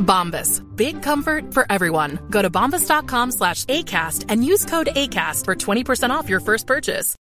Bombas. 0.00 0.60
Big 0.76 1.02
comfort 1.02 1.54
for 1.54 1.64
everyone. 1.70 2.18
Go 2.30 2.42
to 2.42 2.50
bombas.com 2.50 3.30
slash 3.30 3.64
ACAST 3.66 4.26
and 4.28 4.44
use 4.44 4.64
code 4.64 4.88
ACAST 4.96 5.44
for 5.44 5.54
20% 5.54 6.10
off 6.10 6.28
your 6.28 6.40
first 6.40 6.66
purchase. 6.66 7.16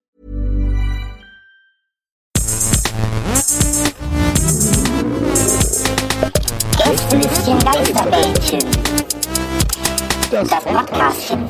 Gästelistchen 6.78 7.60
Geisterbällchen. 7.60 8.60
Das 10.32 10.50
Podcastchen. 10.50 11.50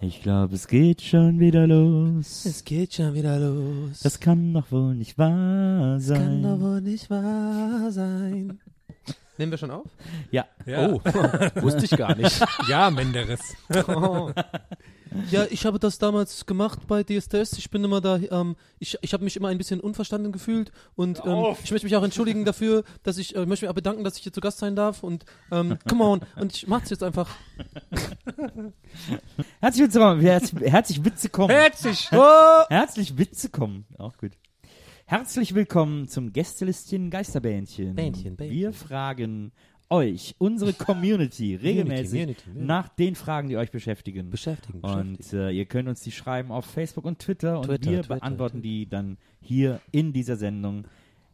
Ich 0.00 0.20
glaube, 0.22 0.54
es 0.54 0.68
geht 0.68 1.00
schon 1.00 1.40
wieder 1.40 1.66
los. 1.66 2.44
Es 2.44 2.64
geht 2.64 2.94
schon 2.94 3.14
wieder 3.14 3.38
los. 3.38 4.00
Das 4.02 4.20
kann 4.20 4.52
doch 4.52 4.70
wohl 4.70 4.94
nicht 4.94 5.16
wahr 5.16 5.96
Das 5.98 6.08
kann 6.08 6.42
doch 6.42 6.60
wohl 6.60 6.80
nicht 6.82 7.08
wahr 7.08 7.90
sein. 7.90 8.60
Nehmen 9.36 9.50
wir 9.50 9.58
schon 9.58 9.70
auf? 9.70 9.86
Ja. 10.30 10.46
Ja. 10.64 10.88
Oh, 10.88 11.00
wusste 11.56 11.84
ich 11.84 11.90
gar 11.90 12.14
nicht. 12.14 12.40
Ja, 12.68 12.90
Menderes. 12.90 13.40
Oh. 13.88 14.30
Ja, 15.30 15.46
ich 15.50 15.66
habe 15.66 15.78
das 15.78 15.98
damals 15.98 16.46
gemacht 16.46 16.86
bei 16.86 17.02
DSTS. 17.02 17.58
Ich 17.58 17.70
bin 17.70 17.84
immer 17.84 18.00
da, 18.00 18.16
ähm, 18.16 18.56
ich, 18.78 18.96
ich 19.00 19.12
habe 19.12 19.22
mich 19.24 19.36
immer 19.36 19.48
ein 19.48 19.58
bisschen 19.58 19.80
unverstanden 19.80 20.32
gefühlt 20.32 20.72
und 20.96 21.20
ähm, 21.24 21.56
ich 21.62 21.70
möchte 21.70 21.86
mich 21.86 21.96
auch 21.96 22.02
entschuldigen 22.02 22.44
dafür, 22.44 22.84
dass 23.02 23.18
ich, 23.18 23.34
äh, 23.36 23.46
möchte 23.46 23.64
mich 23.64 23.70
auch 23.70 23.74
bedanken, 23.74 24.04
dass 24.04 24.16
ich 24.16 24.22
hier 24.22 24.32
zu 24.32 24.40
Gast 24.40 24.58
sein 24.58 24.76
darf 24.76 25.02
und 25.02 25.24
ähm, 25.52 25.78
come 25.88 26.04
on. 26.04 26.20
Und 26.36 26.54
ich 26.54 26.66
mach's 26.66 26.90
jetzt 26.90 27.02
einfach. 27.02 27.28
Herzlich 29.60 29.92
willkommen. 29.92 30.20
Herzlich, 30.20 30.62
herzlich 30.62 31.04
willkommen. 31.04 31.50
Herzlich. 31.50 32.10
Herzlich 32.10 33.18
willkommen. 33.18 33.86
Auch 33.98 34.16
gut. 34.16 34.32
Herzlich 35.06 35.54
willkommen 35.54 36.08
zum 36.08 36.32
Gästelistchen 36.32 37.10
Geisterbähnchen. 37.10 37.94
Bähnchen, 37.94 38.36
Bähnchen. 38.36 38.56
Wir 38.56 38.72
fragen 38.72 39.52
euch, 39.90 40.34
unsere 40.38 40.72
Community, 40.72 41.54
regelmäßig 41.56 42.10
Community, 42.10 42.42
Community. 42.42 42.66
nach 42.66 42.88
den 42.88 43.14
Fragen, 43.14 43.48
die 43.48 43.56
euch 43.58 43.70
beschäftigen. 43.70 44.30
Beschäftigen, 44.30 44.80
Und 44.80 45.32
äh, 45.32 45.50
ihr 45.50 45.66
könnt 45.66 45.88
uns 45.88 46.00
die 46.00 46.10
schreiben 46.10 46.50
auf 46.50 46.64
Facebook 46.64 47.04
und 47.04 47.18
Twitter 47.18 47.58
und 47.58 47.66
Twitter, 47.66 47.90
wir 47.90 48.00
Twitter, 48.02 48.14
beantworten 48.16 48.62
die 48.62 48.88
dann 48.88 49.18
hier 49.42 49.80
in 49.92 50.12
dieser 50.12 50.36
Sendung 50.36 50.86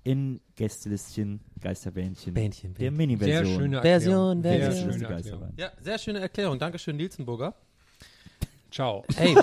in 0.02 0.40
Gästelistchen 0.56 1.40
Geisterbähnchen. 1.60 2.34
Bähnchen, 2.34 2.74
Der 2.74 2.90
Bähnchen. 2.90 2.96
Mini-Version. 2.96 3.44
Sehr 3.46 3.54
schöne 3.54 3.82
Version, 3.82 4.44
Erklärung. 4.44 4.60
Sehr 4.62 4.72
Version. 4.72 4.92
schöne 4.92 5.08
Geisterbahn. 5.08 5.48
Erklärung. 5.50 5.74
Ja, 5.78 5.84
sehr 5.84 5.98
schöne 5.98 6.18
Erklärung. 6.18 6.58
Dankeschön, 6.58 6.96
Nielsenburger. 6.96 7.54
Ciao. 8.72 9.04
Ey, 9.16 9.36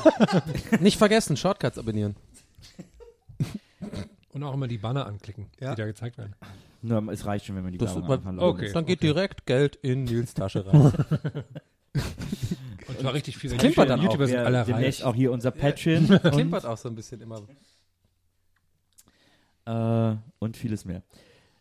nicht 0.81 0.97
vergessen, 0.97 1.37
Shortcuts 1.37 1.77
abonnieren. 1.77 2.15
Und 4.33 4.43
auch 4.43 4.53
immer 4.53 4.67
die 4.67 4.77
Banner 4.77 5.05
anklicken, 5.07 5.47
Ja. 5.59 5.73
die 5.75 5.81
da 5.81 5.87
gezeigt 5.87 6.17
werden. 6.17 6.35
Nur, 6.81 7.11
es 7.11 7.25
reicht 7.25 7.45
schon, 7.45 7.55
wenn 7.55 7.63
man 7.63 7.71
die 7.71 7.77
Das 7.77 7.95
Werbung 7.95 8.11
anfangen. 8.11 8.39
okay. 8.39 8.71
Dann 8.73 8.85
geht 8.85 9.01
direkt 9.01 9.45
Geld 9.45 9.75
in 9.77 10.03
Nils 10.03 10.33
Tasche 10.33 10.65
rein. 10.65 10.93
Und 12.87 12.99
zwar 12.99 13.13
richtig 13.13 13.37
viel. 13.37 13.49
klimpert 13.57 13.89
dann 13.89 13.99
auch. 13.99 14.03
YouTuber 14.03 14.27
sind 14.27 14.37
Wir 14.37 14.45
alle 14.45 14.63
demnächst 14.63 15.01
reich. 15.01 15.07
auch 15.07 15.15
hier 15.15 15.31
unser 15.31 15.51
Patreon 15.51 16.05
und, 16.23 16.31
Klimpert 16.31 16.65
auch 16.65 16.77
so 16.77 16.87
ein 16.89 16.95
bisschen 16.95 17.19
immer. 17.21 17.41
äh, 19.65 20.15
und 20.39 20.57
vieles 20.57 20.85
mehr. 20.85 21.01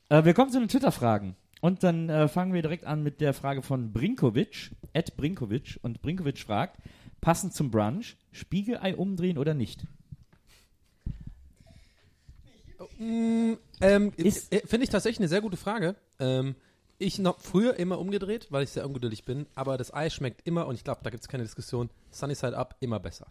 Äh, 0.09 0.25
wir 0.25 0.35
kommen 0.35 0.51
zu 0.51 0.59
den 0.59 0.69
Twitter-Fragen. 0.69 1.35
Und 1.63 1.83
dann 1.83 2.09
äh, 2.11 2.29
fangen 2.29 2.53
wir 2.53 2.63
direkt 2.63 2.85
an 2.85 3.03
mit 3.03 3.21
der 3.21 3.33
Frage 3.33 3.63
von 3.63 3.93
Brinkovic, 3.93 4.73
Ed 4.93 5.17
Brinkovic. 5.17 5.79
Und 5.83 6.03
Brinkovic 6.03 6.39
fragt, 6.39 6.79
passend 7.21 7.55
zum 7.55 7.71
Brunch, 7.71 8.17
Spiegelei 8.31 8.95
umdrehen 8.95 9.39
oder 9.39 9.55
nicht? 9.55 9.87
Ähm, 12.99 14.13
Ist- 14.17 14.53
äh, 14.53 14.67
Finde 14.67 14.85
ich 14.85 14.91
tatsächlich 14.91 15.21
eine 15.21 15.29
sehr 15.29 15.41
gute 15.41 15.57
Frage. 15.57 15.97
Ähm, 16.19 16.55
ich 16.99 17.19
noch 17.19 17.41
früher 17.41 17.77
immer 17.79 17.99
umgedreht, 17.99 18.47
weil 18.51 18.65
ich 18.65 18.71
sehr 18.71 18.87
ungeduldig 18.87 19.25
bin, 19.25 19.47
aber 19.55 19.77
das 19.77 19.93
Ei 19.93 20.09
schmeckt 20.09 20.47
immer, 20.47 20.67
und 20.67 20.77
ich 20.77 20.85
glaube, 20.85 21.01
da 21.03 21.11
gibt 21.11 21.23
es 21.23 21.29
keine 21.29 21.43
Diskussion, 21.43 21.91
Sunny 22.11 22.35
Side 22.35 22.57
Up 22.57 22.75
immer 22.81 22.99
besser. 23.01 23.27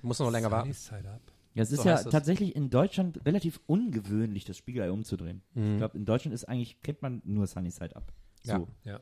Muss 0.00 0.18
noch 0.18 0.30
länger 0.30 0.50
warten. 0.50 0.72
Sunny 0.72 1.02
Side 1.02 1.10
Up. 1.10 1.20
Ja, 1.52 1.62
es 1.64 1.72
ist 1.72 1.82
So 1.82 1.88
ja 1.88 2.02
tatsächlich 2.02 2.54
in 2.56 2.70
Deutschland 2.70 3.20
relativ 3.26 3.60
ungewöhnlich, 3.66 4.44
das 4.44 4.56
Spiegelei 4.56 4.90
umzudrehen. 4.90 5.42
Mhm. 5.54 5.72
Ich 5.72 5.78
glaube, 5.78 5.98
in 5.98 6.04
Deutschland 6.06 6.32
ist 6.34 6.44
eigentlich, 6.44 6.80
kennt 6.82 7.02
man 7.02 7.20
nur 7.24 7.46
Sunny 7.46 7.70
Side 7.70 7.94
Up. 7.96 8.12
So, 8.42 8.52
Ja. 8.52 8.66
Ja. 8.84 9.00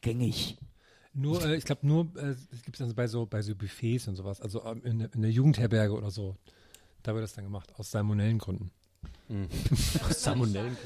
gängig. 0.00 0.58
Nur, 1.12 1.44
äh, 1.44 1.56
ich 1.56 1.64
glaube, 1.64 1.84
nur 1.86 2.02
äh, 2.16 2.36
gibt 2.64 2.78
es 2.78 2.86
dann 2.86 2.94
bei 2.94 3.08
so, 3.08 3.26
bei 3.26 3.42
so 3.42 3.56
Buffets 3.56 4.06
und 4.06 4.14
sowas, 4.14 4.40
also 4.40 4.64
ähm, 4.64 4.82
in, 4.84 4.98
der- 5.00 5.12
in 5.14 5.22
der 5.22 5.30
Jugendherberge 5.32 5.92
oder 5.94 6.10
so. 6.12 6.36
Da 7.02 7.14
wird 7.14 7.24
das 7.24 7.32
dann 7.32 7.44
gemacht, 7.44 7.72
aus 7.78 7.90
salmonellen 7.90 8.38
Gründen. 8.38 8.70
Salmonellen. 10.10 10.76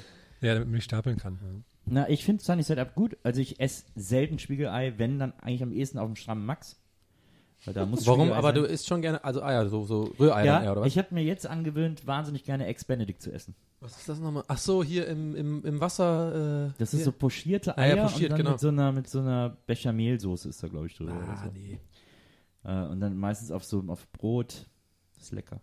Ja, 0.41 0.55
damit 0.55 0.69
man 0.69 0.75
nicht 0.77 0.85
stapeln 0.85 1.17
kann. 1.17 1.65
Na, 1.87 2.09
ich 2.09 2.25
finde 2.25 2.43
Sunny 2.45 2.63
Side 2.63 2.81
Up 2.81 2.95
gut. 2.95 3.17
Also 3.23 3.41
ich 3.41 3.61
esse 3.61 3.85
selten 3.95 4.39
Spiegelei, 4.39 4.95
wenn 4.99 5.19
dann 5.19 5.33
eigentlich 5.41 5.63
am 5.63 5.73
ehesten 5.73 5.99
auf 5.99 6.07
dem 6.07 6.17
strammen 6.17 6.45
Max. 6.45 6.77
Weil 7.65 7.73
da 7.75 7.87
muss 7.87 8.07
Warum? 8.07 8.21
Spiegelei 8.29 8.39
Aber 8.39 8.49
sein. 8.49 8.55
du 8.63 8.63
isst 8.69 8.87
schon 8.87 9.01
gerne, 9.01 9.25
also 9.25 9.43
Eier, 9.43 9.67
so, 9.71 9.85
so 9.85 10.03
Rührei 10.21 10.45
dann 10.45 10.61
eher, 10.61 10.65
Ja, 10.67 10.73
oder 10.73 10.81
was? 10.83 10.89
ich 10.89 10.99
habe 10.99 11.15
mir 11.15 11.23
jetzt 11.25 11.47
angewöhnt, 11.47 12.07
wahnsinnig 12.07 12.45
gerne 12.45 12.67
Ex-Benedict 12.67 13.23
zu 13.23 13.33
essen. 13.33 13.55
was 13.81 13.97
ist 13.97 14.07
das 14.09 14.19
nochmal? 14.21 14.45
Ach 14.49 14.59
so, 14.59 14.85
hier 14.85 15.07
im, 15.09 15.35
im, 15.35 15.65
im 15.65 15.81
Wasser. 15.81 16.67
Äh, 16.67 16.73
Das 16.79 16.93
ist 16.93 16.99
hier. 16.99 17.05
so 17.07 17.13
pochierte 17.13 17.79
Ah 17.79 17.87
ja, 17.87 17.95
Eier 17.95 18.03
pochiert, 18.09 18.33
und 18.33 18.39
dann 18.39 18.39
genau. 18.39 18.51
mit 18.53 18.61
so 18.61 18.69
einer 18.69 18.93
mit 18.93 19.09
so 19.09 19.21
einer 19.21 19.57
Bechamelsoße 19.67 20.49
ist 20.51 20.63
da 20.63 20.69
glaube 20.69 20.87
ich 20.89 20.95
drüber. 20.97 21.13
oder 21.17 21.29
Ah, 21.29 21.43
so. 21.45 21.51
nee. 21.53 21.79
äh, 22.65 22.87
und 22.93 23.01
dann 23.01 23.17
meistens 23.17 23.51
auf 23.51 23.65
so 23.65 23.83
auf 23.89 24.11
Brot. 24.13 24.67
Das 25.15 25.25
ist 25.25 25.33
lecker. 25.33 25.61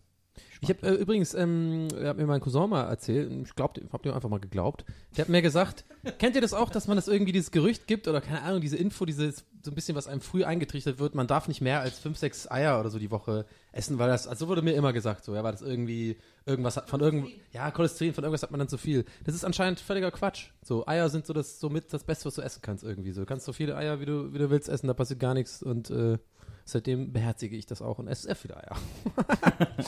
Ich 0.61 0.69
habe 0.69 0.87
äh, 0.87 0.93
übrigens, 0.93 1.33
ähm, 1.33 1.87
hat 2.03 2.17
mir 2.17 2.27
mein 2.27 2.39
Cousin 2.39 2.69
mal 2.69 2.83
erzählt, 2.83 3.31
ich 3.31 3.55
glaube, 3.55 3.81
hab 3.91 4.03
dem 4.03 4.13
einfach 4.13 4.29
mal 4.29 4.39
geglaubt. 4.39 4.85
Der 5.17 5.25
hat 5.25 5.29
mir 5.29 5.41
gesagt, 5.41 5.85
kennt 6.19 6.35
ihr 6.35 6.41
das 6.41 6.53
auch, 6.53 6.69
dass 6.69 6.87
man 6.87 6.97
das 6.97 7.07
irgendwie 7.07 7.31
dieses 7.31 7.49
Gerücht 7.49 7.87
gibt 7.87 8.07
oder 8.07 8.21
keine 8.21 8.43
Ahnung, 8.43 8.61
diese 8.61 8.77
Info, 8.77 9.05
dieses 9.05 9.43
so 9.63 9.71
ein 9.71 9.75
bisschen, 9.75 9.95
was 9.95 10.07
einem 10.07 10.21
früh 10.21 10.43
eingetrichtert 10.43 10.99
wird, 10.99 11.15
man 11.15 11.27
darf 11.27 11.47
nicht 11.47 11.61
mehr 11.61 11.81
als 11.81 11.99
fünf, 11.99 12.17
sechs 12.17 12.49
Eier 12.49 12.79
oder 12.79 12.89
so 12.89 12.99
die 12.99 13.11
Woche 13.11 13.45
essen, 13.71 13.97
weil 13.99 14.09
das, 14.09 14.27
also 14.27 14.47
wurde 14.47 14.61
mir 14.61 14.73
immer 14.73 14.93
gesagt, 14.93 15.23
so, 15.23 15.33
ja, 15.33 15.43
weil 15.43 15.51
das 15.51 15.61
irgendwie 15.61 16.17
irgendwas 16.45 16.77
hat, 16.77 16.89
von 16.89 16.99
irgend, 16.99 17.29
ja, 17.51 17.69
Cholesterin, 17.71 18.13
von 18.13 18.23
irgendwas 18.23 18.43
hat 18.43 18.51
man 18.51 18.59
dann 18.59 18.69
zu 18.69 18.77
viel. 18.77 19.05
Das 19.23 19.35
ist 19.35 19.43
anscheinend 19.43 19.79
völliger 19.79 20.11
Quatsch. 20.11 20.49
So, 20.63 20.85
Eier 20.87 21.09
sind 21.09 21.25
so 21.25 21.33
das, 21.33 21.59
somit 21.59 21.91
das 21.93 22.03
Beste, 22.03 22.25
was 22.25 22.35
du 22.35 22.41
essen 22.41 22.61
kannst 22.61 22.83
irgendwie. 22.83 23.11
So, 23.11 23.21
du 23.21 23.27
kannst 23.27 23.45
so 23.45 23.53
viele 23.53 23.75
Eier, 23.75 23.99
wie 23.99 24.05
du, 24.05 24.33
wie 24.33 24.39
du 24.39 24.49
willst 24.49 24.69
essen, 24.69 24.87
da 24.87 24.93
passiert 24.93 25.19
gar 25.19 25.33
nichts 25.33 25.63
und, 25.63 25.89
äh, 25.89 26.17
Seitdem 26.65 27.11
beherzige 27.11 27.55
ich 27.55 27.65
das 27.65 27.81
auch 27.81 27.99
und 27.99 28.07
esse 28.07 28.23
sehr 28.23 28.35
viele 28.35 28.57
Eier. 28.57 28.77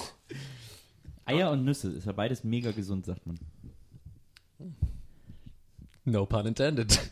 Eier 1.26 1.52
und 1.52 1.64
Nüsse 1.64 1.90
ist 1.92 2.06
ja 2.06 2.12
beides 2.12 2.44
mega 2.44 2.72
gesund, 2.72 3.06
sagt 3.06 3.26
man. 3.26 3.40
No 6.06 6.26
pun 6.26 6.46
intended. 6.46 7.00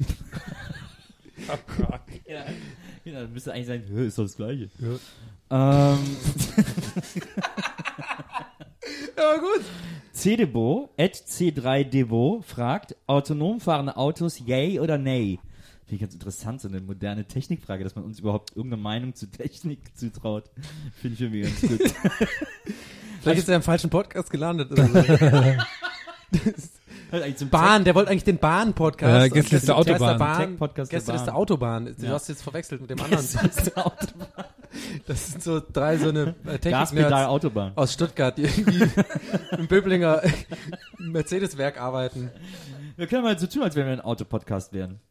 Ja, 2.28 2.46
ja 3.04 3.22
dann 3.22 3.34
müsste 3.34 3.52
eigentlich 3.52 3.68
sagen, 3.68 3.84
"Hä, 3.88 4.06
ist 4.06 4.18
doch 4.18 4.24
das 4.24 4.38
Gleiche. 4.38 4.70
Ähm, 5.50 5.98
Ja, 9.18 9.38
gut. 9.38 9.62
CDebo, 10.14 10.90
at 10.98 11.14
C3Debo, 11.16 12.42
fragt, 12.42 12.96
autonom 13.08 13.60
fahrende 13.60 13.96
Autos, 13.98 14.40
yay 14.40 14.80
oder 14.80 14.98
nay? 14.98 15.40
Finde 15.92 16.06
ich 16.06 16.10
ganz 16.10 16.14
interessant, 16.14 16.62
so 16.62 16.70
eine 16.70 16.80
moderne 16.80 17.26
Technikfrage, 17.26 17.84
dass 17.84 17.96
man 17.96 18.06
uns 18.06 18.18
überhaupt 18.20 18.56
irgendeine 18.56 18.82
Meinung 18.82 19.14
zu 19.14 19.26
Technik 19.30 19.80
zutraut. 19.98 20.46
Finde 21.02 21.16
ich 21.16 21.22
irgendwie 21.22 21.42
ganz 21.42 21.60
gut. 21.60 21.82
Vielleicht 23.22 23.40
ist 23.40 23.50
er 23.50 23.58
im 23.58 23.62
falschen 23.62 23.90
Podcast 23.90 24.30
gelandet. 24.30 24.72
Oder 24.72 24.88
so. 24.88 24.94
Eigentlich 27.12 27.36
zum 27.36 27.50
Bahn, 27.50 27.84
der 27.84 27.94
wollte 27.94 28.10
eigentlich 28.10 28.24
den 28.24 28.38
Bahn-Podcast. 28.38 29.26
Äh, 29.26 29.30
Gästeliste 29.32 29.66
der 29.68 29.78
Autobahn. 29.78 30.18
Bahn. 30.18 30.38
Tech-Podcast 30.52 30.92
der 30.94 31.00
Gästeliste 31.00 31.26
Bahn. 31.28 31.36
Autobahn. 31.36 31.96
Du 32.00 32.06
Ja. 32.06 32.12
hast 32.14 32.30
jetzt 32.30 32.42
verwechselt 32.42 32.80
mit 32.80 32.90
dem 32.90 33.02
anderen. 33.04 33.28
Tech- 33.28 33.76
Autobahn. 33.76 34.46
Das 35.08 35.30
sind 35.32 35.44
so 35.44 35.62
drei 35.74 35.98
so 35.98 36.08
eine 36.08 36.22
äh, 36.46 36.58
Gaspedal 36.58 36.60
Technik-Nerds 36.60 37.28
Autobahn. 37.28 37.74
aus 37.76 37.92
Stuttgart, 37.92 38.38
die 38.38 38.44
irgendwie 38.44 38.88
im 39.58 39.68
Böblinger 39.68 40.22
Mercedes-Werk 41.00 41.82
arbeiten. 41.82 42.32
Wir 42.96 43.08
können 43.08 43.24
mal 43.24 43.38
so 43.38 43.48
tun, 43.48 43.64
als 43.64 43.76
wenn 43.76 43.88
wir 43.88 43.92
ein 43.92 44.00
Autopodcast 44.00 44.72
wären. 44.72 45.02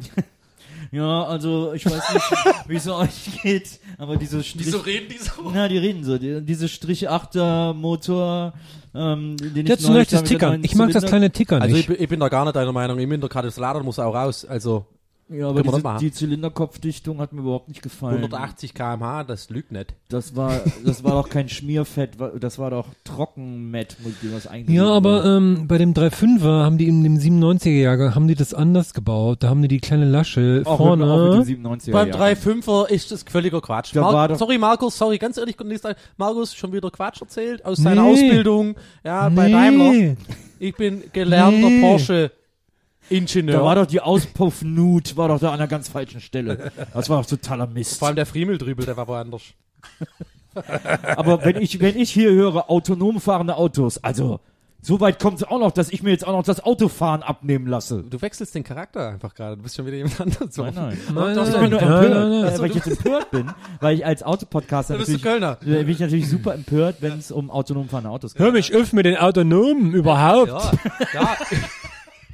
ja, 0.92 1.24
also 1.24 1.72
ich 1.72 1.84
weiß 1.86 2.14
nicht, 2.14 2.24
wie 2.68 2.76
es 2.76 2.88
euch 2.88 3.42
geht, 3.42 3.80
aber 3.98 4.16
diese 4.16 4.42
Strich, 4.42 4.66
reden 4.86 5.08
die 5.08 5.18
so? 5.18 5.50
na, 5.52 5.68
die 5.68 5.78
reden 5.78 6.04
so, 6.04 6.18
die, 6.18 6.40
diese 6.42 6.68
Strich 6.68 7.10
8er 7.10 7.74
Motor, 7.74 8.54
ähm, 8.94 9.36
den 9.36 9.64
ich 9.64 9.68
Jetzt 9.68 9.88
möchte 9.88 10.16
da 10.16 10.20
das 10.20 10.28
der 10.28 10.38
Tickern. 10.38 10.64
Ich 10.64 10.74
mag 10.74 10.90
das 10.92 11.04
kleine 11.04 11.30
Tickern 11.30 11.62
Also 11.62 11.76
ich, 11.76 11.88
nicht. 11.88 11.96
bin- 11.96 12.02
ich 12.04 12.08
bin 12.08 12.20
da 12.20 12.28
gar 12.28 12.44
nicht 12.44 12.56
deiner 12.56 12.72
Meinung. 12.72 12.98
Im 12.98 13.20
Katalysator 13.20 13.82
muss 13.82 13.98
auch 13.98 14.14
raus. 14.14 14.44
Also 14.44 14.86
Ja, 15.30 15.48
aber 15.50 15.62
diese, 15.62 15.82
die 16.00 16.10
Zylinderkopfdichtung 16.12 17.18
hat 17.20 17.32
mir 17.34 17.40
überhaupt 17.42 17.68
nicht 17.68 17.82
gefallen. 17.82 18.16
180 18.16 18.72
km/h, 18.72 19.24
das 19.24 19.50
lügt 19.50 19.72
nicht. 19.72 19.94
Das 20.08 20.34
war, 20.36 20.60
das 20.86 21.04
war 21.04 21.12
doch 21.12 21.28
kein 21.28 21.48
Schmierfett, 21.50 22.12
das 22.40 22.58
war 22.58 22.70
doch 22.70 22.86
Trockenmett, 23.04 23.96
mit 24.04 24.22
dem 24.22 24.32
das 24.32 24.46
eigentlich. 24.46 24.74
Ja, 24.76 24.86
aber 24.86 25.24
ähm, 25.26 25.66
bei 25.68 25.76
dem 25.76 25.92
3.5er 25.92 26.64
haben 26.64 26.78
die 26.78 26.88
in 26.88 27.02
dem 27.04 27.16
97er 27.18 27.68
Jahrgang 27.78 28.14
haben 28.14 28.26
die 28.26 28.34
das 28.36 28.54
anders 28.54 28.94
gebaut. 28.94 29.42
Da 29.42 29.48
haben 29.50 29.60
die 29.60 29.68
die 29.68 29.80
kleine 29.80 30.06
Lasche 30.06 30.62
auch 30.64 30.78
vorne. 30.78 31.04
Mit, 31.04 31.12
auch 31.14 31.36
mit 31.38 31.48
dem 31.48 31.64
97er 31.64 31.92
Beim 31.92 32.08
Jahrgang. 32.08 32.28
3,5er 32.38 32.88
ist 32.88 33.10
das 33.12 33.22
völliger 33.24 33.60
Quatsch. 33.60 33.94
Da 33.94 34.26
doch- 34.28 34.38
sorry, 34.38 34.56
Markus, 34.56 34.96
sorry, 34.96 35.18
ganz 35.18 35.36
ehrlich, 35.36 35.56
konnte 35.58 35.72
nicht 35.72 35.82
sagen. 35.82 35.98
Markus, 36.16 36.54
schon 36.54 36.72
wieder 36.72 36.90
Quatsch 36.90 37.20
erzählt 37.20 37.64
aus 37.66 37.76
seiner 37.78 38.02
Nee. 38.02 38.12
Ausbildung. 38.12 38.76
Ja, 39.04 39.28
bei 39.28 39.48
Nee. 39.48 39.52
Daimler. 39.52 40.16
Ich 40.58 40.74
bin 40.74 41.02
gelernter 41.12 41.68
Nee. 41.68 41.80
Porsche-Ingenieur. 43.08 43.58
Da 43.58 43.64
war 43.64 43.74
doch 43.74 43.86
die 43.86 44.00
Auspuffnut, 44.00 45.16
war 45.16 45.28
doch 45.28 45.40
da 45.40 45.52
an 45.52 45.58
der 45.58 45.68
ganz 45.68 45.88
falschen 45.88 46.20
Stelle. 46.20 46.72
Das 46.92 47.08
war 47.08 47.20
doch 47.20 47.28
totaler 47.28 47.66
Mist. 47.66 47.98
Vor 47.98 48.08
allem 48.08 48.16
der 48.16 48.26
Friemeldrübel, 48.26 48.84
der 48.84 48.96
war 48.96 49.08
woanders. 49.08 49.42
Aber 51.16 51.44
wenn 51.44 51.56
ich, 51.56 51.80
wenn 51.80 51.96
ich 51.96 52.10
hier 52.10 52.30
höre, 52.30 52.68
autonom 52.70 53.20
fahrende 53.20 53.56
Autos, 53.56 54.02
also, 54.02 54.40
so 54.80 55.00
weit 55.00 55.18
kommt 55.18 55.38
es 55.38 55.44
auch 55.44 55.58
noch, 55.58 55.72
dass 55.72 55.90
ich 55.90 56.02
mir 56.02 56.10
jetzt 56.10 56.26
auch 56.26 56.32
noch 56.32 56.44
das 56.44 56.64
Autofahren 56.64 57.22
abnehmen 57.22 57.66
lasse. 57.66 58.04
Du 58.08 58.20
wechselst 58.22 58.54
den 58.54 58.64
Charakter 58.64 59.08
einfach 59.08 59.34
gerade. 59.34 59.56
Du 59.56 59.62
bist 59.62 59.76
schon 59.76 59.86
wieder 59.86 59.96
jemand 59.96 60.20
anderes. 60.20 60.56
Nein, 60.56 60.72
nein. 60.74 60.98
Nein, 61.12 61.34
nein, 61.34 61.48
ich 61.48 61.58
bin 61.58 61.70
nur 61.70 61.80
nein, 61.80 61.92
empört, 61.92 62.10
nein, 62.10 62.30
nein, 62.30 62.40
nein. 62.42 62.54
äh, 62.54 62.58
weil 62.58 62.70
ich 62.70 62.74
jetzt 62.76 62.86
empört 62.86 63.30
bin, 63.30 63.50
weil 63.80 63.96
ich 63.96 64.06
als 64.06 64.22
Autopodcaster 64.22 64.96
natürlich, 64.98 65.22
Kölner. 65.22 65.58
äh, 65.62 65.82
bin 65.82 65.88
ich 65.88 65.98
natürlich 65.98 66.28
super 66.28 66.54
empört, 66.54 66.96
wenn 67.00 67.18
es 67.18 67.30
um 67.30 67.50
autonom 67.50 67.88
fahrende 67.88 68.10
Autos 68.10 68.34
geht. 68.34 68.42
Hör 68.42 68.52
mich 68.52 68.74
auf 68.74 68.92
mit 68.92 69.04
den 69.04 69.16
Autonomen 69.16 69.92
überhaupt. 69.92 70.48
Ja, 70.48 70.72
ja. 71.12 71.36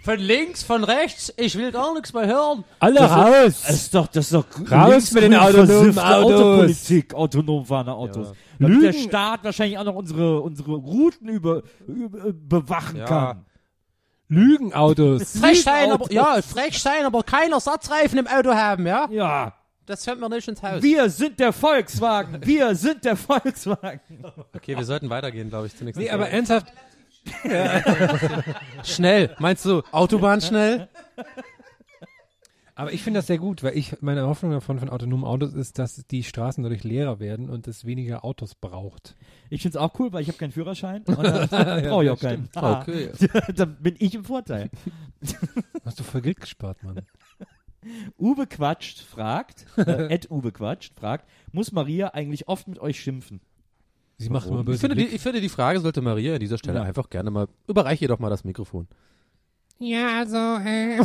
Von 0.04 0.18
links, 0.18 0.62
von 0.62 0.84
rechts, 0.84 1.32
ich 1.38 1.56
will 1.56 1.72
gar 1.72 1.94
nichts 1.94 2.12
mehr 2.12 2.26
hören. 2.26 2.62
Alle 2.78 2.96
Das 3.00 3.10
raus. 3.10 3.62
Das 3.66 3.70
ist 3.70 3.94
doch, 3.94 4.06
das 4.08 4.26
ist 4.26 4.34
doch 4.34 4.44
Raus 4.70 5.12
mit 5.12 5.22
den 5.22 5.34
autonomen 5.34 5.98
Autos. 5.98 6.32
Autopolitik, 6.32 7.14
autonom 7.14 7.64
fahrende 7.64 7.94
Autos. 7.94 8.28
Ja. 8.28 8.34
Damit 8.58 8.82
der. 8.82 8.92
Staat 8.92 9.44
wahrscheinlich 9.44 9.78
auch 9.78 9.84
noch 9.84 9.94
unsere, 9.94 10.42
unsere 10.42 10.72
Routen 10.72 11.28
über, 11.30 11.62
über 11.86 12.32
bewachen 12.34 12.98
Ja. 12.98 13.04
kann. 13.06 13.46
Lügenautos. 14.28 15.38
Frech 15.38 15.62
sein, 15.62 15.90
aber, 15.90 16.12
ja, 16.12 16.40
frech 16.42 16.82
sein, 16.82 17.06
aber 17.06 17.22
kein 17.22 17.52
Ersatzreifen 17.52 18.18
im 18.18 18.26
Auto 18.26 18.52
haben, 18.52 18.86
ja? 18.86 19.08
Ja. 19.10 19.54
Das 19.86 20.04
fällt 20.04 20.20
mir 20.20 20.28
nicht 20.28 20.46
ins 20.48 20.62
Haus. 20.62 20.82
Wir 20.82 21.08
sind 21.08 21.38
der 21.40 21.52
Volkswagen. 21.54 22.40
Wir 22.44 22.74
sind 22.74 23.04
der 23.04 23.16
Volkswagen. 23.16 24.00
Okay, 24.54 24.76
wir 24.76 24.84
sollten 24.84 25.08
weitergehen, 25.10 25.48
glaube 25.50 25.66
ich, 25.66 25.76
zunächst. 25.76 25.98
Nee, 26.00 26.10
aber 26.10 26.28
ernsthaft, 26.30 26.66
schnell. 28.84 29.34
Meinst 29.38 29.64
du 29.64 29.82
Autobahn 29.92 30.40
schnell? 30.40 30.88
aber 32.74 32.92
ich 32.92 33.02
finde 33.02 33.18
das 33.18 33.26
sehr 33.26 33.38
gut, 33.38 33.62
weil 33.62 33.76
ich 33.76 34.02
meine 34.02 34.26
Hoffnung 34.26 34.52
davon 34.52 34.78
von 34.78 34.90
autonomen 34.90 35.24
Autos 35.24 35.54
ist, 35.54 35.78
dass 35.78 36.06
die 36.06 36.24
Straßen 36.24 36.62
dadurch 36.62 36.84
leerer 36.84 37.20
werden 37.20 37.48
und 37.48 37.68
es 37.68 37.84
weniger 37.84 38.24
Autos 38.24 38.54
braucht. 38.54 39.16
Ich 39.50 39.62
find's 39.62 39.76
auch 39.76 39.98
cool, 39.98 40.12
weil 40.12 40.22
ich 40.22 40.28
habe 40.28 40.38
keinen 40.38 40.52
Führerschein 40.52 41.02
und 41.02 41.22
dann 41.22 41.48
brauche 41.88 42.04
ich 42.04 42.10
auch 42.10 42.20
keinen. 42.20 42.48
Ah. 42.54 42.80
Okay. 42.80 43.10
dann 43.54 43.76
bin 43.76 43.96
ich 43.98 44.14
im 44.14 44.24
Vorteil. 44.24 44.70
Hast 45.84 46.00
du 46.00 46.04
voll 46.04 46.20
Geld 46.20 46.40
gespart, 46.40 46.82
Mann. 46.82 47.00
Uwe 48.18 48.46
Quatscht 48.46 49.00
fragt, 49.00 49.66
äh, 49.76 50.08
Ed 50.08 50.30
Uwe 50.30 50.52
Quatscht 50.52 50.94
fragt, 50.98 51.28
muss 51.52 51.72
Maria 51.72 52.08
eigentlich 52.08 52.48
oft 52.48 52.66
mit 52.66 52.78
euch 52.78 52.98
schimpfen? 53.00 53.40
Sie 54.16 54.31
macht 54.31 54.46
immer 54.46 54.61
Ich 54.61 54.66
böse 54.66 54.81
finde, 54.81 54.96
die, 54.96 55.06
ich 55.06 55.20
finde, 55.20 55.40
die 55.40 55.49
Frage 55.49 55.81
sollte 55.81 56.00
Maria 56.00 56.34
an 56.34 56.40
dieser 56.40 56.58
Stelle 56.58 56.78
Ja. 56.78 56.84
einfach 56.84 57.11
gerne 57.11 57.31
mal, 57.31 57.49
überreiche 57.66 58.05
ihr 58.05 58.08
doch 58.08 58.19
mal 58.19 58.31
das 58.31 58.44
Mikrofon. 58.44 58.87
Ja, 59.78 60.19
also, 60.20 60.37
äh. 60.37 61.00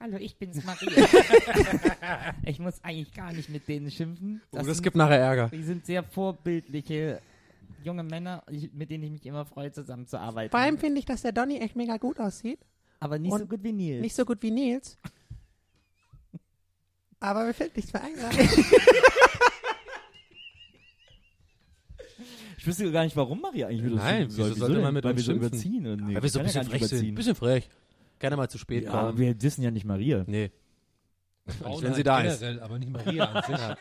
Hallo, 0.00 0.16
ich 0.18 0.36
bin's, 0.36 0.62
Maria. 0.64 0.90
ich 2.44 2.58
muss 2.60 2.82
eigentlich 2.84 3.12
gar 3.12 3.32
nicht 3.32 3.48
mit 3.48 3.66
denen 3.66 3.90
schimpfen. 3.90 4.40
Oh, 4.52 4.58
das 4.58 4.66
sind, 4.66 4.82
gibt 4.82 4.96
nachher 4.96 5.18
Ärger. 5.18 5.48
die 5.48 5.62
sind 5.62 5.84
sehr 5.86 6.04
vorbildliche 6.04 7.20
junge 7.82 8.04
Männer, 8.04 8.44
ich, 8.48 8.72
mit 8.72 8.90
denen 8.90 9.04
ich 9.04 9.10
mich 9.10 9.26
immer 9.26 9.44
freue, 9.44 9.72
zusammenzuarbeiten. 9.72 10.50
Vor 10.50 10.60
allem 10.60 10.78
finde 10.78 11.00
ich, 11.00 11.06
dass 11.06 11.22
der 11.22 11.32
Donny 11.32 11.58
echt 11.58 11.74
mega 11.74 11.96
gut 11.96 12.20
aussieht. 12.20 12.60
Aber 13.00 13.18
nicht 13.18 13.32
Und 13.32 13.40
so 13.40 13.46
gut 13.46 13.62
wie 13.64 13.72
Nils. 13.72 14.02
Nicht 14.02 14.14
so 14.14 14.24
gut 14.24 14.40
wie 14.42 14.50
Nils. 14.52 14.98
Aber 17.20 17.44
mir 17.44 17.54
fällt 17.54 17.74
nichts 17.76 17.92
mehr 17.92 18.02
ein. 18.04 18.14
gerade. 18.14 18.36
Ich 22.56 22.57
wüsste 22.68 22.92
gar 22.92 23.02
nicht, 23.04 23.16
warum 23.16 23.40
Maria 23.40 23.66
eigentlich 23.66 23.92
uns 23.92 24.02
Nein, 24.02 24.16
schimpfen 24.20 24.36
soll. 24.36 24.50
wieso 24.50 24.66
sollte 24.66 24.80
man 24.80 24.94
mit 24.94 25.04
Weil 25.04 25.10
uns 25.12 25.18
wir 25.20 25.24
so 25.24 25.32
schimpfen? 25.32 25.48
überziehen. 25.48 25.86
Und 25.86 26.06
nee, 26.06 26.14
Weil 26.14 26.22
wir 26.22 26.30
so 26.30 26.38
ein 26.38 26.44
bisschen 26.44 26.64
frech 26.64 26.80
sind. 26.82 26.90
überziehen. 26.92 27.14
Bisschen 27.16 27.34
frech. 27.34 27.68
Gerne 28.20 28.36
mal 28.36 28.48
zu 28.48 28.58
spät 28.58 28.84
Ja, 28.84 28.90
kommen. 28.90 29.18
wir 29.18 29.34
dissen 29.34 29.62
ja 29.62 29.70
nicht 29.70 29.84
Maria. 29.84 30.24
Nee. 30.26 30.50
Frauen 31.60 31.82
wenn 31.82 31.94
sie 31.94 32.04
halt 32.04 32.06
da 32.06 32.20
ist. 32.20 32.42
aber 32.44 32.78
nicht 32.78 32.92
Maria 32.92 33.24
an 33.24 33.42
sich. 33.44 33.76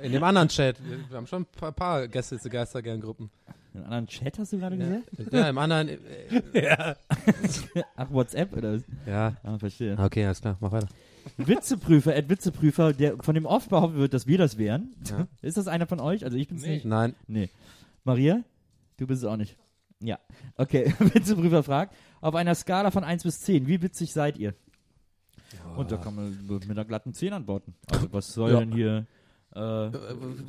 In 0.04 0.12
dem 0.12 0.22
anderen 0.22 0.46
Chat. 0.48 0.76
Wir, 1.10 1.16
haben 1.16 1.26
schon 1.26 1.42
ein 1.42 1.46
paar, 1.46 1.72
paar 1.72 2.06
Gäste 2.06 2.38
zu 2.38 2.48
Geistergern-Gruppen. 2.48 3.30
In 3.74 3.80
einem 3.80 3.84
anderen 3.86 4.06
Chat 4.06 4.38
hast 4.38 4.52
du 4.52 4.58
gerade 4.58 4.76
gesagt? 4.78 5.32
Ja, 5.32 5.48
im 5.48 5.58
anderen. 5.58 5.88
Äh, 5.88 6.94
Ach, 7.96 8.10
WhatsApp 8.10 8.56
oder 8.56 8.74
was? 8.74 8.82
ja. 9.06 9.34
Ah, 9.42 9.58
verstehe. 9.58 9.96
Okay, 9.98 10.24
alles 10.24 10.40
klar, 10.40 10.56
mach 10.60 10.70
weiter. 10.72 10.88
Witzeprüfer, 11.36 12.14
Ed 12.14 12.28
Witzeprüfer, 12.28 12.92
der 12.92 13.16
von 13.18 13.34
dem 13.34 13.44
oft 13.46 13.68
behauptet 13.70 13.98
wird, 13.98 14.14
dass 14.14 14.26
wir 14.26 14.38
das 14.38 14.56
wären. 14.58 14.94
Ja. 15.08 15.26
Ist 15.42 15.56
das 15.56 15.66
einer 15.68 15.86
von 15.86 16.00
euch? 16.00 16.24
Also 16.24 16.36
ich 16.36 16.48
bin's 16.48 16.62
Nee. 16.62 16.74
nicht. 16.74 16.84
Nein. 16.84 17.14
Nee. 17.26 17.50
Maria? 18.08 18.42
Du 18.96 19.06
bist 19.06 19.22
es 19.22 19.28
auch 19.28 19.36
nicht. 19.36 19.56
Ja. 20.02 20.18
Okay, 20.56 20.92
Witzeprüfer 20.98 21.62
fragt, 21.62 21.94
auf 22.20 22.34
einer 22.34 22.54
Skala 22.54 22.90
von 22.90 23.04
1 23.04 23.22
bis 23.22 23.40
10, 23.40 23.66
wie 23.66 23.82
witzig 23.82 24.12
seid 24.12 24.38
ihr? 24.38 24.54
Und 25.76 25.90
da 25.92 25.96
kann 25.98 26.14
man 26.14 26.38
mit 26.46 26.70
einer 26.70 26.84
glatten 26.84 27.12
10 27.14 27.32
antworten. 27.32 27.74
Also 27.90 28.12
was 28.12 28.32
soll 28.32 28.50
Ja. 28.52 28.60
denn 28.60 28.72
hier... 28.72 29.06
Äh, 29.54 29.90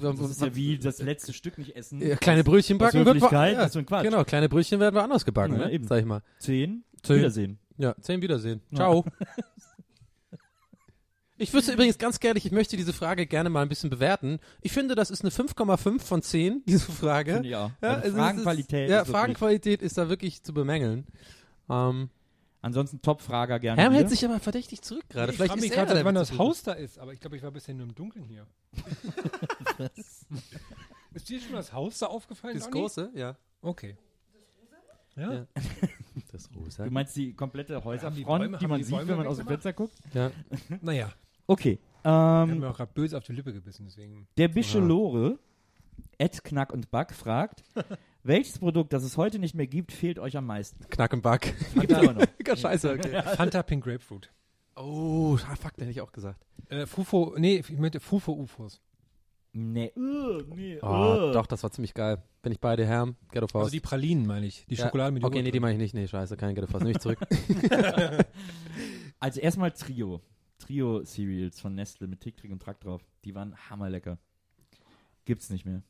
das 0.02 0.20
ist 0.32 0.42
ja 0.42 0.54
wie 0.56 0.78
das 0.78 1.02
letzte 1.02 1.32
Stück 1.34 1.58
nicht 1.58 1.76
essen. 1.76 2.02
Ja, 2.02 2.16
kleine 2.16 2.44
Brötchen 2.44 2.78
backen 2.78 3.06
wird 3.06 3.22
ja, 3.32 3.54
das 3.54 3.68
ist 3.68 3.74
so 3.74 3.80
ein 3.80 3.86
Quatsch. 3.86 4.04
Genau, 4.04 4.24
kleine 4.24 4.50
Brötchen 4.50 4.80
werden 4.80 4.96
wir 4.96 5.04
anders 5.04 5.24
gebacken, 5.26 5.54
Ja, 5.54 5.66
ne? 5.68 5.72
eben. 5.72 5.88
Sag 5.88 6.00
ich 6.00 6.06
mal. 6.06 6.22
10. 6.40 6.84
Zehn. 7.02 7.18
Wiedersehen. 7.18 7.60
Ja, 7.78 7.96
zehn 8.02 8.22
Wiedersehen. 8.22 8.62
Ciao. 8.76 9.06
Ich 11.40 11.54
wüsste 11.54 11.72
übrigens 11.74 11.98
ganz 11.98 12.20
gerne, 12.20 12.38
ich 12.38 12.52
möchte 12.52 12.76
diese 12.78 12.94
Frage 12.94 13.26
gerne 13.26 13.50
mal 13.50 13.62
ein 13.64 13.70
bisschen 13.70 13.90
bewerten. 13.90 14.40
Ich 14.62 14.72
finde, 14.74 14.94
das 14.96 15.10
ist 15.10 15.22
eine 15.22 15.32
5,5 15.32 16.00
von 16.02 16.22
10, 16.22 16.64
diese 16.68 16.92
Frage. 16.92 17.40
Auch. 17.40 17.44
Ja, 17.46 17.72
Also 17.82 18.08
ist- 18.10 18.14
Fragenqualität. 18.16 18.90
Ja, 18.90 18.98
ist 19.02 19.08
wirklich- 19.08 19.18
Fragenqualität 19.18 19.82
ist 19.82 19.98
da 19.98 20.10
wirklich 20.10 20.44
zu 20.44 20.54
bemängeln. 20.54 21.08
Ähm, 21.70 22.10
Ansonsten 22.62 23.02
Top-Frager 23.02 23.58
gerne. 23.58 23.82
Herm 23.82 23.94
hält 23.94 24.10
sich 24.10 24.26
aber 24.26 24.38
verdächtig 24.42 24.82
zurück 24.82 25.06
gerade. 25.08 25.32
Ich 25.32 25.38
Vielleicht 25.38 25.52
frage 25.52 25.62
mich 25.62 25.72
ist 25.72 25.78
er 25.78 25.86
gerade, 25.86 26.04
wann 26.04 26.14
das. 26.16 26.38
Haus 26.38 26.62
da 26.62 26.74
ist, 26.74 27.00
aber 27.00 27.14
ich 27.14 27.22
glaube, 27.22 27.38
ich 27.38 27.42
war 27.44 27.52
bisher 27.52 27.74
nur 27.74 27.88
im 27.88 27.96
Dunkeln 27.96 28.26
hier. 28.26 28.46
ist 31.14 31.30
dir 31.30 31.40
schon 31.40 31.54
das 31.54 31.72
Haus 31.72 32.00
da 32.00 32.08
aufgefallen? 32.08 32.56
Das 32.56 32.66
Donny? 32.70 32.82
große, 32.82 33.12
ja. 33.16 33.38
Okay. 33.62 33.96
Ja. 35.16 35.34
Ja. 35.34 35.48
Das 36.34 36.50
rosa. 36.56 36.84
Du 36.86 36.92
meinst 36.92 37.16
die 37.16 37.34
komplette 37.34 37.76
Haben 37.76 37.82
die 37.82 37.88
Häuserfront, 37.88 38.26
Bäume- 38.28 38.58
die 38.58 38.68
man 38.68 38.78
die 38.80 38.84
sieht, 38.84 38.96
Bäume 38.96 39.08
wenn 39.10 39.18
man 39.18 39.28
aus 39.28 39.38
dem? 39.38 39.48
Fenster 39.48 39.74
guckt? 39.74 39.94
Ja. 40.14 40.32
Naja, 40.82 41.12
Okay. 41.50 41.80
ich 41.82 42.06
habe 42.06 42.52
Ähm, 42.52 42.60
mir 42.60 42.70
auch 42.70 42.78
gerade 42.78 42.92
böse 42.94 43.18
auf 43.18 43.24
die 43.24 43.34
Lippe 43.34 43.52
gebissen, 43.54 43.86
deswegen. 43.88 44.28
der 44.38 44.48
Bischelore, 44.50 45.40
Ed 46.18 46.44
Knack 46.44 46.72
und 46.72 46.92
Back, 46.92 47.14
fragt, 47.14 47.64
welches 48.24 48.60
Produkt, 48.60 48.94
das 48.94 49.04
es 49.04 49.18
heute 49.18 49.40
nicht 49.40 49.56
mehr 49.56 49.68
gibt, 49.68 49.92
fehlt 49.92 50.20
euch 50.20 50.38
am 50.38 50.46
meisten? 50.46 50.88
Knack 50.90 51.14
und 51.14 51.22
Back. 51.22 51.56
Gibt's 51.74 51.94
aber 51.96 52.14
noch. 52.14 52.26
Ganz 52.44 52.60
scheiße, 52.62 52.92
okay. 52.94 53.22
Fanta 53.36 53.64
Pink 53.64 53.84
Grapefruit. 53.84 54.30
Oh, 54.76 55.38
ah, 55.50 55.56
fuck, 55.56 55.74
den 55.76 55.88
hätte 55.88 55.92
ich 55.92 56.02
auch 56.02 56.12
gesagt. 56.12 56.46
Äh, 56.70 56.86
Fufo, 56.86 57.34
nee, 57.38 57.58
ich 57.68 57.78
meinte 57.78 58.00
Fufo-Ufos. 58.00 58.80
Nee, 59.52 59.92
uh, 59.98 60.44
nee, 60.56 60.78
Oh, 60.84 61.30
uh. 61.30 61.34
doch, 61.34 61.48
das 61.48 61.64
war 61.64 61.72
ziemlich 61.72 61.96
geil. 61.96 62.22
Bin 62.44 62.52
ich 62.52 62.60
beide 62.60 62.86
Herm, 62.86 63.16
Ghetto 63.32 63.48
Faust. 63.48 63.64
Also 63.64 63.72
die 63.72 63.80
Pralinen 63.80 64.28
meine 64.28 64.46
ich. 64.46 64.66
Die 64.70 64.76
Ja. 64.76 64.86
Schokolade 64.86 65.12
mit 65.12 65.24
Okay, 65.24 65.34
Joghurt 65.38 65.46
nee, 65.46 65.52
die 65.52 65.60
meine 65.60 65.74
ich 65.74 65.80
nicht. 65.82 65.96
Nee, 65.96 66.08
scheiße, 66.08 66.38
kein 66.38 66.54
Ghetto 66.54 66.68
Faust. 66.68 66.84
Nehme 66.84 66.92
ich 66.96 67.00
zurück. 67.02 67.18
Also 69.20 69.40
erstmal 69.42 69.72
Trio. 69.72 70.22
Trio 70.60 71.04
Cereals 71.04 71.60
von 71.60 71.74
Nestle 71.74 72.08
mit 72.08 72.22
Tick, 72.22 72.38
Trick 72.38 72.52
und 72.52 72.62
Track 72.62 72.80
drauf. 72.82 73.02
Die 73.26 73.34
waren 73.34 73.56
hammerlecker. 73.70 74.20
Gibt's 75.26 75.50
nicht 75.50 75.66
mehr. 75.66 75.82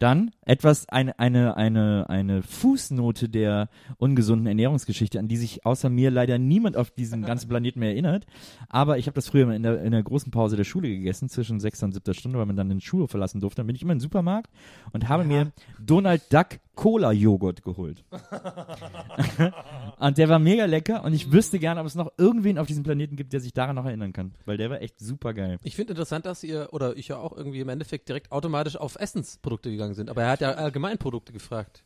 Dann 0.00 0.32
etwas, 0.42 0.88
eine, 0.88 1.18
eine, 1.18 1.56
eine, 1.56 2.10
eine 2.10 2.42
Fußnote 2.42 3.28
der 3.28 3.68
ungesunden 3.96 4.46
Ernährungsgeschichte, 4.46 5.18
an 5.18 5.28
die 5.28 5.36
sich 5.36 5.64
außer 5.64 5.88
mir 5.88 6.10
leider 6.10 6.38
niemand 6.38 6.76
auf 6.76 6.90
diesem 6.90 7.22
ganzen 7.26 7.48
Planeten 7.48 7.78
mehr 7.78 7.90
erinnert. 7.90 8.26
Aber 8.68 8.98
ich 8.98 9.06
habe 9.06 9.14
das 9.14 9.28
früher 9.28 9.50
in 9.52 9.62
der, 9.62 9.82
in 9.82 9.92
der 9.92 10.02
großen 10.02 10.32
Pause 10.32 10.56
der 10.56 10.64
Schule 10.64 10.88
gegessen, 10.88 11.28
zwischen 11.28 11.60
sechster 11.60 11.86
und 11.86 11.92
siebter 11.92 12.14
Stunde, 12.14 12.38
weil 12.38 12.46
man 12.46 12.56
dann 12.56 12.68
den 12.68 12.80
Schulhof 12.80 13.10
verlassen 13.10 13.40
durfte. 13.40 13.60
Dann 13.60 13.66
bin 13.68 13.76
ich 13.76 13.82
immer 13.82 13.92
in 13.92 13.98
den 13.98 14.02
Supermarkt 14.02 14.50
und 14.92 15.08
habe 15.08 15.24
mir 15.24 15.52
Donald 15.78 16.32
Duck 16.32 16.58
Cola 16.74 17.12
Joghurt 17.12 17.62
geholt. 17.62 18.04
und 19.98 20.18
der 20.18 20.28
war 20.28 20.38
mega 20.38 20.64
lecker 20.64 21.04
und 21.04 21.12
ich 21.12 21.30
wüsste 21.32 21.58
gerne, 21.58 21.80
ob 21.80 21.86
es 21.86 21.94
noch 21.94 22.12
irgendwen 22.18 22.58
auf 22.58 22.66
diesem 22.66 22.82
Planeten 22.82 23.16
gibt, 23.16 23.32
der 23.32 23.40
sich 23.40 23.52
daran 23.52 23.76
noch 23.76 23.84
erinnern 23.84 24.12
kann. 24.12 24.34
Weil 24.44 24.56
der 24.56 24.70
war 24.70 24.80
echt 24.80 24.98
super 24.98 25.34
geil. 25.34 25.58
Ich 25.62 25.76
finde 25.76 25.92
interessant, 25.92 26.26
dass 26.26 26.42
ihr, 26.42 26.68
oder 26.72 26.96
ich 26.96 27.08
ja 27.08 27.16
auch 27.16 27.36
irgendwie 27.36 27.60
im 27.60 27.68
Endeffekt 27.68 28.08
direkt 28.08 28.32
automatisch 28.32 28.76
auf 28.76 28.96
Essensprodukte 28.96 29.70
gegangen 29.70 29.94
sind. 29.94 30.10
Aber 30.10 30.22
er 30.22 30.30
hat 30.30 30.40
ja 30.40 30.52
allgemein 30.52 30.98
Produkte 30.98 31.32
gefragt. 31.32 31.84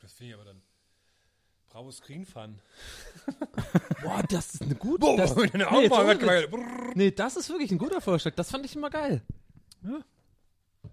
Das 0.00 0.12
finde 0.12 0.30
ich 0.30 0.34
aber 0.34 0.44
dann. 0.44 0.62
Bravo 1.70 1.90
Screen 1.92 2.24
Fun. 2.24 2.58
Boah, 4.02 4.22
das 4.28 4.54
ist 4.54 4.62
eine 4.62 4.74
gute. 4.74 4.98
Boah, 4.98 5.16
das, 5.16 5.36
nee. 5.36 5.44
Witz. 5.44 6.96
nee, 6.96 7.10
das 7.12 7.36
ist 7.36 7.48
wirklich 7.48 7.70
ein 7.70 7.78
guter 7.78 8.00
Vorschlag. 8.00 8.34
Das 8.34 8.50
fand 8.50 8.64
ich 8.64 8.74
immer 8.74 8.90
geil. 8.90 9.22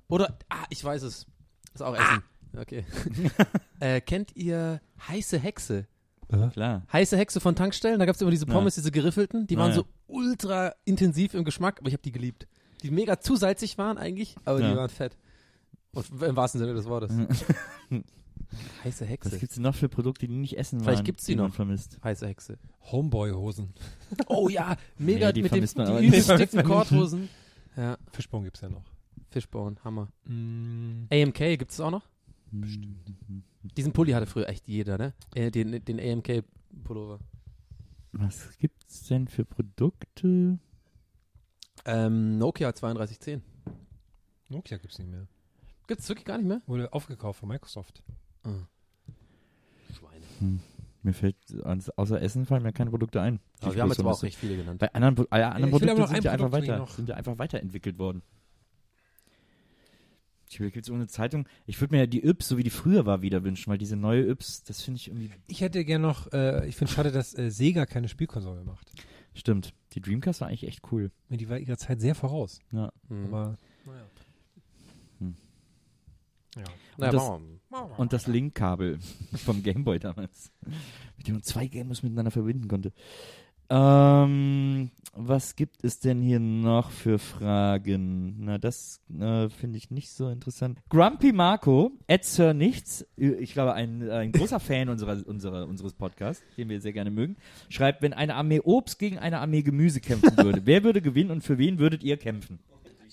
Oder, 0.08 0.38
ah, 0.50 0.66
ich 0.70 0.84
weiß 0.84 1.02
es. 1.02 1.26
Ist 1.74 1.82
auch 1.82 1.96
Essen. 1.96 2.24
Okay. 2.60 2.86
äh, 3.80 4.02
kennt 4.02 4.36
ihr 4.36 4.82
heiße 5.08 5.38
Hexe? 5.40 5.88
Klar. 6.52 6.84
Heiße 6.92 7.16
Hexe 7.18 7.40
von 7.40 7.56
Tankstellen, 7.56 8.00
da 8.00 8.06
gab 8.06 8.16
es 8.16 8.22
immer 8.22 8.32
diese 8.32 8.46
Ja. 8.48 8.54
Pommes, 8.54 8.76
diese 8.76 8.92
geriffelten, 8.92 9.48
die 9.48 9.54
Ja, 9.54 9.62
waren 9.62 9.70
ja. 9.70 9.76
so 9.76 9.86
ultra 10.08 10.74
intensiv 10.84 11.34
im 11.34 11.46
Geschmack, 11.46 11.80
aber 11.80 11.88
ich 11.88 11.94
habe 11.94 12.04
die 12.04 12.12
geliebt. 12.12 12.48
Die 12.84 12.92
mega 12.92 13.20
zu 13.20 13.36
salzig 13.38 13.78
waren 13.78 13.98
eigentlich, 13.98 14.36
aber 14.44 14.60
Ja. 14.60 14.72
die 14.72 14.76
waren 14.78 14.90
fett. 14.90 15.18
Und 15.94 16.06
im 16.22 16.36
wahrsten 16.36 16.60
Sinne 16.60 16.74
des 16.74 16.86
Wortes. 16.86 17.12
Heiße 18.84 19.02
Was 19.04 19.10
Hexe. 19.10 19.40
gibt's 19.40 19.56
denn 19.56 19.64
noch 19.64 19.76
für 19.76 19.90
Produkte, 19.90 20.28
die 20.28 20.36
nicht 20.38 20.58
essen 20.58 20.80
Vielleicht 20.80 21.00
waren, 21.00 21.06
gibt's 21.06 21.26
die 21.26 21.36
man 21.36 21.48
noch. 21.48 21.54
vermisst? 21.54 21.98
Heiße 22.04 22.28
Hexe. 22.28 22.58
Homeboy-Hosen. 22.92 23.74
Oh 24.28 24.48
ja, 24.50 24.78
mega 24.98 25.28
Nee, 25.28 25.34
die 25.34 25.42
mit 25.44 25.52
die 25.54 25.60
vermisst 25.72 25.78
dicken. 26.40 26.64
Korthosen. 26.64 27.30
Ja, 27.76 27.98
Fishbone 28.12 28.46
gibt's 28.46 28.62
ja 28.62 28.70
noch. 28.70 28.84
Fishbone, 29.30 29.76
Hammer. 29.84 30.08
Mm, 30.26 31.08
AMK 31.12 31.58
gibt 31.58 31.72
es 31.72 31.80
auch 31.82 31.92
noch? 31.92 32.04
Bestimmt. 32.52 32.98
Diesen 33.78 33.94
Pulli 33.94 34.12
hatte 34.12 34.26
früher 34.26 34.48
echt 34.50 34.68
jeder, 34.68 34.98
ne? 34.98 35.14
Äh, 35.36 35.52
den, 35.52 35.84
den 35.84 36.00
AMK 36.00 36.44
Pullover. 36.84 37.20
Was 38.14 38.58
gibt's 38.58 39.08
denn 39.08 39.28
für 39.28 39.46
Produkte? 39.46 40.60
Ähm, 41.86 42.38
Nokia 42.38 42.72
3210. 42.72 43.42
Nokia 44.50 44.78
gibt's 44.78 44.98
nicht 44.98 45.10
mehr. 45.10 45.28
Gibt's 45.88 46.08
wirklich 46.10 46.26
gar 46.26 46.38
nicht 46.38 46.48
mehr? 46.48 46.62
Wurde 46.66 46.92
aufgekauft 46.94 47.40
von 47.40 47.50
Microsoft. 47.50 48.04
Schweine. 49.94 50.60
Mir 51.04 51.14
fällt 51.14 51.38
außer 51.64 52.22
Essen 52.22 52.46
fallen 52.46 52.64
mir 52.64 52.74
keine 52.74 52.90
Produkte 52.90 53.22
ein. 53.22 53.40
die 53.62 53.66
Aber 53.66 53.76
wir 53.76 53.82
haben 53.84 53.90
jetzt 53.90 54.00
aber 54.00 54.12
auch 54.12 54.24
recht 54.24 54.38
viele 54.38 54.58
genannt. 54.58 54.80
Bei 54.80 54.94
anderen, 54.94 55.26
äh, 55.32 55.42
anderen 55.42 55.72
Produkten 55.72 56.08
sind 56.08 56.24
ja 56.24 56.36
Produkt 56.36 56.54
weiter, 56.54 56.86
sind 56.88 57.10
ja 57.10 57.16
einfach 57.16 57.38
weiterentwickelt 57.38 57.98
worden. 57.98 58.22
Ich 60.50 60.60
will 60.60 60.72
jetzt 60.74 60.90
ohne 60.90 61.08
Zeitung. 61.08 61.48
Ich 61.66 61.80
würde 61.82 61.94
mir 61.94 62.00
ja 62.02 62.08
die 62.08 62.24
Yps, 62.26 62.48
so 62.48 62.58
wie 62.58 62.64
die 62.64 62.70
früher 62.70 63.06
war, 63.06 63.22
wieder 63.22 63.44
wünschen, 63.44 63.70
weil 63.70 63.78
diese 63.78 63.96
neue 63.98 64.28
Yps, 64.30 64.64
das 64.64 64.82
finde 64.82 64.98
ich 65.00 65.08
irgendwie. 65.10 65.30
Ich 65.48 65.62
hätte 65.62 65.84
gern 65.84 66.02
noch, 66.02 66.32
äh, 66.32 66.68
ich 66.68 66.76
finde 66.76 66.94
schade, 66.94 67.12
dass 67.12 67.38
äh, 67.38 67.50
Sega 67.52 67.86
keine 67.86 68.08
Spielkonsole 68.08 68.64
macht. 68.64 68.92
Stimmt. 69.34 69.74
Die 69.94 70.02
Dreamcast 70.02 70.42
war 70.42 70.48
eigentlich 70.48 70.66
echt 70.68 70.82
cool. 70.92 71.12
Die 71.30 71.50
war 71.50 71.58
ihrer 71.60 71.78
Zeit 71.78 72.02
sehr 72.02 72.16
voraus. 72.16 72.60
Ja. 72.72 72.92
Mhm. 73.10 73.26
Aber, 73.26 73.58
naja. 73.86 74.06
Hm. 75.20 75.36
Ja. 76.56 76.64
naja, 76.98 77.12
das- 77.12 77.22
wir. 77.24 78.00
Und 78.00 78.14
das 78.14 78.28
Link-Kabel 78.28 78.98
vom 79.36 79.62
Gameboy 79.62 80.00
damals. 80.00 80.52
Mit 81.18 81.28
dem 81.28 81.36
man 81.36 81.44
zwei 81.44 81.68
Gameboys 81.68 82.02
miteinander 82.02 82.32
verbinden 82.32 82.68
konnte. 82.68 82.94
Ähm, 83.70 84.92
was 85.14 85.56
gibt 85.56 85.84
es 85.84 86.00
denn 86.00 86.22
hier 86.22 86.40
noch 86.40 86.92
für 86.92 87.18
Fragen? 87.18 88.36
Na, 88.40 88.58
das 88.58 89.02
äh, 89.20 89.50
finde 89.50 89.78
ich 89.78 89.90
nicht 89.90 90.12
so 90.12 90.30
interessant. 90.30 90.80
Grumpy 90.90 91.34
Marco, 91.34 91.92
Ed 92.06 92.24
Sir 92.24 92.54
Nichts, 92.54 93.06
ich 93.16 93.54
glaube 93.54 93.74
ein, 93.74 94.08
ein 94.10 94.32
großer 94.32 94.60
Fan 94.62 94.90
unserer, 94.90 95.26
unserer, 95.26 95.68
unseres 95.68 95.94
Podcasts, 95.94 96.44
den 96.56 96.70
wir 96.70 96.80
sehr 96.82 96.94
gerne 96.94 97.12
mögen, 97.12 97.36
schreibt, 97.70 98.02
wenn 98.02 98.14
eine 98.14 98.36
Armee 98.36 98.60
Obst 98.60 99.00
gegen 99.00 99.18
eine 99.18 99.40
Armee 99.40 99.64
Gemüse 99.64 100.02
kämpfen 100.02 100.38
würde, 100.44 100.62
wer 100.66 100.84
würde 100.84 101.02
gewinnen 101.02 101.32
und 101.32 101.44
für 101.44 101.58
wen 101.58 101.80
würdet 101.80 102.04
ihr 102.04 102.18
kämpfen? 102.18 102.60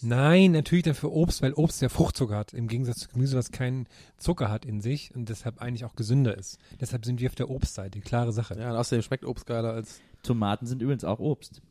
Nein, 0.03 0.53
natürlich 0.53 0.85
dann 0.85 0.95
für 0.95 1.13
Obst, 1.13 1.41
weil 1.41 1.55
Obst 1.55 1.81
ja 1.81 1.89
Fruchtzucker 1.89 2.37
hat, 2.37 2.53
im 2.53 2.69
Gegensatz 2.69 2.99
zu 2.99 3.09
Gemüse, 3.09 3.39
was 3.39 3.53
keinen 3.53 3.87
Zucker 4.19 4.51
hat 4.51 4.67
in 4.67 4.83
sich 4.83 5.15
und 5.15 5.29
deshalb 5.31 5.63
eigentlich 5.63 5.85
auch 5.85 5.95
gesünder 5.95 6.37
ist. 6.37 6.59
Deshalb 6.81 7.07
sind 7.07 7.21
wir 7.21 7.29
auf 7.31 7.35
der 7.35 7.49
Obstseite, 7.49 8.01
klare 8.01 8.33
Sache. 8.33 8.59
Ja, 8.59 8.71
und 8.71 8.77
außerdem 8.77 9.03
schmeckt 9.03 9.25
Obst 9.25 9.47
geiler 9.47 9.73
als. 9.73 10.01
Tomaten 10.25 10.67
sind 10.67 10.83
übrigens 10.83 11.05
auch 11.05 11.21
Obst. 11.21 11.63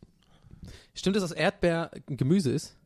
Stimmt 0.93 1.17
es, 1.17 1.23
dass 1.23 1.31
Erdbeer 1.31 1.91
ein 2.09 2.17
Gemüse 2.17 2.51
ist? 2.51 2.77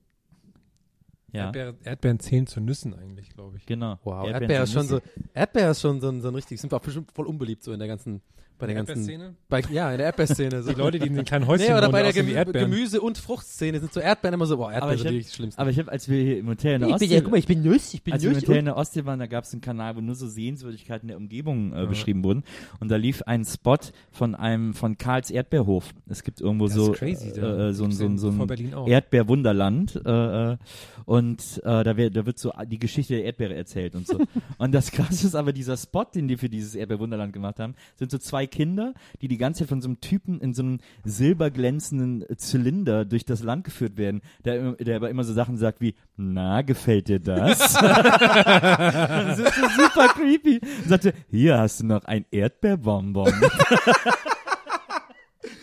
Ja, 1.32 1.46
Erdbeer, 1.46 1.76
Erdbeeren 1.84 2.20
zählen 2.20 2.48
zu 2.48 2.62
Nüssen 2.62 2.94
eigentlich, 2.94 3.30
glaube 3.30 3.58
ich. 3.58 3.66
genau. 3.66 4.00
Wow, 4.04 4.28
Erdbeeren 4.28 4.42
Erdbeer 4.42 4.64
ist 4.64 4.72
sind 4.72 4.80
schon 4.80 4.88
so. 4.88 5.02
Erdbeer 5.34 5.72
ist 5.72 5.82
schon 5.82 6.02
so 6.02 6.10
ein, 6.10 6.22
so 6.22 6.30
ein 6.30 6.36
richtig, 6.36 6.60
sind 6.60 6.74
auch 6.74 6.82
bestimmt 6.82 7.12
voll 7.12 7.28
unbeliebt 7.28 7.64
so 7.64 7.74
in 7.74 7.80
der 7.80 7.88
ganzen, 7.88 8.22
bei 8.60 8.66
der 8.68 8.76
ganzen, 8.76 8.98
Erdbeerszene? 9.10 9.36
bei, 9.50 9.62
ja, 9.72 9.92
in 9.92 9.98
der 9.98 10.08
Erdbeerszene. 10.08 10.64
So. 10.64 10.70
Die 10.72 10.76
Leute, 10.80 11.00
die 11.00 11.08
in 11.08 11.16
den 11.16 11.26
kleinen 11.26 11.46
Häuschen 11.48 11.68
Nee, 11.68 11.78
oder 11.78 11.90
bei 11.90 12.04
der 12.04 12.14
Gemü. 12.14 12.34
Gemüse- 12.52 13.02
und 13.02 13.18
Fruchtszene 13.18 13.80
sind 13.80 13.94
so 13.94 14.00
Erdbeeren 14.00 14.34
immer 14.34 14.46
so, 14.46 14.58
boah, 14.58 14.68
Aber 14.70 14.74
Erdbeeren 14.76 14.96
ich 14.96 15.00
sind 15.02 15.08
hab- 15.08 15.12
wirklich 15.14 15.26
das 15.28 15.36
Schlimmste. 15.36 15.62
Aber 15.62 15.70
ich 15.70 15.80
habe, 15.80 15.92
als 15.92 16.10
wir 16.10 16.22
hier 16.24 16.38
im 16.40 16.48
Hotel 16.50 16.74
in 16.76 16.80
der 16.82 16.90
Ich 16.90 16.96
bin 16.96 17.04
Ostsee, 17.04 17.16
ja, 17.16 17.22
guck 17.22 17.32
mal, 17.32 17.38
ich 17.38 17.48
bin 17.48 17.64
Nuss, 17.64 17.94
ich 17.94 18.04
bin 18.04 18.14
als 18.14 18.24
wir 18.24 18.32
im. 18.32 18.38
Hotel 18.38 18.56
in 18.58 18.66
der 18.66 18.78
Ostsee 18.78 19.06
waren, 19.06 19.20
da 19.20 19.28
gab 19.28 19.44
es 19.44 19.54
einen 19.54 19.62
Kanal, 19.62 19.96
wo 19.96 20.02
nur 20.02 20.16
so 20.16 20.28
Sehenswürdigkeiten 20.28 21.08
der 21.08 21.18
Umgebung 21.18 21.74
äh, 21.74 21.86
beschrieben 21.86 22.24
wurden. 22.24 22.44
Und 22.80 22.90
da 22.90 22.96
lief 22.96 23.22
ein 23.24 23.46
Spot 23.46 23.78
von 24.12 24.36
einem 24.36 24.74
von 24.74 24.98
Karls 24.98 25.30
Erdbeerhof. 25.32 25.94
Es 26.08 26.24
gibt 26.24 26.42
irgendwo 26.42 26.66
Das 26.66 26.76
so 26.76 26.94
ist 26.94 27.00
crazy, 27.00 27.30
äh, 27.30 27.70
äh, 27.70 27.74
so, 27.74 27.90
so, 27.92 28.18
so 28.18 28.32
vor 28.32 28.48
ein. 28.50 28.88
Erdbeerwunderland 28.88 30.02
äh, 30.06 30.52
äh, 30.54 30.58
und 31.06 31.62
äh, 31.64 31.84
da, 31.84 31.96
wär, 31.98 32.10
da 32.10 32.26
wird 32.26 32.38
so 32.40 32.52
die 32.66 32.80
Geschichte 32.80 33.14
der 33.16 33.26
Erdbeere 33.26 33.56
erzählt 33.56 33.96
und 33.96 34.08
so. 34.08 34.20
und 34.58 34.72
das 34.74 34.92
Krasse 34.92 35.28
ist 35.28 35.36
aber 35.36 35.54
dieser 35.54 35.78
Spot, 35.78 36.04
den 36.04 36.28
die 36.28 36.38
für 36.38 36.50
dieses 36.50 36.76
Erdbeerwunderland 36.76 37.34
gemacht 37.34 37.60
haben, 37.60 37.76
sind 37.96 38.12
so 38.12 38.18
zwei 38.18 38.47
Kinder, 38.48 38.94
die 39.22 39.28
die 39.28 39.38
ganze 39.38 39.60
Zeit 39.60 39.70
von 39.70 39.82
so 39.82 39.88
einem 39.88 40.02
Typen 40.02 40.40
in 40.42 40.54
so 40.54 40.64
einem 40.64 40.80
silberglänzenden 41.04 42.26
Zylinder 42.38 43.06
durch 43.06 43.26
das 43.26 43.44
Land 43.44 43.64
geführt 43.64 43.98
werden, 43.98 44.22
der, 44.46 44.74
der 44.74 44.96
aber 44.98 45.10
immer 45.10 45.24
so 45.24 45.34
Sachen 45.34 45.58
sagt 45.58 45.82
wie, 45.82 45.96
na, 46.16 46.62
gefällt 46.62 47.08
dir 47.08 47.20
das? 47.20 47.74
das 47.74 49.40
ist 49.40 49.56
so 49.56 49.68
super 49.78 50.08
creepy. 50.10 50.60
Und 50.84 50.90
sagte, 50.90 51.14
hier 51.30 51.58
hast 51.58 51.82
du 51.82 51.86
noch 51.86 52.06
ein 52.06 52.26
Erdbeerbonbon. 52.32 53.34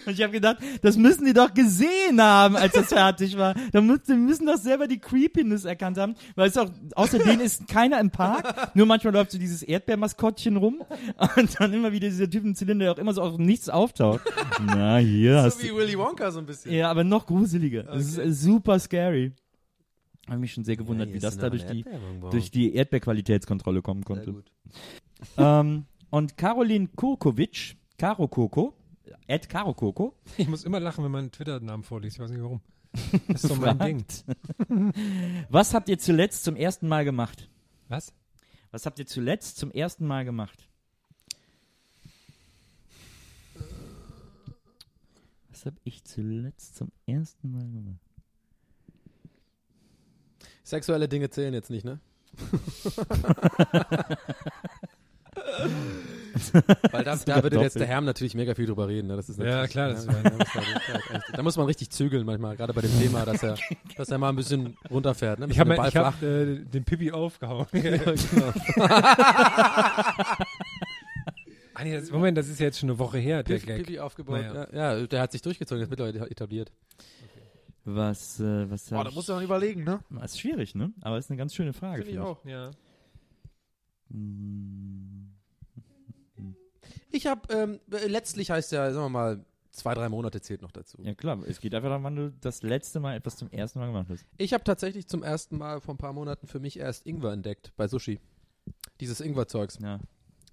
Und 0.06 0.12
ich 0.12 0.22
habe 0.22 0.32
gedacht, 0.32 0.58
das 0.82 0.96
müssen 0.96 1.24
die 1.24 1.32
doch 1.32 1.52
gesehen 1.54 2.20
haben, 2.20 2.56
als 2.56 2.72
das 2.72 2.88
fertig 2.88 3.36
war. 3.36 3.54
Da 3.72 3.80
müssen, 3.80 4.04
die 4.06 4.14
müssen 4.14 4.46
doch 4.46 4.56
selber 4.56 4.86
die 4.86 4.98
Creepiness 4.98 5.64
erkannt 5.64 5.98
haben, 5.98 6.14
weil 6.34 6.48
es 6.48 6.56
auch, 6.56 6.70
außer 6.94 7.18
denen 7.18 7.40
ist 7.40 7.66
keiner 7.68 8.00
im 8.00 8.10
Park, 8.10 8.74
nur 8.74 8.86
manchmal 8.86 9.12
läuft 9.12 9.32
so 9.32 9.38
dieses 9.38 9.62
Erdbeermaskottchen 9.62 10.56
rum 10.56 10.82
und 11.36 11.60
dann 11.60 11.72
immer 11.72 11.92
wieder 11.92 12.08
dieser 12.08 12.28
Typ 12.28 12.44
im 12.44 12.54
Zylinder, 12.54 12.86
der 12.86 12.92
auch 12.94 12.98
immer 12.98 13.14
so 13.14 13.22
dem 13.22 13.38
nichts 13.38 13.68
auftaucht. 13.68 14.20
Na, 14.64 14.98
hier 14.98 15.42
hast 15.42 15.60
so 15.60 15.66
wie 15.66 15.74
Willy 15.74 15.98
Wonka 15.98 16.30
so 16.30 16.38
ein 16.38 16.46
bisschen. 16.46 16.72
du. 16.72 16.76
Ja, 16.76 16.90
aber 16.90 17.04
noch 17.04 17.26
gruseliger. 17.26 17.84
Das 17.84 18.16
ist 18.16 18.42
super 18.42 18.78
scary. 18.78 19.32
Habe 20.28 20.38
mich 20.38 20.52
schon 20.52 20.64
sehr 20.64 20.76
gewundert, 20.76 21.08
hier 21.08 21.16
wie 21.16 21.18
das 21.18 21.36
da 21.36 21.50
durch 21.50 21.66
die, 21.66 21.84
durch 22.30 22.50
die 22.50 22.74
Erdbeerqualitätskontrolle 22.74 23.82
kommen 23.82 24.04
konnte. 24.04 24.42
Ähm, 25.36 25.84
und 26.10 26.36
Caroline 26.36 26.88
Kurkovic, 26.94 27.76
Karo 27.98 28.28
Koko, 28.28 28.74
Ed 29.26 29.48
Karo 29.48 29.72
Koko, 29.72 30.14
Ich 30.36 30.48
muss 30.48 30.64
immer 30.64 30.80
lachen, 30.80 31.02
wenn 31.04 31.10
man 31.10 31.20
einen 31.20 31.32
Twitter-Namen 31.32 31.82
vorliest. 31.82 32.16
Ich 32.16 32.22
weiß 32.22 32.30
nicht 32.30 32.42
warum. 32.42 32.60
Das 33.28 33.42
ist 33.42 33.48
so 33.48 33.56
mein 33.56 33.78
Ding. 33.78 34.04
Was 35.48 35.74
habt 35.74 35.88
ihr 35.88 35.98
zuletzt 35.98 36.44
zum 36.44 36.54
ersten 36.54 36.86
Mal 36.86 37.04
gemacht? 37.04 37.48
Was? 37.88 38.12
Was 38.70 38.86
habt 38.86 38.98
ihr 39.00 39.06
zuletzt 39.06 39.56
zum 39.56 39.72
ersten 39.72 40.06
Mal 40.06 40.24
gemacht? 40.24 40.68
Was 45.50 45.66
hab 45.66 45.74
ich 45.82 46.04
zuletzt 46.04 46.76
zum 46.76 46.92
ersten 47.06 47.50
Mal 47.50 47.62
gemacht? 47.62 48.00
Sexuelle 50.62 51.08
Dinge 51.08 51.30
zählen 51.30 51.54
jetzt 51.54 51.70
nicht, 51.70 51.84
ne? 51.84 51.98
Weil 56.90 57.04
da, 57.04 57.16
da 57.16 57.42
würde 57.42 57.60
jetzt 57.60 57.78
der 57.78 57.86
Herr 57.86 58.00
natürlich 58.00 58.34
mega 58.34 58.54
viel 58.54 58.66
drüber 58.66 58.88
reden. 58.88 59.08
Ne? 59.08 59.16
Das 59.16 59.28
ist 59.28 59.38
Ja, 59.38 59.66
klar, 59.66 59.90
das 59.90 60.06
ja, 60.06 60.12
da, 60.12 60.30
muss 60.30 60.54
man, 60.54 60.64
da 61.32 61.42
muss 61.42 61.56
man 61.56 61.66
richtig 61.66 61.90
zügeln 61.90 62.26
manchmal, 62.26 62.56
gerade 62.56 62.72
bei 62.72 62.80
dem 62.80 62.98
Thema, 62.98 63.24
dass 63.24 63.42
er, 63.42 63.56
dass 63.96 64.10
er 64.10 64.18
mal 64.18 64.28
ein 64.30 64.36
bisschen 64.36 64.76
runterfährt. 64.90 65.38
Ne? 65.38 65.46
Ich 65.50 65.58
habe 65.58 65.76
hab, 65.76 66.22
äh, 66.22 66.56
den 66.56 66.84
Pipi 66.84 67.12
aufgehauen. 67.12 67.66
Ja, 67.72 67.80
genau. 67.80 68.12
ah, 71.74 71.84
nee, 71.84 71.94
das, 71.94 72.10
Moment, 72.10 72.36
das 72.38 72.48
ist 72.48 72.60
ja 72.60 72.66
jetzt 72.66 72.78
schon 72.78 72.90
eine 72.90 72.98
Woche 72.98 73.18
her, 73.18 73.42
der 73.42 73.54
Pipi, 73.54 73.66
Gag. 73.66 73.76
Pipi 73.78 73.98
aufgebaut. 74.00 74.40
Naja. 74.40 74.68
Ja. 74.72 74.96
ja, 74.98 75.06
der 75.06 75.20
hat 75.20 75.32
sich 75.32 75.42
durchgezogen, 75.42 75.82
ist 75.82 75.90
mittlerweile 75.90 76.28
etabliert. 76.30 76.72
Was, 77.84 78.40
äh, 78.40 78.70
was 78.70 78.88
Boah, 78.88 79.04
da 79.04 79.10
musst 79.10 79.28
du 79.28 79.34
noch 79.34 79.42
überlegen, 79.42 79.84
ne? 79.84 80.00
Das 80.10 80.32
ist 80.32 80.40
schwierig, 80.40 80.74
ne? 80.74 80.92
Aber 81.02 81.18
ist 81.18 81.30
eine 81.30 81.36
ganz 81.36 81.54
schöne 81.54 81.74
Frage. 81.74 82.02
Finde 82.02 82.12
ich 82.12 82.18
auch. 82.18 82.42
Ja. 82.44 82.70
Ich 87.14 87.26
habe, 87.26 87.42
ähm, 87.54 87.80
äh, 87.92 88.08
letztlich 88.08 88.50
heißt 88.50 88.72
ja, 88.72 88.90
sagen 88.90 89.04
wir 89.04 89.08
mal, 89.08 89.44
zwei, 89.70 89.94
drei 89.94 90.08
Monate 90.08 90.40
zählt 90.40 90.62
noch 90.62 90.72
dazu. 90.72 91.00
Ja 91.00 91.14
klar, 91.14 91.38
es 91.46 91.60
geht 91.60 91.72
einfach 91.72 91.88
darum, 91.88 92.02
wann 92.02 92.16
du 92.16 92.32
das 92.40 92.62
letzte 92.62 92.98
Mal 92.98 93.14
etwas 93.14 93.36
zum 93.36 93.48
ersten 93.52 93.78
Mal 93.78 93.86
gemacht 93.86 94.08
hast. 94.10 94.26
Ich 94.36 94.52
habe 94.52 94.64
tatsächlich 94.64 95.06
zum 95.06 95.22
ersten 95.22 95.56
Mal 95.56 95.80
vor 95.80 95.94
ein 95.94 95.98
paar 95.98 96.12
Monaten 96.12 96.48
für 96.48 96.58
mich 96.58 96.76
erst 96.76 97.06
Ingwer 97.06 97.32
entdeckt 97.32 97.72
bei 97.76 97.86
Sushi. 97.86 98.18
Dieses 99.00 99.20
Ingwer-Zeugs. 99.20 99.78
Ja. 99.80 100.00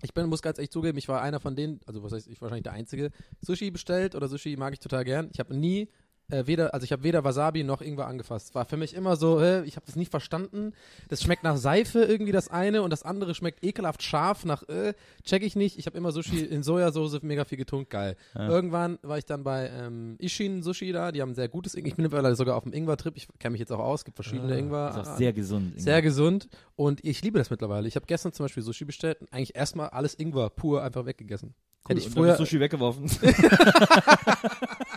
Ich 0.03 0.13
bin, 0.13 0.27
muss 0.27 0.43
ganz 0.43 0.59
ehrlich 0.59 0.69
zugeben, 0.69 0.99
ich 0.99 1.07
war 1.07 1.23
einer 1.23 1.39
von 1.39 1.55
denen, 1.55 1.79
also 1.87 2.03
was 2.03 2.13
heißt, 2.13 2.27
ich 2.27 2.39
wahrscheinlich 2.41 2.63
der 2.63 2.73
Einzige, 2.73 3.09
Sushi 3.41 3.71
bestellt 3.71 4.13
oder 4.13 4.27
Sushi 4.27 4.55
mag 4.55 4.73
ich 4.73 4.79
total 4.79 5.03
gern. 5.03 5.31
Ich 5.33 5.39
habe 5.39 5.55
nie 5.55 5.89
äh, 6.31 6.47
weder, 6.47 6.73
also 6.73 6.83
ich 6.83 6.91
habe 6.91 7.03
weder 7.03 7.23
Wasabi 7.23 7.63
noch 7.63 7.81
Ingwer 7.81 8.07
angefasst. 8.07 8.55
War 8.55 8.65
für 8.65 8.77
mich 8.77 8.93
immer 8.93 9.15
so, 9.15 9.39
äh, 9.39 9.63
ich 9.65 9.75
habe 9.75 9.85
das 9.85 9.95
nicht 9.95 10.11
verstanden. 10.11 10.73
Das 11.09 11.21
schmeckt 11.21 11.43
nach 11.43 11.57
Seife 11.57 12.03
irgendwie 12.03 12.31
das 12.31 12.49
eine 12.49 12.81
und 12.81 12.89
das 12.89 13.03
andere 13.03 13.35
schmeckt 13.35 13.63
ekelhaft 13.63 14.03
scharf 14.03 14.45
nach, 14.45 14.67
äh, 14.69 14.93
check 15.23 15.43
ich 15.43 15.55
nicht. 15.55 15.77
Ich 15.77 15.85
habe 15.85 15.97
immer 15.97 16.11
Sushi 16.11 16.39
in 16.39 16.63
Sojasauce 16.63 17.21
mega 17.21 17.45
viel 17.45 17.57
getunkt, 17.57 17.89
geil. 17.89 18.15
Ja. 18.35 18.47
Irgendwann 18.49 18.97
war 19.01 19.17
ich 19.17 19.25
dann 19.25 19.43
bei 19.43 19.69
ähm, 19.69 20.15
Ishin 20.19 20.63
Sushi 20.63 20.91
da, 20.91 21.11
die 21.11 21.21
haben 21.21 21.35
sehr 21.35 21.49
gutes 21.49 21.75
Ingwer. 21.75 21.89
Ich 21.89 21.95
bin 21.95 22.03
mittlerweile 22.03 22.35
sogar 22.35 22.55
auf 22.55 22.63
dem 22.63 22.73
Ingwer-Trip. 22.73 23.15
Ich 23.17 23.27
kenne 23.39 23.51
mich 23.53 23.59
jetzt 23.59 23.71
auch 23.71 23.79
aus, 23.79 24.05
gibt 24.05 24.15
verschiedene 24.15 24.57
Ingwer. 24.57 24.93
Ah, 24.95 25.01
Ist 25.01 25.07
auch 25.09 25.17
sehr 25.17 25.33
gesund. 25.33 25.79
Sehr 25.79 26.01
gesund 26.01 26.47
und 26.75 27.03
ich 27.03 27.21
liebe 27.21 27.37
das 27.37 27.49
mittlerweile. 27.49 27.87
Ich 27.87 27.95
habe 27.95 28.05
gestern 28.05 28.33
zum 28.33 28.45
Beispiel 28.45 28.63
Sushi 28.63 28.85
bestellt 28.85 29.21
und 29.21 29.31
eigentlich 29.33 29.55
erstmal 29.55 29.89
alles 29.89 30.15
Ingwer 30.15 30.49
pur 30.49 30.83
einfach 30.83 31.05
weggegessen. 31.05 31.53
Hätte 31.87 31.99
ich 31.99 32.09
früher. 32.09 32.35
Sushi 32.35 32.59
weggeworfen. 32.59 33.09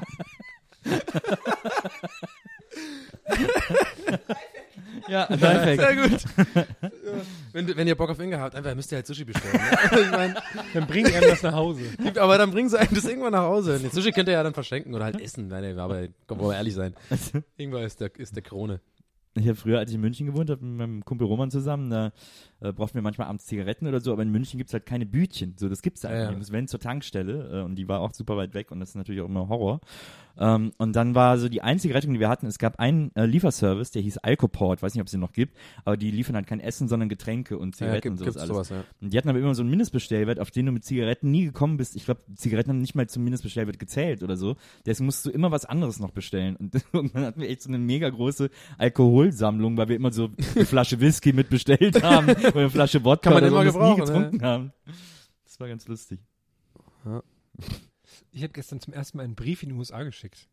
ja, 5.14 5.26
Lifehack. 5.30 5.80
Sehr 5.80 5.96
gut. 5.96 6.24
wenn, 7.52 7.76
wenn 7.76 7.86
ihr 7.86 7.94
Bock 7.94 8.10
auf 8.10 8.18
Ingwer 8.18 8.40
habt, 8.40 8.54
einfach 8.56 8.74
müsst 8.74 8.90
ihr 8.92 8.96
halt 8.96 9.06
Sushi 9.06 9.24
bestellen. 9.24 9.54
Ne? 9.54 10.00
ich 10.02 10.10
mein, 10.10 10.34
Dann 10.74 10.86
bringen 10.86 11.14
einem 11.14 11.30
das 11.30 11.42
nach 11.42 11.52
Hause. 11.52 11.82
aber 12.18 12.36
dann 12.36 12.50
bringen 12.50 12.68
sie 12.68 12.78
einem 12.78 12.94
das 12.94 13.04
Ingwer 13.04 13.30
nach 13.30 13.44
Hause. 13.44 13.78
Nee, 13.80 13.90
Sushi 13.90 14.10
könnt 14.10 14.28
ihr 14.28 14.34
ja 14.34 14.42
dann 14.42 14.54
verschenken 14.54 14.92
oder 14.94 15.04
halt 15.04 15.20
essen. 15.20 15.48
Nein, 15.48 15.74
nee, 15.74 15.80
aber 15.80 16.08
komm, 16.26 16.40
wollen 16.40 16.50
wir 16.50 16.56
ehrlich 16.56 16.74
sein. 16.74 16.94
Ingwer 17.56 17.84
ist 17.84 18.00
der, 18.00 18.14
ist 18.16 18.34
der 18.34 18.42
Krone. 18.42 18.80
Ich 19.36 19.46
habe 19.46 19.56
früher, 19.56 19.78
als 19.78 19.90
ich 19.90 19.96
in 19.96 20.00
München 20.00 20.26
gewohnt 20.26 20.50
habe, 20.50 20.64
mit 20.64 20.78
meinem 20.78 21.04
Kumpel 21.04 21.26
Roman 21.26 21.50
zusammen, 21.50 21.90
da 21.90 22.12
äh, 22.64 22.72
brauchten 22.72 22.94
wir 22.94 23.02
manchmal 23.02 23.28
abends 23.28 23.44
Zigaretten 23.44 23.86
oder 23.86 24.00
so, 24.00 24.12
aber 24.12 24.22
in 24.22 24.30
München 24.30 24.58
gibt's 24.58 24.72
halt 24.72 24.86
keine 24.86 25.04
Bütchen. 25.04 25.54
So, 25.58 25.68
das 25.68 25.82
gibt's 25.82 26.02
Ja, 26.02 26.10
einfach 26.10 26.24
ja. 26.24 26.30
nicht. 26.30 26.40
Das 26.40 26.52
wenn 26.52 26.66
zur 26.66 26.80
Tankstelle 26.80 27.60
äh, 27.60 27.62
und 27.62 27.76
die 27.76 27.88
war 27.88 28.00
auch 28.00 28.12
super 28.14 28.36
weit 28.36 28.54
weg 28.54 28.70
und 28.70 28.80
das 28.80 28.90
ist 28.90 28.94
natürlich 28.94 29.20
auch 29.20 29.28
immer 29.28 29.48
Horror. 29.48 29.80
Ähm, 30.36 30.72
und 30.78 30.96
dann 30.96 31.14
war 31.14 31.38
so 31.38 31.48
die 31.48 31.62
einzige 31.62 31.94
Rettung, 31.94 32.14
die 32.14 32.20
wir 32.20 32.28
hatten, 32.28 32.46
es 32.46 32.58
gab 32.58 32.80
einen 32.80 33.14
äh, 33.14 33.26
Lieferservice, 33.26 33.92
der 33.92 34.02
hieß 34.02 34.18
Alcoport, 34.18 34.82
weiß 34.82 34.94
nicht, 34.94 35.00
ob 35.00 35.06
es 35.06 35.12
den 35.12 35.20
noch 35.20 35.32
gibt, 35.32 35.56
aber 35.84 35.96
die 35.96 36.10
liefern 36.10 36.34
halt 36.34 36.46
kein 36.46 36.60
Essen, 36.60 36.88
sondern 36.88 37.08
Getränke 37.08 37.58
und 37.58 37.76
Zigaretten 37.76 38.12
und 38.12 38.18
sowas 38.18 38.36
alles. 38.36 38.48
sowas, 38.48 38.68
ja. 38.70 38.84
Und 39.00 39.12
die 39.12 39.18
hatten 39.18 39.28
aber 39.28 39.38
immer 39.38 39.54
so 39.54 39.62
einen 39.62 39.70
Mindestbestellwert, 39.70 40.40
auf 40.40 40.50
den 40.50 40.66
du 40.66 40.72
mit 40.72 40.84
Zigaretten 40.84 41.30
nie 41.30 41.44
gekommen 41.44 41.76
bist. 41.76 41.94
Ich 41.94 42.04
glaube, 42.04 42.20
Zigaretten 42.34 42.70
haben 42.70 42.80
nicht 42.80 42.94
mal 42.94 43.08
zum 43.08 43.22
Mindestbestellwert 43.22 43.78
gezählt 43.78 44.22
oder 44.22 44.36
so. 44.36 44.56
Deswegen 44.86 45.06
musst 45.06 45.24
du 45.24 45.30
immer 45.30 45.52
was 45.52 45.64
anderes 45.66 46.00
noch 46.00 46.10
bestellen. 46.10 46.56
Und 46.56 46.74
irgendwann 46.92 47.24
hatten 47.24 47.40
wir 47.40 47.48
echt 47.48 47.62
so 47.62 47.68
eine 47.68 47.78
mega 47.78 48.08
große 48.08 48.50
Alkoholsammlung, 48.78 49.76
weil 49.76 49.88
wir 49.88 49.96
immer 49.96 50.12
so 50.12 50.30
eine 50.56 50.64
Flasche 50.64 51.00
Whisky 51.00 51.32
mitbestellt 51.32 52.02
haben 52.02 52.26
oder 52.54 52.64
eine 52.64 52.70
Flasche 52.70 53.04
Wodka 53.04 53.30
Kann 53.30 53.40
man 53.40 53.44
immer 53.44 53.58
so, 53.58 53.64
das 53.64 53.74
nie 53.74 53.96
gebrauchen, 53.96 54.04
getrunken 54.04 54.42
haben. 54.42 54.72
Das 55.44 55.60
war 55.60 55.68
ganz 55.68 55.86
lustig. 55.86 56.20
Ich 58.30 58.42
habe 58.42 58.52
gestern 58.52 58.80
zum 58.80 58.92
ersten 58.92 59.18
Mal 59.18 59.24
einen 59.24 59.34
Brief 59.34 59.62
in 59.62 59.70
die 59.70 59.74
USA 59.74 60.02
geschickt. 60.02 60.48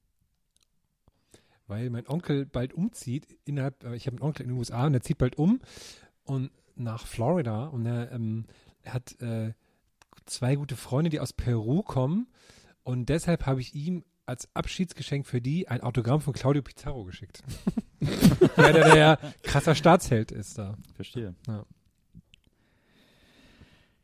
Weil 1.68 1.90
mein 1.90 2.08
Onkel 2.08 2.46
bald 2.46 2.74
umzieht, 2.74 3.38
innerhalb, 3.46 3.84
äh, 3.84 3.96
ich 3.96 4.06
habe 4.06 4.18
einen 4.18 4.24
Onkel 4.24 4.44
in 4.44 4.50
den 4.50 4.58
USA 4.58 4.86
und 4.86 4.94
der 4.94 5.02
zieht 5.02 5.18
bald 5.18 5.38
um 5.38 5.62
und 6.24 6.52
nach 6.76 7.08
Florida 7.08 7.66
und 7.66 7.86
er, 7.86 8.12
ähm, 8.12 8.46
er 8.82 8.94
hat 8.94 9.22
äh, 9.22 9.54
zwei 10.26 10.56
gute 10.56 10.76
Freunde, 10.76 11.10
die 11.10 11.20
aus 11.20 11.34
Peru 11.34 11.82
kommen 11.82 12.28
und 12.84 13.08
deshalb 13.08 13.46
habe 13.46 13.62
ich 13.62 13.74
ihm 13.74 14.04
als 14.26 14.50
Abschiedsgeschenk 14.54 15.26
für 15.26 15.42
die 15.42 15.68
ein 15.68 15.82
Autogramm 15.82 16.22
von 16.22 16.34
Claudio 16.34 16.62
Pizarro 16.62 17.06
geschickt. 17.06 17.42
Weil 18.56 18.74
der, 18.74 18.86
der 18.86 18.98
ja 18.98 19.18
krasser 19.44 19.76
Staatsheld 19.76 20.32
ist 20.32 20.58
da. 20.58 20.78
Verstehe. 20.96 21.36
Ja. 21.48 21.66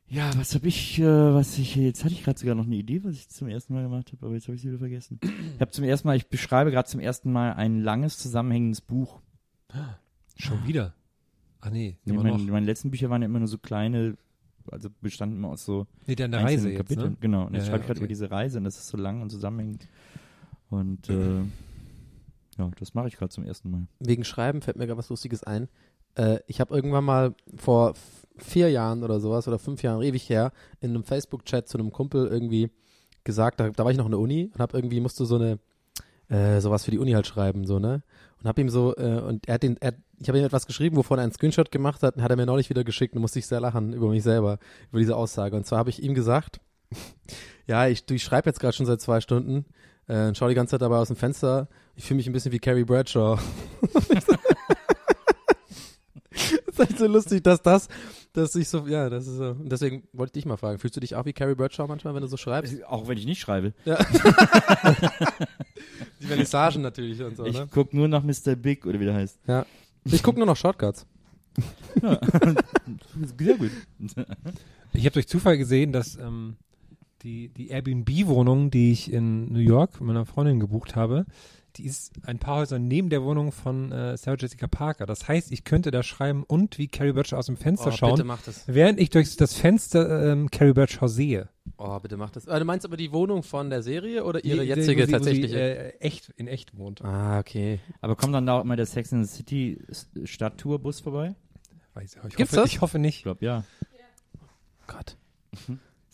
Ja, 0.10 0.32
was 0.38 0.56
habe 0.56 0.68
ich, 0.68 1.00
äh, 1.00 1.04
was 1.34 1.58
ich, 1.58 1.76
jetzt 1.76 2.04
hatte 2.06 2.14
ich 2.14 2.24
gerade 2.24 2.40
sogar 2.40 2.56
noch 2.56 2.66
eine 2.66 2.76
Idee, 2.76 3.04
was 3.04 3.16
ich 3.16 3.28
zum 3.28 3.50
ersten 3.50 3.74
Mal 3.74 3.84
gemacht 3.84 4.12
habe, 4.14 4.26
aber 4.26 4.36
jetzt 4.36 4.46
habe 4.48 4.56
ich 4.56 4.62
sie 4.62 4.70
wieder 4.70 4.80
vergessen. 4.80 5.20
Ich 5.56 5.60
habe 5.62 5.72
zum 5.72 5.84
ersten 5.84 6.08
Mal, 6.08 6.16
ich 6.16 6.28
beschreibe 6.28 6.72
gerade 6.72 6.88
zum 6.88 7.02
ersten 7.02 7.32
Mal 7.32 7.54
ein 7.54 7.82
langes 7.82 8.18
zusammenhängendes 8.18 8.80
Buch. 8.82 9.20
Schon 10.38 10.66
wieder. 10.66 10.94
Ah 11.60 11.70
nee, 11.70 11.98
Nee, 12.06 12.14
immer 12.14 12.24
meine, 12.24 12.38
noch. 12.38 12.46
meine 12.52 12.66
letzten 12.66 12.90
Bücher 12.92 13.10
waren 13.10 13.22
ja 13.22 13.26
immer 13.26 13.40
nur 13.40 13.50
so 13.50 13.58
kleine, 13.58 14.16
also 14.72 14.90
bestanden 15.02 15.38
immer 15.40 15.50
aus 15.50 15.66
so 15.66 15.88
Nee, 16.06 16.16
der 16.16 16.26
eine 16.28 16.38
einzelnen 16.38 16.56
Reise 16.58 16.70
jetzt, 16.70 16.78
Kapiteln. 16.78 17.12
ne? 17.12 17.18
Genau, 17.20 17.46
und 17.48 17.54
Ja, 17.54 17.60
ich 17.60 17.66
ja, 17.66 17.72
schreibe 17.72 17.84
gerade 17.84 17.92
okay. 17.98 18.00
über 18.00 18.08
diese 18.08 18.32
Reise 18.32 18.60
und 18.60 18.64
das 18.64 18.78
ist 18.78 18.88
so 18.88 18.98
lang 18.98 19.22
und 19.22 19.30
zusammenhängend. 19.30 19.90
Und 20.70 21.10
äh, 21.10 21.40
ja, 22.58 22.72
das 22.80 22.94
mache 22.94 23.08
ich 23.10 23.18
gerade 23.18 23.30
zum 23.32 23.44
ersten 23.44 23.72
Mal. 23.72 23.88
Wegen 24.00 24.24
Schreiben 24.24 24.62
fällt 24.62 24.78
mir 24.78 24.86
gerade 24.88 24.98
was 25.00 25.10
Lustiges 25.10 25.44
ein. 25.44 25.68
Äh, 26.16 26.40
ich 26.48 26.62
habe 26.62 26.74
irgendwann 26.74 27.04
mal 27.04 27.36
vor 27.58 27.94
vier 28.40 28.70
Jahren 28.70 29.04
oder 29.04 29.20
sowas 29.20 29.48
oder 29.48 29.60
fünf 29.60 29.84
Jahren, 29.84 30.02
ewig 30.02 30.30
her, 30.30 30.52
in 30.82 30.92
einem 30.92 31.04
Facebook-Chat 31.04 31.68
zu 31.68 31.78
einem 31.78 31.92
Kumpel 31.92 32.28
irgendwie 32.28 32.70
gesagt, 33.24 33.60
da, 33.60 33.70
da 33.70 33.84
war 33.84 33.92
ich 33.92 33.98
noch 33.98 34.06
in 34.06 34.12
der 34.12 34.20
Uni 34.20 34.50
und 34.54 34.60
habe 34.60 34.78
irgendwie, 34.78 35.00
musste 35.00 35.26
so 35.26 35.36
eine, 35.36 35.60
äh, 36.30 36.60
sowas 36.62 36.86
für 36.86 36.92
die 36.92 37.00
Uni 37.00 37.12
halt 37.12 37.28
schreiben, 37.28 37.66
so, 37.66 37.80
ne? 37.80 38.04
Und 38.40 38.48
habe 38.48 38.62
ihm 38.62 38.70
so, 38.70 38.96
äh, 38.96 39.22
und 39.22 39.48
er 39.48 39.56
hat 39.56 39.64
den, 39.64 39.78
er, 39.80 39.94
ich 40.20 40.28
habe 40.28 40.40
ihm 40.40 40.46
etwas 40.46 40.68
geschrieben, 40.68 40.96
wovon 40.96 41.20
er 41.20 41.24
einen 41.24 41.32
Screenshot 41.32 41.72
gemacht 41.72 42.04
hat, 42.04 42.16
und 42.16 42.24
hat 42.24 42.30
er 42.32 42.38
mir 42.38 42.46
neulich 42.46 42.70
wieder 42.70 42.84
geschickt 42.84 43.16
und 43.16 43.22
musste 43.22 43.40
ich 43.40 43.48
sehr 43.48 43.60
lachen 43.60 43.94
über 43.94 44.10
mich 44.10 44.24
selber, 44.24 44.60
über 44.90 45.00
diese 45.00 45.16
Aussage. 45.16 45.56
Und 45.56 45.66
zwar 45.66 45.80
habe 45.80 45.90
ich 45.90 46.02
ihm 46.02 46.14
gesagt, 46.14 46.60
ja, 47.68 47.88
ich, 47.88 48.10
ich 48.10 48.24
schreibe 48.24 48.50
jetzt 48.50 48.60
gerade 48.60 48.74
schon 48.74 48.86
seit 48.86 49.02
zwei 49.02 49.22
Stunden, 49.22 49.66
äh, 50.08 50.34
schau 50.34 50.48
die 50.48 50.56
ganze 50.56 50.72
Zeit 50.72 50.82
dabei 50.82 50.98
aus 50.98 51.08
dem 51.08 51.18
Fenster. 51.18 51.68
Ich 51.96 52.06
fühle 52.06 52.18
mich 52.18 52.28
ein 52.28 52.34
bisschen 52.34 52.52
wie 52.52 52.60
Carrie 52.60 52.86
Bradshaw. 52.86 53.38
das 53.94 54.28
ist 56.68 56.80
halt 56.80 56.98
so 56.98 57.08
lustig, 57.08 57.44
dass 57.44 57.62
das, 57.62 57.88
dass 58.38 58.56
ich 58.56 58.70
so, 58.70 58.88
ja, 58.88 59.10
das 59.10 59.28
ist 59.28 59.38
so. 59.38 59.50
Und 59.52 59.72
deswegen 59.72 60.04
wollte 60.14 60.30
ich 60.30 60.34
dich 60.34 60.46
mal 60.46 60.58
fragen, 60.58 60.78
fühlst 60.80 60.96
du 60.96 61.00
dich 61.00 61.16
auch 61.16 61.26
wie 61.26 61.34
Carrie 61.34 61.56
Bradshaw 61.56 61.88
manchmal, 61.88 62.14
wenn 62.14 62.22
du 62.22 62.28
so 62.28 62.38
schreibst? 62.38 62.84
Auch 62.86 63.08
wenn 63.08 63.18
ich 63.18 63.26
nicht 63.26 63.40
schreibe. 63.40 63.74
Ja. 63.86 63.98
Die 66.22 66.26
Vernissagen 66.26 66.82
natürlich 66.82 67.22
und 67.22 67.36
so, 67.38 67.46
ich 67.46 67.58
ne? 67.58 67.68
guck 67.72 67.94
nur 67.94 68.08
nach 68.08 68.24
Mr. 68.24 68.56
Big 68.56 68.86
oder 68.86 69.00
wie 69.00 69.06
der 69.06 69.16
heißt. 69.16 69.40
Ja. 69.48 69.66
Ich 70.06 70.24
gucke 70.24 70.40
nur 70.40 70.48
noch 70.48 70.56
Shortcuts. 70.56 71.06
Sehr 73.38 73.56
gut. 73.56 73.72
Ich 74.94 75.06
habe 75.06 75.14
durch 75.14 75.28
Zufall 75.28 75.58
gesehen, 75.58 75.92
dass 75.92 76.16
ähm, 76.16 76.56
die, 77.24 77.50
die 77.50 77.70
Airbnb-Wohnung, 77.70 78.70
die 78.72 78.92
ich 78.92 79.12
in 79.12 79.52
New 79.52 79.60
York 79.60 80.00
mit 80.00 80.08
meiner 80.08 80.26
Freundin 80.26 80.60
gebucht 80.60 80.96
habe, 80.96 81.26
die 81.78 81.86
ist 81.86 82.12
ein 82.26 82.40
paar 82.40 82.58
Häuser 82.58 82.80
neben 82.80 83.10
der 83.10 83.24
Wohnung 83.24 83.52
von 83.52 83.92
äh, 83.92 84.18
Sarah 84.18 84.38
Jessica 84.40 84.68
Parker. 84.68 85.06
Das 85.06 85.28
heißt, 85.28 85.52
ich 85.52 85.64
könnte 85.64 85.92
da 85.92 86.04
schreiben 86.04 86.44
und 86.44 86.78
wie 86.78 86.88
Carrie 86.88 87.12
Bradshaw 87.14 87.38
aus 87.38 87.46
dem 87.48 87.58
Fenster 87.58 87.88
Oh, 87.90 87.92
schauen, 87.92 88.12
bitte 88.16 88.24
mach 88.24 88.42
das. 88.42 88.64
während 88.68 89.00
ich 89.00 89.10
durch 89.10 89.36
das 89.38 89.54
Fenster 89.54 90.32
ähm, 90.32 90.50
Carrie 90.52 90.74
Bradshaw 90.74 91.08
sehe. 91.08 91.50
Oh, 91.78 92.00
bitte 92.00 92.18
mach 92.18 92.30
das. 92.32 92.48
Ah, 92.48 92.58
du 92.60 92.66
meinst 92.66 92.86
aber 92.86 92.98
die 92.98 93.12
Wohnung 93.12 93.44
von 93.44 93.70
der 93.70 93.84
Serie 93.84 94.24
oder 94.24 94.44
ihre 94.44 94.62
Die- 94.62 94.68
jetzige 94.70 95.04
wo 95.04 95.06
sie, 95.06 95.12
tatsächliche? 95.12 95.54
Wo 95.54 95.58
sie, 95.58 95.64
äh, 95.64 95.98
echt, 96.00 96.30
in 96.38 96.48
echt 96.48 96.78
wohnt. 96.78 97.04
ah, 97.04 97.40
okay. 97.40 97.80
Aber 98.02 98.16
kommt 98.16 98.34
dann 98.34 98.46
da 98.46 98.58
auch 98.58 98.64
immer 98.64 98.76
der 98.76 98.86
Sex 98.86 99.12
in 99.12 99.24
the 99.24 99.36
City 99.36 99.80
Stadttour-Bus 100.24 101.02
vorbei? 101.02 101.36
Weiß 101.94 102.16
ich, 102.16 102.24
ich 102.30 102.36
Gibt's 102.36 102.54
hoffe, 102.54 102.62
das? 102.64 102.72
Ich 102.72 102.82
hoffe 102.82 102.98
Ich 102.98 103.02
nicht. 103.02 103.24
glaube, 103.24 103.44
ja. 103.46 103.64
Gott. 104.88 105.18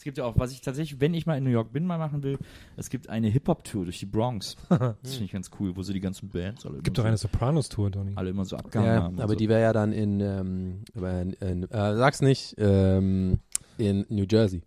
Es 0.03 0.05
gibt 0.05 0.17
ja 0.17 0.25
auch, 0.25 0.37
was 0.37 0.51
ich 0.51 0.59
tatsächlich, 0.59 0.99
wenn 0.99 1.13
ich 1.13 1.25
mal 1.25 1.37
in 1.37 1.45
New 1.45 1.49
York 1.49 1.71
bin, 1.71 1.85
mal 1.85 1.97
machen 1.97 2.23
will, 2.23 2.37
es 2.75 2.89
gibt 2.89 3.07
eine 3.07 3.29
Hip-Hop-Tour 3.29 3.85
durch 3.85 3.99
die 3.99 4.05
Bronx. 4.05 4.57
Das 4.69 5.13
finde 5.13 5.23
ich 5.23 5.31
ganz 5.31 5.49
cool, 5.61 5.77
wo 5.77 5.81
so 5.81 5.93
die 5.93 6.01
ganzen 6.01 6.27
Bands 6.27 6.65
alle, 6.65 6.79
Gibt 6.79 6.87
immer 6.89 6.95
doch 6.97 7.05
eine 7.05 7.15
so, 7.15 7.29
Sopranos-Tour, 7.29 7.89
Donny. 7.89 8.11
alle 8.15 8.31
immer 8.31 8.43
so 8.43 8.57
abgehangen 8.57 8.93
Ja, 8.95 9.01
haben. 9.03 9.19
aber 9.21 9.29
so. 9.31 9.35
die 9.39 9.47
wäre 9.47 9.61
ja 9.61 9.71
dann 9.71 9.93
in, 9.93 10.19
ähm, 10.19 10.81
in, 10.93 11.33
in 11.39 11.63
äh, 11.71 11.95
sag's 11.95 12.21
nicht, 12.21 12.55
ähm, 12.57 13.39
in 13.77 14.05
New 14.09 14.25
Jersey. 14.29 14.61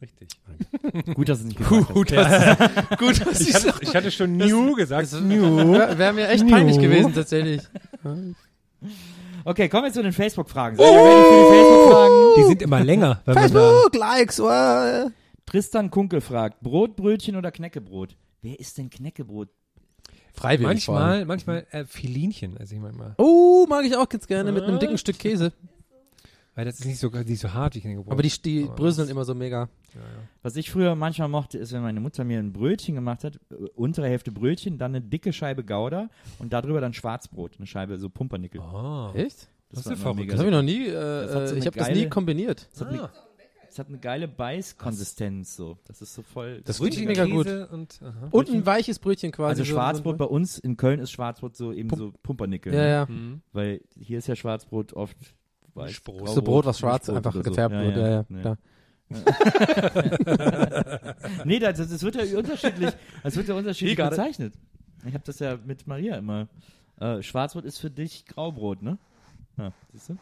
Richtig. 0.00 0.28
Gut, 1.16 1.28
dass 1.28 1.40
es 1.40 1.46
nicht 1.46 1.58
gesagt 1.58 1.92
Gut, 1.92 2.16
hast. 2.16 2.60
dass, 2.60 2.88
gut, 3.00 3.26
dass 3.26 3.40
Ich 3.40 3.52
hatte, 3.52 3.74
ich 3.80 3.96
hatte 3.96 4.10
schon 4.12 4.38
Das- 4.38 4.48
New 4.48 4.76
gesagt. 4.76 5.12
das 5.12 5.20
New. 5.20 5.72
wäre 5.72 5.98
wär 5.98 6.12
mir 6.12 6.28
echt 6.28 6.44
New. 6.44 6.52
peinlich 6.52 6.78
gewesen 6.78 7.12
tatsächlich. 7.14 7.62
Okay, 9.48 9.70
kommen 9.70 9.84
wir 9.84 9.92
zu 9.94 10.02
den 10.02 10.12
Facebook-Fragen. 10.12 10.76
Seid 10.76 10.92
ihr 10.92 10.98
ready 10.98 11.22
für 11.22 11.38
die 11.38 11.56
Facebook-Fragen? 11.56 12.34
Die 12.36 12.44
sind 12.44 12.60
immer 12.60 12.84
länger. 12.84 13.22
Wenn 13.24 13.34
man 13.34 13.50
da, 13.50 13.58
Facebook, 13.58 13.94
Likes, 13.94 14.40
uh. 14.40 15.10
Tristan 15.46 15.90
Kunkel 15.90 16.20
fragt, 16.20 16.60
Brotbrötchen 16.60 17.34
oder 17.34 17.50
Knäckebrot? 17.50 18.14
Wer 18.42 18.60
ist 18.60 18.76
denn 18.76 18.90
Knäckebrot? 18.90 19.48
Freiwillig 20.34 20.84
vor 20.84 20.98
allem. 20.98 21.26
manchmal, 21.26 21.62
manchmal 21.62 21.80
äh, 21.80 21.86
Filinchen, 21.86 22.58
also 22.58 22.74
ich 22.74 22.80
manchmal. 22.82 23.14
Oh, 23.16 23.64
mag 23.66 23.86
ich 23.86 23.96
auch 23.96 24.10
ganz 24.10 24.26
gerne 24.26 24.52
mit 24.52 24.64
einem 24.64 24.80
dicken 24.80 24.98
Stück 24.98 25.18
Käse. 25.18 25.54
Weil 26.58 26.64
das 26.64 26.80
ist 26.80 26.86
nicht 26.86 26.98
so, 26.98 27.06
nicht 27.08 27.38
so 27.38 27.52
hart 27.54 27.76
wie 27.76 27.80
Knäckebrot. 27.80 28.10
Aber 28.10 28.20
die, 28.20 28.32
die 28.42 28.64
Aber 28.64 28.74
bröseln 28.74 29.06
das- 29.06 29.12
immer 29.12 29.24
so 29.24 29.32
mega. 29.32 29.68
Was 30.42 30.56
ich 30.56 30.72
früher 30.72 30.96
manchmal 30.96 31.28
mochte, 31.28 31.56
ist, 31.56 31.72
wenn 31.72 31.82
meine 31.82 32.00
Mutter 32.00 32.24
mir 32.24 32.40
ein 32.40 32.52
Brötchen 32.52 32.96
gemacht 32.96 33.22
hat, 33.22 33.36
äh, 33.50 33.54
untere 33.76 34.08
Hälfte 34.08 34.32
Brötchen, 34.32 34.76
dann 34.76 34.90
eine 34.96 35.00
dicke 35.00 35.32
Scheibe 35.32 35.62
Gouda 35.62 36.10
und 36.40 36.52
darüber 36.52 36.80
dann 36.80 36.94
Schwarzbrot, 36.94 37.52
eine 37.58 37.66
Scheibe 37.68 37.96
so 37.96 38.08
Pumpernickel. 38.08 38.60
Oh. 38.60 39.12
Echt? 39.14 39.46
Das 39.70 39.86
war 39.86 39.92
ist 39.92 40.00
verrückt. 40.02 40.18
mega 40.18 40.32
Das 40.32 40.40
habe 40.40 40.48
ich 40.48 40.54
noch 40.56 40.62
nie, 40.62 40.86
Das 40.90 41.30
äh, 41.30 41.46
so 41.48 41.54
ich 41.54 41.62
eine 41.62 41.66
habe 41.66 41.78
das 41.78 41.90
nie 41.96 42.08
kombiniert. 42.08 42.68
Es 42.72 42.80
hat, 42.80 42.88
eine, 42.88 43.10
es 43.70 43.78
hat 43.78 43.86
eine 43.88 43.98
geile 43.98 44.26
Beißkonsistenz 44.26 45.54
so. 45.56 45.78
Das 45.84 46.02
ist 46.02 46.12
so 46.12 46.22
voll. 46.22 46.60
Das 46.64 46.78
Brötchen, 46.78 47.06
klingt 47.06 47.08
mega 47.08 47.24
gut. 47.24 47.70
Und, 47.70 48.00
aha. 48.02 48.28
Und 48.32 48.50
ein 48.50 48.66
weiches 48.66 48.98
Brötchen 48.98 49.30
quasi. 49.30 49.50
also 49.60 49.62
so- 49.64 49.70
Schwarzbrot 49.74 50.14
so- 50.14 50.18
bei 50.18 50.24
uns 50.24 50.58
in 50.58 50.76
Köln 50.76 50.98
ist 51.00 51.12
Schwarzbrot 51.12 51.56
so 51.56 51.72
eben 51.72 51.88
Pum- 51.88 51.98
so 51.98 52.12
Pumpernickel. 52.22 52.72
Ja, 52.74 52.80
ne? 52.80 52.88
ja. 52.90 53.06
Mhm. 53.06 53.42
Weil 53.52 53.80
hier 53.96 54.18
ist 54.18 54.26
ja 54.26 54.34
Schwarzbrot 54.36 54.92
oft 54.94 55.16
weiß, 55.78 55.86
Mischbrot. 55.88 56.16
Graubrot, 56.18 56.34
So 56.34 56.42
Brot, 56.42 56.66
was 56.66 56.78
schwarz 56.78 57.08
Mischbrot 57.08 57.16
einfach 57.16 57.34
oder 57.34 57.44
so. 57.44 57.50
gefärbt 57.50 57.74
wird. 57.74 57.96
Ja, 57.96 58.08
ja, 58.08 58.24
nee. 58.28 58.40
klar. 58.40 58.58
nee, 61.44 61.58
das, 61.58 61.78
das 61.78 62.02
wird 62.02 62.16
ja 62.16 62.38
unterschiedlich, 62.38 62.90
das 63.22 63.36
wird 63.36 63.48
ja 63.48 63.54
unterschiedlich 63.54 63.98
it. 63.98 64.10
bezeichnet. 64.10 64.54
Ich 65.06 65.14
habe 65.14 65.24
das 65.24 65.38
ja 65.38 65.58
mit 65.64 65.86
Maria 65.86 66.16
immer. 66.16 66.48
Äh, 67.00 67.22
Schwarzbrot 67.22 67.64
ist 67.64 67.78
für 67.78 67.90
dich 67.90 68.26
Graubrot, 68.26 68.82
ne? 68.82 68.98
Ja, 69.56 69.72
siehst 69.92 70.10
du? 70.10 70.16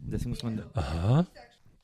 Deswegen 0.00 0.30
muss 0.30 0.42
man. 0.42 0.62
Aha. 0.74 1.26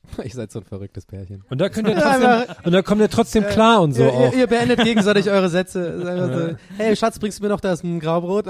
Ihr 0.23 0.29
seid 0.29 0.51
so 0.51 0.59
ein 0.59 0.65
verrücktes 0.65 1.05
Pärchen. 1.05 1.43
Und 1.49 1.59
da 1.59 1.69
könnt 1.69 1.87
ihr 1.87 1.95
trotzdem, 1.99 2.55
und 2.63 2.71
da 2.71 2.81
kommt 2.81 3.01
ihr 3.01 3.09
trotzdem 3.09 3.45
klar 3.45 3.81
und 3.81 3.93
so 3.93 4.03
ihr, 4.03 4.13
auch. 4.13 4.33
ihr, 4.33 4.39
ihr 4.39 4.47
beendet 4.47 4.83
gegenseitig 4.83 5.29
eure 5.29 5.49
Sätze. 5.49 5.95
So, 6.35 6.55
hey 6.77 6.95
Schatz, 6.95 7.19
bringst 7.19 7.39
du 7.39 7.43
mir 7.43 7.49
noch 7.49 7.59
das 7.59 7.83
ein 7.83 7.99
Graubrot? 7.99 8.45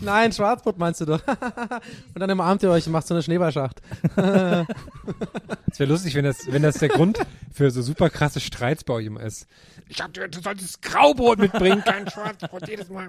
Nein, 0.00 0.32
Schwarzbrot 0.32 0.78
meinst 0.78 1.00
du 1.00 1.04
doch. 1.04 1.20
und 1.26 2.20
dann 2.20 2.30
umarmt 2.30 2.62
ihr 2.62 2.70
euch 2.70 2.86
und 2.86 2.92
macht 2.92 3.06
so 3.06 3.14
eine 3.14 3.22
Schneeballschacht. 3.22 3.80
Es 4.16 5.78
wäre 5.78 5.90
lustig, 5.90 6.14
wenn 6.14 6.24
das, 6.24 6.50
wenn 6.50 6.62
das 6.62 6.78
der 6.78 6.88
Grund 6.88 7.18
für 7.52 7.70
so 7.70 7.82
super 7.82 8.10
krasse 8.10 8.40
Streits 8.40 8.84
bei 8.84 8.94
euch 8.94 9.06
immer 9.06 9.20
ist. 9.20 9.46
Ich 9.88 10.00
hab 10.00 10.12
dir, 10.12 10.28
du 10.28 10.40
solltest 10.40 10.82
Graubrot 10.82 11.38
mitbringen, 11.38 11.82
kein 11.84 12.08
Schwarzbrot 12.08 12.68
jedes 12.68 12.88
Mal. 12.88 13.08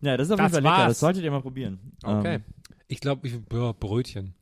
Ja, 0.00 0.16
das 0.16 0.28
ist 0.28 0.32
auf 0.32 0.40
jeden 0.40 0.52
Fall 0.52 0.62
lecker. 0.62 0.88
Das 0.88 1.00
solltet 1.00 1.24
ihr 1.24 1.30
mal 1.30 1.42
probieren. 1.42 1.78
Okay. 2.04 2.34
Ähm, 2.36 2.44
Ich 2.88 3.00
glaube, 3.00 3.26
ich, 3.26 3.34
ja, 3.52 3.72
Brötchen. 3.72 4.34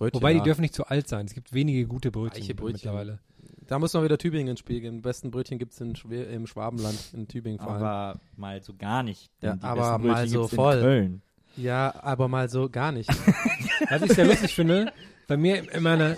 Brötchen, 0.00 0.22
Wobei, 0.22 0.32
die 0.32 0.40
dürfen 0.40 0.62
nicht 0.62 0.72
zu 0.74 0.86
alt 0.86 1.08
sein. 1.08 1.26
Es 1.26 1.34
gibt 1.34 1.52
wenige 1.52 1.86
gute 1.86 2.10
Brötchen, 2.10 2.56
Brötchen. 2.56 2.72
mittlerweile. 2.72 3.18
Da 3.66 3.78
muss 3.78 3.92
man 3.92 4.02
wieder 4.02 4.16
Tübingen 4.16 4.48
ins 4.48 4.60
Spiel 4.60 4.80
gehen. 4.80 4.94
Die 4.94 5.00
besten 5.02 5.30
Brötchen 5.30 5.58
gibt's 5.58 5.78
in 5.78 5.94
Schwe 5.94 6.22
im 6.22 6.46
Schwabenland, 6.46 6.96
in 7.12 7.28
Tübingen 7.28 7.58
vor 7.58 7.72
allem. 7.72 7.82
aber 7.82 8.20
mal 8.34 8.62
so 8.62 8.72
gar 8.74 9.02
nicht. 9.02 9.30
Ja, 9.42 9.58
aber 9.60 9.98
besten 9.98 10.06
mal 10.06 10.14
Brötchen 10.14 10.28
so 10.30 10.40
gibt's 10.40 10.54
voll. 10.54 10.76
In 10.76 10.80
Köln. 10.80 11.22
Ja, 11.58 11.94
aber 12.02 12.28
mal 12.28 12.48
so 12.48 12.70
gar 12.70 12.92
nicht. 12.92 13.10
Was 13.90 14.00
ich 14.00 14.12
sehr 14.12 14.24
lustig 14.24 14.54
finde, 14.54 14.90
bei 15.26 15.36
mir 15.36 15.70
in 15.70 15.82
meiner, 15.82 16.16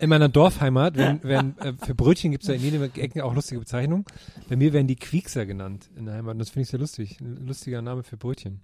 in 0.00 0.10
meiner 0.10 0.28
Dorfheimat, 0.28 0.94
werden, 0.96 1.22
werden, 1.22 1.58
äh, 1.60 1.72
für 1.72 1.94
Brötchen 1.94 2.32
gibt 2.32 2.42
es 2.44 2.48
ja 2.48 2.54
in 2.54 2.60
jedem 2.60 2.82
Ecken 2.82 3.22
auch 3.22 3.34
lustige 3.34 3.60
Bezeichnungen. 3.60 4.04
Bei 4.46 4.56
mir 4.56 4.74
werden 4.74 4.88
die 4.88 4.96
Quiekser 4.96 5.46
genannt 5.46 5.88
in 5.96 6.04
der 6.04 6.16
Heimat. 6.16 6.32
Und 6.34 6.40
das 6.40 6.50
finde 6.50 6.64
ich 6.64 6.68
sehr 6.68 6.80
lustig. 6.80 7.18
Ein 7.22 7.46
lustiger 7.46 7.80
Name 7.80 8.02
für 8.02 8.18
Brötchen. 8.18 8.60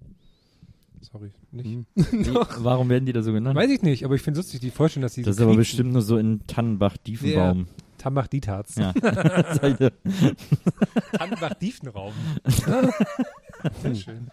Sorry, 1.13 1.31
nicht. 1.53 1.87
Wie, 1.95 2.35
warum 2.59 2.89
werden 2.89 3.07
die 3.07 3.13
da 3.13 3.23
so 3.23 3.33
genannt? 3.33 3.57
Weiß 3.57 3.71
ich 3.71 3.83
nicht, 3.83 4.05
aber 4.05 4.17
ich 4.17 4.23
finde 4.23 4.41
es 4.41 4.47
lustig, 4.47 4.61
die 4.61 4.71
Vorstellung, 4.71 5.03
dass 5.03 5.15
die 5.15 5.23
das 5.23 5.33
ist 5.33 5.39
so 5.39 5.45
aber 5.45 5.57
bestimmt 5.57 5.93
nur 5.93 6.03
so 6.03 6.19
in 6.19 6.45
Tannenbach-Diefenbaum. 6.47 7.67
Tambach 7.97 8.27
Dietarz. 8.27 8.75
Ja. 8.77 8.93
Tambach 8.93 9.55
Diefenraum. 11.61 12.13
Sehr 13.83 13.95
schön. 13.95 14.31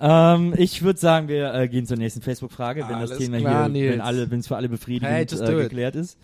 ähm, 0.00 0.54
ich 0.56 0.82
würde 0.82 0.98
sagen, 0.98 1.28
wir 1.28 1.54
äh, 1.54 1.68
gehen 1.68 1.86
zur 1.86 1.98
nächsten 1.98 2.22
Facebook-Frage, 2.22 2.88
wenn 2.88 3.00
das 3.00 3.10
Alles 3.10 3.24
Thema 3.24 3.38
klar, 3.38 3.64
hier, 3.64 3.72
Nils. 3.72 3.92
wenn 3.92 4.00
alle, 4.00 4.30
wenn 4.30 4.40
es 4.40 4.48
für 4.48 4.56
alle 4.56 4.68
befriedigend 4.68 5.12
Hey, 5.12 5.24
äh, 5.24 5.62
geklärt 5.62 5.96
ist. 5.96 6.18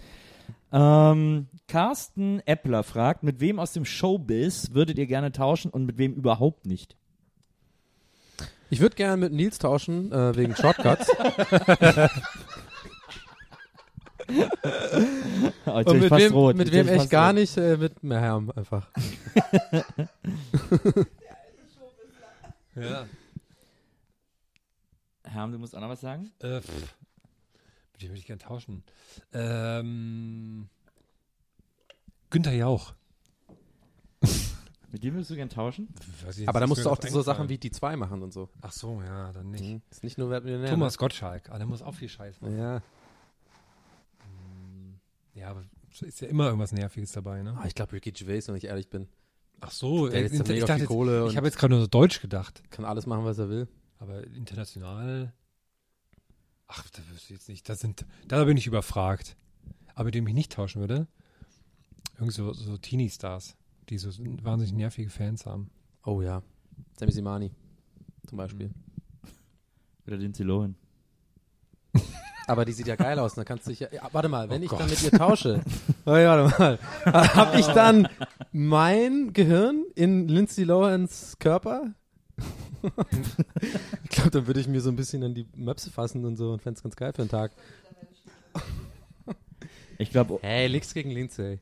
Ähm, 0.72 1.46
Carsten 1.66 2.40
Eppler 2.46 2.82
fragt, 2.82 3.22
mit 3.22 3.40
wem 3.40 3.58
aus 3.58 3.72
dem 3.72 3.84
Showbiz 3.84 4.70
würdet 4.72 4.98
ihr 4.98 5.06
gerne 5.06 5.32
tauschen 5.32 5.70
und 5.70 5.86
mit 5.86 5.98
wem 5.98 6.14
überhaupt 6.14 6.66
nicht? 6.66 6.96
Ich 8.70 8.80
würde 8.80 8.96
gerne 8.96 9.16
mit 9.16 9.32
Nils 9.32 9.58
tauschen, 9.58 10.12
äh, 10.12 10.36
wegen 10.36 10.54
Shortcuts. 10.56 11.08
Oh, 15.64 15.72
Und 15.86 16.00
mit 16.00 16.10
wem, 16.10 16.32
rot. 16.32 16.54
mit 16.56 16.70
wem 16.70 16.86
echt 16.88 17.08
gar 17.08 17.28
rot. 17.28 17.36
nicht, 17.36 17.56
äh, 17.56 17.78
mit 17.78 18.02
Merham 18.02 18.50
einfach. 18.54 18.86
Ja. 22.74 23.06
Herm, 25.24 25.50
du 25.50 25.58
musst 25.58 25.74
auch 25.74 25.80
noch 25.80 25.88
was 25.88 26.00
sagen? 26.00 26.30
Äh, 26.38 26.60
pff. 26.60 26.94
Mit 27.92 28.02
wem 28.02 28.10
würde 28.10 28.20
ich 28.20 28.26
gerne 28.26 28.38
tauschen? 28.38 28.84
Ähm, 29.32 30.68
Günther 32.30 32.52
Jauch. 32.52 32.92
Mit 34.90 35.04
dem 35.04 35.14
würdest 35.14 35.30
du 35.30 35.34
gerne 35.34 35.50
tauschen? 35.50 35.88
Weiß 36.24 36.34
ich 36.34 36.40
jetzt 36.40 36.48
Aber 36.48 36.60
da 36.60 36.66
nicht, 36.66 36.70
musst 36.70 36.86
du 36.86 36.90
auch 36.90 37.02
so 37.02 37.22
Sachen 37.22 37.48
wie 37.48 37.58
die 37.58 37.70
zwei 37.70 37.96
machen 37.96 38.22
und 38.22 38.32
so. 38.32 38.48
Ach 38.62 38.72
so, 38.72 39.02
ja, 39.02 39.32
dann 39.32 39.50
nicht. 39.50 39.64
Mhm. 39.64 39.82
Ist 39.90 40.02
nicht 40.02 40.16
nur 40.16 40.30
Wer 40.30 40.36
wird 40.36 40.44
Millionär, 40.44 40.70
Thomas 40.70 40.96
Gottschalk. 40.96 41.50
Ah, 41.50 41.58
der 41.58 41.66
muss 41.66 41.82
auch 41.82 41.94
viel 41.94 42.08
Scheiß 42.08 42.40
machen. 42.40 42.58
Ja. 42.58 42.82
Ja, 45.34 45.50
aber 45.50 45.64
es 45.92 46.02
ist 46.02 46.20
ja 46.20 46.28
immer 46.28 46.46
irgendwas 46.46 46.72
Nerviges 46.72 47.12
dabei, 47.12 47.42
ne? 47.42 47.56
Ah, 47.60 47.66
ich 47.66 47.74
glaube 47.74 47.92
Ricky 47.92 48.12
Gervais, 48.12 48.48
wenn 48.48 48.56
ich 48.56 48.64
ehrlich 48.64 48.88
bin. 48.88 49.08
Ach 49.60 49.70
so, 49.70 50.08
Der 50.08 50.20
äh, 50.20 50.22
jetzt 50.22 50.32
ich, 50.32 50.38
dachte 50.38 50.54
jetzt, 50.54 50.90
ich 50.90 51.36
habe 51.36 51.46
jetzt 51.46 51.58
gerade 51.58 51.74
nur 51.74 51.80
so 51.80 51.86
Deutsch 51.86 52.20
gedacht. 52.20 52.62
Kann 52.70 52.84
alles 52.84 53.06
machen, 53.06 53.24
was 53.24 53.38
er 53.38 53.48
will. 53.48 53.68
Aber 53.98 54.24
international. 54.24 55.32
Ach, 56.66 56.88
da 56.90 57.02
wirst 57.10 57.28
du 57.28 57.34
jetzt 57.34 57.48
nicht. 57.48 57.68
Da 57.68 57.74
sind, 57.74 58.06
da 58.26 58.44
bin 58.44 58.56
ich 58.56 58.66
überfragt. 58.66 59.36
Aber 59.94 60.04
mit 60.04 60.14
dem 60.14 60.26
ich 60.28 60.34
nicht 60.34 60.52
tauschen 60.52 60.80
würde, 60.80 61.08
irgendwie 62.14 62.34
so, 62.34 62.52
so 62.52 62.76
Teenie-Stars, 62.76 63.56
die 63.90 63.98
so 63.98 64.10
wahnsinnig 64.42 64.74
nervige 64.74 65.10
Fans 65.10 65.46
haben. 65.46 65.70
Oh 66.04 66.22
ja. 66.22 66.42
Sammy 66.98 67.12
Simani 67.12 67.50
zum 68.28 68.38
Beispiel. 68.38 68.70
Oder 70.06 70.16
Lindsay 70.16 70.44
Lohan? 70.44 70.74
Aber 72.46 72.64
die 72.64 72.72
sieht 72.72 72.86
ja 72.86 72.96
geil 72.96 73.18
aus. 73.18 73.34
Da 73.34 73.44
kannst 73.44 73.66
du 73.66 73.70
dich 73.70 73.80
ja, 73.80 73.88
ja, 73.92 74.08
warte 74.12 74.28
mal, 74.28 74.48
wenn 74.48 74.62
Oh 74.62 74.64
ich 74.64 74.70
Gott. 74.70 74.80
dann 74.80 74.88
mit 74.90 75.02
ihr 75.02 75.10
tausche, 75.10 75.62
Warte, 76.04 76.50
warte 76.58 76.58
mal, 76.58 77.34
habe 77.34 77.60
ich 77.60 77.66
dann 77.66 78.08
mein 78.52 79.32
Gehirn 79.34 79.84
in 79.94 80.28
Lindsay 80.28 80.64
Lohans 80.64 81.36
Körper? 81.38 81.92
ich 84.04 84.08
glaube, 84.10 84.30
dann 84.30 84.46
würde 84.46 84.60
ich 84.60 84.68
mir 84.68 84.80
so 84.80 84.88
ein 84.88 84.96
bisschen 84.96 85.22
an 85.24 85.34
die 85.34 85.46
Möpse 85.56 85.90
fassen 85.90 86.24
und 86.24 86.36
so 86.36 86.52
und 86.52 86.62
fände 86.62 86.78
es 86.78 86.82
ganz 86.82 86.96
geil 86.96 87.12
für 87.12 87.22
einen 87.22 87.30
Tag. 87.30 87.52
Ich 89.98 90.10
glaube, 90.10 90.38
Hey, 90.42 90.68
nix 90.68 90.94
gegen 90.94 91.10
Lindsay. 91.10 91.58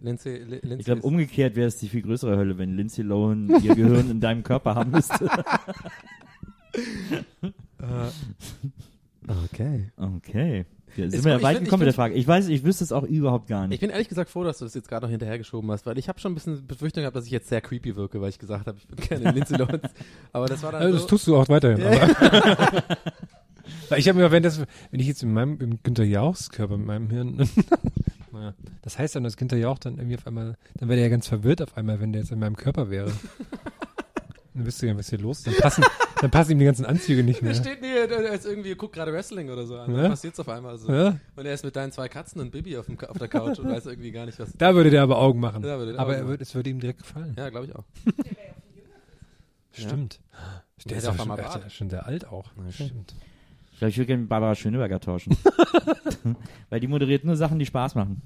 Lindsay, 0.00 0.36
Li- 0.38 0.60
Lindsay 0.62 0.78
ich 0.78 0.84
glaube 0.84 1.02
umgekehrt 1.02 1.56
wäre 1.56 1.68
es 1.68 1.76
die 1.78 1.88
viel 1.88 2.02
größere 2.02 2.36
Hölle, 2.36 2.58
wenn 2.58 2.76
Lindsay 2.76 3.02
Lohan 3.04 3.48
ihr 3.62 3.74
Gehirn 3.74 4.10
in 4.10 4.20
deinem 4.20 4.42
Körper 4.42 4.74
haben 4.74 4.90
müsste. 4.90 5.28
Okay. 9.44 9.90
Okay. 9.96 10.64
Ja, 10.96 11.04
sind 11.10 11.14
Ist- 11.14 11.24
wir 11.24 11.36
ich 11.36 11.42
weit 11.42 11.56
ich 11.58 11.64
gekommen 11.64 11.80
mit 11.80 11.86
der 11.88 11.94
Frage. 11.94 12.14
Ich 12.14 12.26
weiß, 12.26 12.48
ich 12.48 12.64
wüsste 12.64 12.84
es 12.84 12.92
auch 12.92 13.02
überhaupt 13.02 13.48
gar 13.48 13.64
Ich 13.64 13.70
nicht. 13.70 13.80
bin 13.80 13.90
ehrlich 13.90 14.08
gesagt 14.08 14.30
froh, 14.30 14.44
dass 14.44 14.58
du 14.58 14.64
das 14.64 14.74
jetzt 14.74 14.88
gerade 14.88 15.04
noch 15.06 15.10
hinterhergeschoben 15.10 15.70
hast, 15.70 15.84
weil 15.84 15.98
ich 15.98 16.08
habe 16.08 16.20
schon 16.20 16.32
ein 16.32 16.34
bisschen 16.36 16.66
Befürchtung 16.66 17.02
gehabt, 17.02 17.16
dass 17.16 17.26
ich 17.26 17.32
jetzt 17.32 17.48
sehr 17.48 17.60
creepy 17.60 17.96
wirke, 17.96 18.20
weil 18.20 18.30
ich 18.30 18.38
gesagt 18.38 18.66
habe, 18.66 18.78
ich 18.78 18.86
bin 18.86 18.96
gerne 19.04 19.32
Lindsay 19.32 19.56
Lohan. 19.58 19.80
Aber 20.32 20.46
das 20.46 20.62
war 20.62 20.72
dann 20.72 20.82
Also, 20.82 20.92
so, 20.92 20.98
das 21.02 21.06
tust 21.10 21.26
du 21.26 21.36
auch 21.36 21.48
weiterhin. 21.48 21.80
Ja. 21.80 22.02
Aber 22.02 22.96
Weil 23.88 23.98
ich 23.98 24.08
habe 24.08 24.18
mir, 24.18 24.30
wenn 24.30 24.42
das, 24.44 24.60
wenn 24.90 25.00
ich 25.00 25.06
jetzt 25.08 25.22
in 25.24 25.32
meinem, 25.32 25.58
im 25.60 25.82
Günther 25.82 26.04
Jauchs 26.04 26.50
Körper, 26.50 26.76
mit 26.76 26.86
meinem 26.86 27.10
Hirn, 27.10 27.48
naja, 28.36 28.54
das 28.82 28.98
heißt 28.98 29.16
dann, 29.16 29.24
dass 29.24 29.36
Günther 29.36 29.56
Jauch 29.56 29.78
dann 29.78 29.98
irgendwie 29.98 30.16
auf 30.16 30.26
einmal, 30.26 30.56
dann 30.76 30.88
wäre 30.88 30.96
der 30.96 31.06
ja 31.06 31.10
ganz 31.10 31.26
verwirrt 31.28 31.62
auf 31.62 31.76
einmal, 31.76 32.00
wenn 32.00 32.12
der 32.12 32.22
jetzt 32.22 32.30
in 32.32 32.38
meinem 32.38 32.56
Körper 32.56 32.90
wäre. 32.90 33.12
Dann 34.54 34.64
wüsste 34.64 34.86
ja, 34.86 34.96
was 34.96 35.10
hier 35.10 35.18
los 35.18 35.40
ist. 35.40 35.48
Dann 35.48 35.54
passen, 35.56 35.84
dann 36.22 36.30
passen 36.30 36.52
ihm 36.52 36.58
die 36.58 36.64
ganzen 36.64 36.86
Anzüge 36.86 37.22
nicht 37.22 37.42
Der 37.42 37.48
mehr. 37.50 37.54
steht 37.54 37.82
nie, 37.82 37.92
der 37.92 38.32
ist 38.32 38.46
irgendwie, 38.46 38.74
guckt 38.74 38.94
gerade 38.94 39.12
Wrestling 39.12 39.50
oder 39.50 39.66
so 39.66 39.76
an. 39.78 39.94
Ja. 39.94 40.00
Dann 40.00 40.10
passiert's 40.12 40.40
auf 40.40 40.48
einmal 40.48 40.78
so. 40.78 40.90
Ja? 40.90 41.18
Und 41.36 41.44
er 41.44 41.52
ist 41.52 41.62
mit 41.62 41.76
deinen 41.76 41.92
zwei 41.92 42.08
Katzen 42.08 42.40
und 42.40 42.52
Bibi 42.52 42.78
auf, 42.78 42.86
dem, 42.86 42.98
auf 42.98 43.18
der 43.18 43.28
Couch 43.28 43.58
und 43.58 43.68
weiß 43.68 43.84
irgendwie 43.84 44.12
gar 44.12 44.24
nicht, 44.24 44.38
was. 44.38 44.48
Da 44.56 44.74
würde 44.74 44.88
der 44.88 45.02
aber 45.02 45.18
Augen 45.18 45.40
machen. 45.40 45.60
Da 45.60 45.76
würde 45.76 45.92
der 45.92 46.00
aber 46.00 46.12
Augen 46.12 46.20
er 46.22 46.28
wird, 46.28 46.40
es 46.40 46.54
würde 46.54 46.70
ihm 46.70 46.80
direkt 46.80 47.00
gefallen. 47.00 47.34
Ja, 47.36 47.50
glaube 47.50 47.66
ich 47.66 47.76
auch. 47.76 47.84
Stimmt. 49.72 50.20
Der 50.84 50.88
Der 50.88 50.96
ist 50.98 51.04
ja 51.04 51.10
auch 51.10 51.16
schon, 51.16 51.36
der 51.36 51.44
ja 51.44 51.70
schon 51.70 51.90
sehr 51.90 52.06
alt 52.06 52.26
auch. 52.26 52.50
Stimmt. 52.70 53.14
Ich 53.76 53.80
glaube, 53.80 53.90
ich 53.90 53.98
würde 53.98 54.06
gerne 54.06 54.22
mit 54.22 54.30
Barbara 54.30 54.54
Schöneberger 54.54 54.98
tauschen. 54.98 55.36
Weil 56.70 56.80
die 56.80 56.86
moderiert 56.86 57.24
nur 57.24 57.36
Sachen, 57.36 57.58
die 57.58 57.66
Spaß 57.66 57.94
machen. 57.94 58.22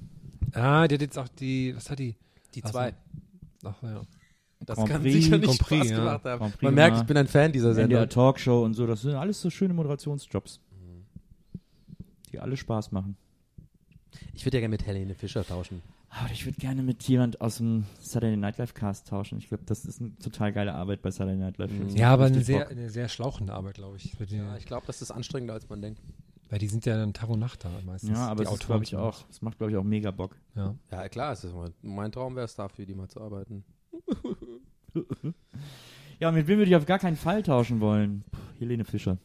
Ah, 0.53 0.87
der 0.87 0.95
hat 0.95 1.01
jetzt 1.01 1.19
auch 1.19 1.27
die, 1.27 1.75
was 1.75 1.89
hat 1.89 1.99
die? 1.99 2.15
Die 2.55 2.63
Ach 2.63 2.71
zwei. 2.71 2.93
Ach 3.65 3.83
ja. 3.83 4.01
Das 4.61 4.77
Grand 4.77 4.89
kann 4.89 5.01
Prix, 5.01 5.13
sicher 5.13 5.37
nicht 5.37 5.59
Prix, 5.59 5.87
Spaß 5.87 5.89
ja. 5.89 5.97
gemacht 5.97 6.23
haben. 6.23 6.51
Prix 6.51 6.61
Man 6.61 6.73
merkt, 6.73 6.97
ich 6.99 7.03
bin 7.03 7.17
ein 7.17 7.27
Fan 7.27 7.51
dieser 7.51 7.73
Sendung. 7.73 8.07
Talkshow 8.07 8.63
und 8.63 8.75
so, 8.75 8.87
das 8.87 9.01
sind 9.01 9.13
alles 9.15 9.41
so 9.41 9.49
schöne 9.49 9.73
Moderationsjobs. 9.73 10.61
Die 12.31 12.39
alle 12.39 12.55
Spaß 12.55 12.93
machen. 12.93 13.17
Ich 14.33 14.45
würde 14.45 14.55
ja 14.55 14.61
gerne 14.61 14.71
mit 14.71 14.85
Helene 14.85 15.15
Fischer 15.15 15.45
tauschen. 15.45 15.81
Aber 16.13 16.29
ich 16.31 16.45
würde 16.45 16.59
gerne 16.59 16.83
mit 16.83 17.03
jemand 17.03 17.39
aus 17.39 17.57
dem 17.57 17.85
Saturday 17.99 18.35
Night 18.35 18.57
Live 18.57 18.73
Cast 18.73 19.07
tauschen. 19.07 19.37
Ich 19.37 19.47
glaube, 19.47 19.63
das 19.65 19.85
ist 19.85 20.01
eine 20.01 20.13
total 20.17 20.51
geile 20.51 20.73
Arbeit 20.75 21.01
bei 21.01 21.09
Saturday 21.09 21.37
Night 21.37 21.57
Live. 21.57 21.71
Mhm. 21.71 21.87
Ja, 21.95 22.11
aber 22.11 22.25
eine 22.25 22.43
sehr, 22.43 22.67
eine 22.67 22.89
sehr 22.89 23.07
schlauchende 23.07 23.53
Arbeit, 23.53 23.75
glaube 23.75 23.95
ich. 23.95 24.13
Für 24.17 24.25
die, 24.25 24.35
Ja, 24.35 24.57
ich 24.57 24.65
glaube, 24.65 24.85
das 24.87 25.01
ist 25.01 25.11
anstrengender, 25.11 25.53
als 25.53 25.69
man 25.69 25.81
denkt. 25.81 26.01
weil 26.49 26.59
die 26.59 26.67
sind 26.67 26.85
ja 26.85 26.97
dann 26.97 27.13
Tag 27.13 27.29
und 27.29 27.39
Nacht 27.39 27.63
da 27.63 27.69
meistens. 27.85 28.09
Ja, 28.11 28.27
aber 28.27 28.43
ist, 28.43 28.65
glaube 28.65 28.83
ich, 28.83 28.93
auch, 28.97 29.23
es 29.29 29.41
macht, 29.41 29.57
glaube 29.57 29.71
ich, 29.71 29.77
auch 29.77 29.85
mega 29.85 30.11
Bock. 30.11 30.35
Ja. 30.53 30.75
Ja, 30.91 31.07
klar, 31.07 31.31
es 31.31 31.45
ist 31.45 31.55
mein, 31.55 31.73
mein 31.81 32.11
Traum 32.11 32.35
wäre 32.35 32.45
es 32.45 32.55
dafür, 32.55 32.85
die 32.85 32.93
mal 32.93 33.07
zu 33.07 33.21
arbeiten. 33.21 33.63
Ja, 36.19 36.31
mit 36.31 36.45
wem 36.47 36.57
würde 36.57 36.69
ich 36.69 36.75
auf 36.75 36.85
gar 36.85 36.99
keinen 36.99 37.15
Fall 37.15 37.41
tauschen 37.41 37.79
wollen? 37.79 38.23
Puh, 38.31 38.37
Helene 38.59 38.83
Fischer. 38.83 39.17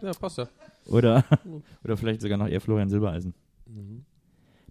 Ja, 0.00 0.12
passt 0.12 0.38
ja. 0.38 0.48
Oder, 0.86 1.24
oder 1.84 1.96
vielleicht 1.96 2.20
sogar 2.20 2.38
noch 2.38 2.46
eher 2.48 2.60
Florian 2.60 2.88
Silbereisen. 2.88 3.34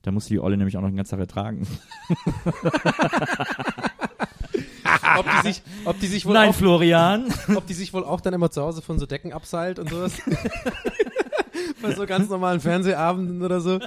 Da 0.04 0.12
muss 0.12 0.26
die 0.26 0.40
Olle 0.40 0.58
nämlich 0.58 0.78
auch 0.78 0.82
noch 0.82 0.90
den 0.90 0.98
ganzen 0.98 1.12
Tag 1.12 1.20
ertragen. 1.20 1.68
Ob 5.18 5.26
die 5.26 5.48
sich, 5.48 5.62
ob 5.86 6.00
die 6.00 6.08
sich 6.08 6.26
wohl 6.26 6.34
Nein, 6.34 6.50
auch, 6.50 6.56
Florian. 6.56 7.26
ob 7.56 7.66
die 7.68 7.74
sich 7.74 7.94
wohl 7.94 8.04
auch 8.04 8.22
dann 8.22 8.34
immer 8.34 8.50
zu 8.50 8.62
Hause 8.62 8.82
von 8.82 8.98
so 8.98 9.06
Decken 9.06 9.34
abseilt 9.34 9.78
und 9.80 9.90
sowas. 9.90 10.14
Bei 11.82 11.94
so 11.94 12.06
ganz 12.06 12.30
normalen 12.30 12.60
Fernsehabenden 12.62 13.42
oder 13.42 13.60
so. 13.62 13.80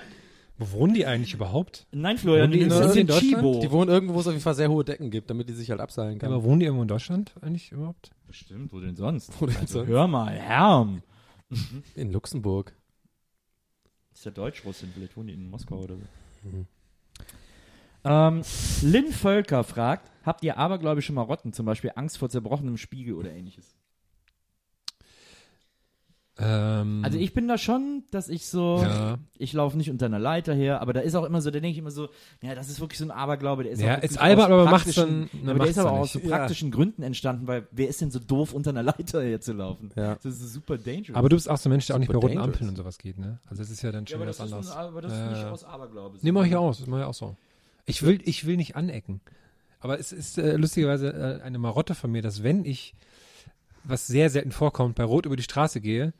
Wo 0.58 0.70
wohnen 0.72 0.94
die 0.94 1.06
eigentlich 1.06 1.32
überhaupt? 1.34 1.86
Nein, 1.92 2.18
Florian, 2.18 2.50
die 2.50 2.58
die 2.58 2.64
in- 2.64 2.70
sind 2.70 2.96
in 2.96 3.06
Deutschland? 3.06 3.36
Chibo. 3.42 3.60
Die 3.60 3.70
wohnen 3.70 3.90
irgendwo, 3.90 4.14
wo 4.14 4.20
es 4.20 4.26
auf 4.26 4.32
jeden 4.32 4.42
Fall 4.42 4.54
sehr 4.54 4.68
hohe 4.70 4.84
Decken 4.84 5.10
gibt, 5.10 5.30
damit 5.30 5.48
die 5.48 5.52
sich 5.54 5.70
halt 5.70 5.80
abseilen 5.80 6.14
Ja, 6.14 6.18
kann. 6.20 6.32
aber 6.32 6.44
wohnen 6.44 6.60
die 6.60 6.66
irgendwo 6.66 6.82
in 6.82 6.88
Deutschland 6.88 7.32
eigentlich 7.40 7.72
überhaupt? 7.72 8.10
Bestimmt, 8.26 8.72
wo 8.72 8.80
denn 8.80 8.96
sonst? 8.96 9.32
Wo 9.40 9.46
denn 9.46 9.56
also, 9.56 9.78
sonst? 9.80 9.88
hör 9.88 10.06
mal, 10.06 10.32
Herm. 10.34 11.02
In 11.94 12.12
Luxemburg. 12.12 12.74
Ist 14.14 14.24
ja 14.24 14.30
Deutsch-Russin, 14.30 14.90
vielleicht 14.94 15.16
wohnen 15.16 15.26
die 15.28 15.34
in 15.34 15.50
Moskau 15.50 15.80
oder 15.80 15.96
so. 15.96 16.48
Mhm. 16.48 16.66
Ähm, 18.04 18.42
Lynn 18.82 19.12
Völker 19.12 19.64
fragt, 19.64 20.10
habt 20.24 20.44
ihr 20.44 20.56
abergläubische 20.56 21.12
Marotten, 21.12 21.52
zum 21.52 21.66
Beispiel 21.66 21.92
Angst 21.96 22.18
vor 22.18 22.28
zerbrochenem 22.28 22.76
Spiegel 22.76 23.14
oder 23.14 23.32
ähnliches? 23.32 23.74
Ähm, 26.36 27.02
Also 27.04 27.16
ich 27.16 27.32
bin 27.32 27.46
da 27.46 27.58
schon, 27.58 28.02
dass 28.10 28.28
ich 28.28 28.46
so, 28.48 28.78
Ja. 28.82 29.18
ich 29.38 29.52
laufe 29.52 29.76
nicht 29.76 29.88
unter 29.88 30.06
einer 30.06 30.18
Leiter 30.18 30.52
her, 30.52 30.80
aber 30.82 30.92
da 30.92 30.98
ist 31.00 31.14
auch 31.14 31.24
immer 31.24 31.40
so, 31.40 31.50
da 31.52 31.60
denke 31.60 31.68
ich 31.70 31.78
immer 31.78 31.92
so, 31.92 32.08
ja, 32.42 32.56
das 32.56 32.68
ist 32.68 32.80
wirklich 32.80 32.98
so 32.98 33.04
ein 33.04 33.12
Aberglaube, 33.12 33.62
der 33.62 33.72
ist 33.72 33.80
Ja, 33.80 33.94
ist 33.94 34.18
albern, 34.20 34.52
aus 34.52 34.66
aber 34.66 34.70
praktischen- 34.76 35.28
dann- 35.32 35.40
dann 35.42 35.48
aber 35.50 35.58
der 35.60 35.68
ist 35.68 35.78
aber 35.78 35.92
auch 35.92 35.98
aus 36.00 36.12
so 36.12 36.18
praktischen 36.18 36.72
Gründen 36.72 37.02
entstanden, 37.04 37.46
weil 37.46 37.68
wer 37.70 37.88
ist 37.88 38.00
denn 38.00 38.10
so 38.10 38.18
doof, 38.18 38.52
unter 38.52 38.70
einer 38.70 38.82
Leiter 38.82 39.22
herzulaufen? 39.22 39.92
Ja. 39.94 40.16
Das 40.16 40.24
ist 40.24 40.52
super 40.52 40.76
dangerous. 40.76 41.14
aber 41.16 41.28
du 41.28 41.36
bist 41.36 41.48
auch 41.48 41.56
so 41.56 41.68
ein 41.68 41.72
Mensch, 41.72 41.86
der 41.86 41.94
auch 41.96 42.00
nicht 42.00 42.08
bei 42.08 42.14
roten 42.14 42.26
dangerous. 42.34 42.48
Ampeln 42.48 42.68
und 42.70 42.76
sowas 42.76 42.98
geht, 42.98 43.16
ne? 43.18 43.38
Also 43.48 43.62
das 43.62 43.70
ist 43.70 43.82
ja 43.82 43.92
dann 43.92 44.04
ja, 44.04 44.08
schon 44.10 44.20
aber 44.20 44.28
was 44.30 44.36
das 44.38 44.46
ist 44.46 44.52
anderes. 44.52 44.70
ein, 44.76 44.86
aber 44.88 45.02
das 45.02 45.12
Äh, 45.12 45.30
nicht 45.30 45.44
aus 45.44 45.64
Aberglaube. 45.64 46.18
Nee, 46.20 46.32
mach 46.32 46.44
ich 46.46 46.56
auch. 46.56 46.74
Das 46.76 46.86
mach 46.88 46.98
ich 46.98 47.04
auch 47.04 47.14
so. 47.14 47.36
Ich 47.86 48.02
will, 48.02 48.18
ich 48.24 48.44
will 48.44 48.56
nicht 48.56 48.74
anecken. 48.74 49.20
Aber 49.78 50.00
es 50.00 50.10
ist 50.10 50.38
äh, 50.38 50.56
lustigerweise 50.56 51.12
äh, 51.40 51.44
eine 51.44 51.58
Marotte 51.58 51.94
von 51.94 52.10
mir, 52.10 52.22
dass 52.22 52.42
wenn 52.42 52.64
ich, 52.64 52.94
was 53.84 54.06
sehr 54.06 54.30
selten 54.30 54.50
vorkommt, 54.52 54.94
bei 54.96 55.04
Rot 55.04 55.26
über 55.26 55.36
die 55.36 55.42
Straße 55.42 55.80
gehe, 55.80 56.12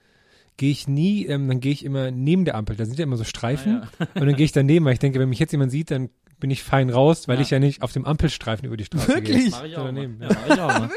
gehe 0.56 0.70
ich 0.70 0.86
nie, 0.88 1.26
ähm, 1.26 1.48
dann 1.48 1.60
gehe 1.60 1.72
ich 1.72 1.84
immer 1.84 2.10
neben 2.10 2.44
der 2.44 2.54
Ampel. 2.54 2.76
Da 2.76 2.84
sind 2.84 2.98
ja 2.98 3.02
immer 3.04 3.16
so 3.16 3.24
Streifen. 3.24 3.82
Ah, 3.98 4.06
Und 4.14 4.26
dann 4.26 4.36
gehe 4.36 4.44
ich 4.44 4.52
daneben, 4.52 4.84
weil 4.84 4.92
ich 4.92 4.98
denke, 5.00 5.18
wenn 5.18 5.28
mich 5.28 5.38
jetzt 5.40 5.52
jemand 5.52 5.70
sieht, 5.72 5.90
dann 5.90 6.10
bin 6.40 6.50
ich 6.50 6.62
fein 6.62 6.90
raus, 6.90 7.26
weil 7.28 7.36
Ja. 7.36 7.42
ich 7.42 7.50
ja 7.50 7.58
nicht 7.58 7.82
auf 7.82 7.92
dem 7.92 8.04
Ampelstreifen 8.04 8.66
über 8.66 8.76
die 8.76 8.84
Straße 8.84 9.08
Wirklich? 9.08 9.36
gehe. 9.44 9.50
Mach 9.50 9.64
ich 9.64 9.72
Ja, 9.72 9.78
auch. 9.78 9.84
daneben, 9.86 10.18
ja. 10.20 10.28
Ja, 10.30 10.36
ich 10.46 10.60
auch. 10.60 10.78
mal. 10.78 10.90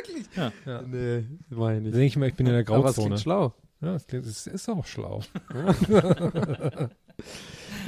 Ja. 0.65 0.81
Nee, 0.83 1.25
das 1.49 1.57
mach 1.57 1.71
ich 1.71 1.77
Da 1.83 1.89
denke 1.89 2.05
ich 2.05 2.17
mal, 2.17 2.27
ich 2.29 2.35
bin 2.35 2.45
in 2.47 2.53
der 2.53 2.61
Aber 2.67 2.77
es 2.89 2.95
Grauzone. 2.95 3.07
klingt 3.07 3.19
schlau. 3.21 3.53
Ja, 3.81 3.93
das, 3.93 4.07
klingt- 4.07 4.25
das 4.25 4.47
ist 4.47 4.69
auch 4.69 4.85
schlau. 4.85 5.21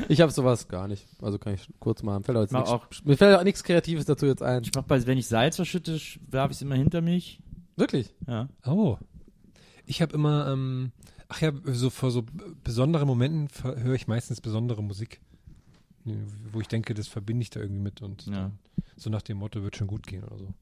Ich 0.08 0.22
habe 0.22 0.32
sowas 0.32 0.68
gar 0.70 0.88
nicht. 0.88 1.06
Also 1.22 1.38
kann 1.38 1.54
ich 1.54 1.68
kurz 1.80 2.02
machen. 2.04 2.24
Fällt 2.24 2.38
auch 2.38 2.42
jetzt 2.42 2.52
Mach 2.54 2.62
nix, 2.62 2.72
auch. 2.72 2.86
Mir 3.04 3.18
fällt 3.18 3.38
auch 3.38 3.44
nichts 3.44 3.64
Kreatives 3.64 4.06
dazu 4.06 4.26
jetzt 4.26 4.42
ein. 4.42 4.64
Ich 4.64 4.72
mach 4.74 4.84
bei, 4.84 5.06
wenn 5.06 5.18
ich 5.18 5.28
Salz 5.28 5.58
verschütte, 5.58 5.96
sch- 5.98 6.20
werfe 6.28 6.52
ich 6.52 6.58
es 6.58 6.62
immer 6.62 6.76
hinter 6.76 7.02
mich. 7.02 7.40
Wirklich? 7.80 8.14
Ja. 8.28 8.50
Oh. 8.66 8.98
Ich 9.86 10.02
habe 10.02 10.14
immer, 10.14 10.52
ähm, 10.52 10.92
ach 11.30 11.42
ja, 11.42 11.52
so 11.66 11.90
vor 11.90 12.12
so 12.12 12.24
besonderen 12.64 13.08
Momenten 13.08 13.50
höre 13.64 13.96
ich 13.96 14.08
meistens 14.08 14.42
besondere 14.42 14.84
Musik. 14.84 15.20
Wo 16.52 16.60
ich 16.62 16.68
denke, 16.68 16.94
das 16.94 17.08
verbinde 17.08 17.44
ich 17.44 17.50
da 17.50 17.60
irgendwie 17.60 17.82
mit 17.82 18.02
und 18.02 18.26
Ja. 18.28 18.52
so 18.98 19.10
nach 19.10 19.22
dem 19.22 19.38
Motto 19.38 19.64
wird 19.64 19.76
schon 19.76 19.88
gut 19.88 20.06
gehen 20.08 20.24
oder 20.24 20.38
so. 20.38 20.54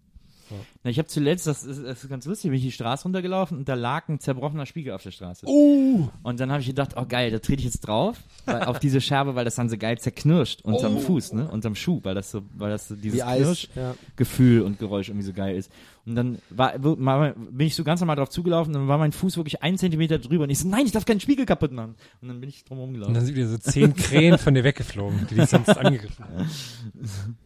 Na, 0.83 0.89
ich 0.89 0.97
habe 0.99 1.07
zuletzt, 1.07 1.47
das 1.47 1.63
ist, 1.63 1.83
das 1.83 2.03
ist 2.03 2.09
ganz 2.09 2.25
lustig, 2.25 2.51
bin 2.51 2.57
ich 2.57 2.63
die 2.65 2.71
Straße 2.71 3.03
runtergelaufen 3.03 3.57
und 3.57 3.69
da 3.69 3.73
lag 3.73 4.07
ein 4.09 4.19
zerbrochener 4.19 4.65
Spiegel 4.65 4.93
auf 4.93 5.03
der 5.03 5.11
Straße. 5.11 5.45
Oh! 5.47 6.09
Und 6.23 6.39
dann 6.39 6.51
habe 6.51 6.61
ich 6.61 6.67
gedacht, 6.67 6.91
oh 6.95 7.05
geil, 7.07 7.31
da 7.31 7.39
trete 7.39 7.59
ich 7.59 7.65
jetzt 7.65 7.81
drauf, 7.81 8.17
weil, 8.45 8.63
auf 8.63 8.79
diese 8.79 9.01
Scherbe, 9.01 9.35
weil 9.35 9.45
das 9.45 9.55
dann 9.55 9.69
so 9.69 9.77
geil 9.77 9.97
zerknirscht 9.97 10.61
unterm 10.63 10.99
Fuß, 10.99 11.33
ne, 11.33 11.49
unterm 11.49 11.75
Schuh, 11.75 11.99
weil 12.03 12.15
das 12.15 12.31
so, 12.31 12.41
weil 12.55 12.69
das 12.69 12.87
so 12.87 12.95
dieses 12.95 13.17
Wie 13.19 13.23
Eis. 13.23 13.67
Ja. 13.75 13.93
Knirschgefühl 14.15 14.61
und 14.61 14.79
Geräusch 14.79 15.09
irgendwie 15.09 15.25
so 15.25 15.33
geil 15.33 15.55
ist. 15.55 15.71
Und 16.05 16.15
dann 16.15 16.39
war, 16.49 16.77
bin 16.77 17.67
ich 17.67 17.75
so 17.75 17.83
ganz 17.83 17.99
normal 17.99 18.15
drauf 18.15 18.29
zugelaufen 18.29 18.73
und 18.73 18.81
dann 18.81 18.87
war 18.87 18.97
mein 18.97 19.11
Fuß 19.11 19.35
wirklich 19.35 19.61
einen 19.61 19.77
Zentimeter 19.77 20.19
drüber 20.19 20.45
und 20.45 20.49
ich 20.49 20.59
so, 20.59 20.67
nein, 20.67 20.85
ich 20.85 20.93
darf 20.93 21.03
keinen 21.03 21.19
Spiegel 21.19 21.45
kaputt 21.45 21.73
machen. 21.73 21.95
Und 22.21 22.29
dann 22.29 22.39
bin 22.39 22.49
ich 22.49 22.63
drum 22.63 22.77
Und 22.77 22.85
rumgelaufen. 22.85 23.13
dann 23.13 23.25
sind 23.25 23.35
wieder 23.35 23.49
so 23.49 23.57
zehn 23.57 23.93
Krähen 23.93 24.37
von 24.37 24.53
dir 24.53 24.63
weggeflogen, 24.63 25.27
die 25.29 25.35
dich 25.35 25.49
sonst 25.49 25.69
angegriffen 25.77 26.23
haben. 26.23 26.49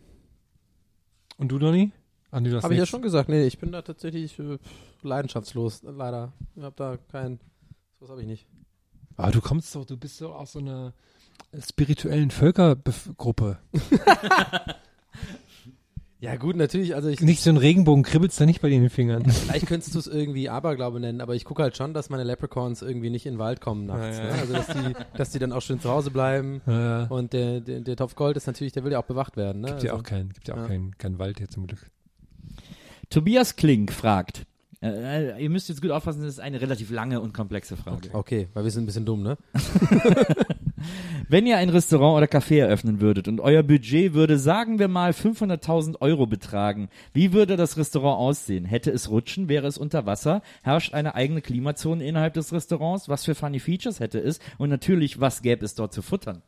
Und 1.38 1.52
du, 1.52 1.58
Donny? 1.58 1.92
Ah, 2.32 2.38
Habe 2.38 2.48
ich 2.48 2.62
ja 2.62 2.70
nichts. 2.70 2.90
schon 2.90 3.02
gesagt. 3.02 3.30
Nee, 3.30 3.44
ich 3.46 3.60
bin 3.60 3.72
da 3.72 3.82
tatsächlich 3.82 4.40
äh, 4.40 4.58
leidenschaftslos, 5.04 5.84
leider. 5.84 6.32
Ich 6.56 6.64
habe 6.64 6.76
da 6.76 6.98
kein. 7.12 7.40
Was 8.00 8.10
habe 8.10 8.22
ich 8.22 8.28
nicht. 8.28 8.48
Aber 9.18 9.32
du 9.32 9.42
kommst 9.42 9.76
doch, 9.76 9.86
du 9.86 9.98
bist 9.98 10.22
doch 10.22 10.34
aus 10.34 10.54
so 10.54 10.60
einer 10.60 10.94
spirituellen 11.60 12.32
Völkergruppe. 12.32 13.60
Ja, 16.22 16.36
gut, 16.36 16.56
natürlich. 16.56 16.94
Also 16.94 17.10
ich. 17.10 17.20
Nicht 17.20 17.42
so 17.42 17.50
ein 17.50 17.58
Regenbogen 17.58 18.04
kribbelt's 18.04 18.36
da 18.36 18.46
nicht 18.46 18.62
bei 18.62 18.70
dir 18.70 18.76
in 18.76 18.84
den 18.84 18.92
Fingern. 18.92 19.26
Vielleicht 19.30 19.66
könntest 19.66 19.96
du 19.96 20.00
es 20.00 20.06
irgendwie 20.06 20.50
Aberglaube 20.50 21.00
nennen, 21.00 21.20
aber 21.20 21.34
ich 21.34 21.46
gucke 21.46 21.64
halt 21.64 21.76
schon, 21.76 21.96
dass 21.96 22.12
meine 22.12 22.24
Leprechauns 22.24 22.84
irgendwie 22.84 23.10
nicht 23.10 23.26
in 23.26 23.34
den 23.34 23.40
Wald 23.40 23.60
kommen 23.60 23.88
nachts. 23.88 24.20
Ja, 24.20 24.26
ja. 24.26 24.34
Ne? 24.36 24.40
Also, 24.40 24.54
dass 24.54 24.68
die, 24.68 24.94
dass 25.18 25.30
die 25.32 25.40
dann 25.40 25.52
auch 25.52 25.64
schön 25.64 25.82
zu 25.82 25.90
Hause 25.90 26.12
bleiben. 26.12 26.62
Äh, 26.68 27.08
Und 27.10 27.34
der, 27.34 27.60
der, 27.60 27.82
der 27.82 27.96
Topf 27.96 28.14
Gold 28.14 28.38
ist 28.38 28.46
natürlich, 28.46 28.72
der 28.72 28.84
will 28.84 28.92
ja 28.92 29.00
auch 29.00 29.06
bewacht 29.06 29.36
werden. 29.36 29.62
Ne? 29.62 29.70
gibt 29.70 29.82
ja 29.82 29.94
also, 29.94 30.04
auch 30.04 30.08
keinen, 30.08 30.30
gibt 30.30 30.48
ja 30.48 30.54
auch 30.54 30.60
ja. 30.60 30.68
keinen 30.68 30.96
keinen 31.00 31.18
Wald 31.18 31.40
hier 31.40 31.50
zum 31.50 31.66
Glück. 31.66 31.90
Tobias 33.12 33.58
Klink 33.58 33.92
fragt, 33.92 34.46
äh, 34.82 35.34
äh, 35.34 35.44
ihr 35.44 35.50
müsst 35.50 35.68
jetzt 35.68 35.82
gut 35.82 35.92
aufpassen, 35.92 36.22
das 36.22 36.30
ist 36.30 36.40
eine 36.40 36.62
relativ 36.62 36.90
lange 36.92 37.20
und 37.20 37.34
komplexe 37.34 37.76
Frage. 37.76 38.10
Okay, 38.14 38.48
weil 38.54 38.64
wir 38.64 38.72
sind 38.72 38.84
ein 38.84 38.86
bisschen 38.86 39.06
dumm, 39.06 39.22
ne? 39.22 39.38
Wenn 41.28 41.46
ihr 41.46 41.58
ein 41.58 41.70
Restaurant 41.70 42.18
oder 42.18 42.26
Café 42.26 42.60
eröffnen 42.60 43.02
würdet 43.02 43.28
und 43.28 43.42
euer 43.42 43.64
Budget 43.64 44.14
würde, 44.14 44.40
sagen 44.40 44.80
wir 44.80 44.88
mal, 44.88 45.12
500.000 45.12 46.02
Euro 46.02 46.26
betragen, 46.26 46.90
wie 47.14 47.34
würde 47.34 47.58
das 47.58 47.78
Restaurant 47.78 48.18
aussehen? 48.18 48.64
Hätte 48.64 48.92
es 48.92 49.10
Rutschen? 49.10 49.50
Wäre 49.50 49.68
es 49.68 49.78
unter 49.78 50.06
Wasser? 50.06 50.42
Herrscht 50.64 50.94
eine 50.94 51.14
eigene 51.14 51.42
Klimazone 51.42 52.04
innerhalb 52.06 52.34
des 52.34 52.54
Restaurants? 52.54 53.10
Was 53.10 53.26
für 53.26 53.36
funny 53.36 53.60
Features 53.60 54.00
hätte 54.00 54.20
es? 54.20 54.40
Und 54.58 54.70
natürlich, 54.70 55.20
was 55.20 55.42
gäbe 55.42 55.66
es 55.66 55.76
dort 55.76 55.94
zu 55.94 56.02
futtern? 56.02 56.42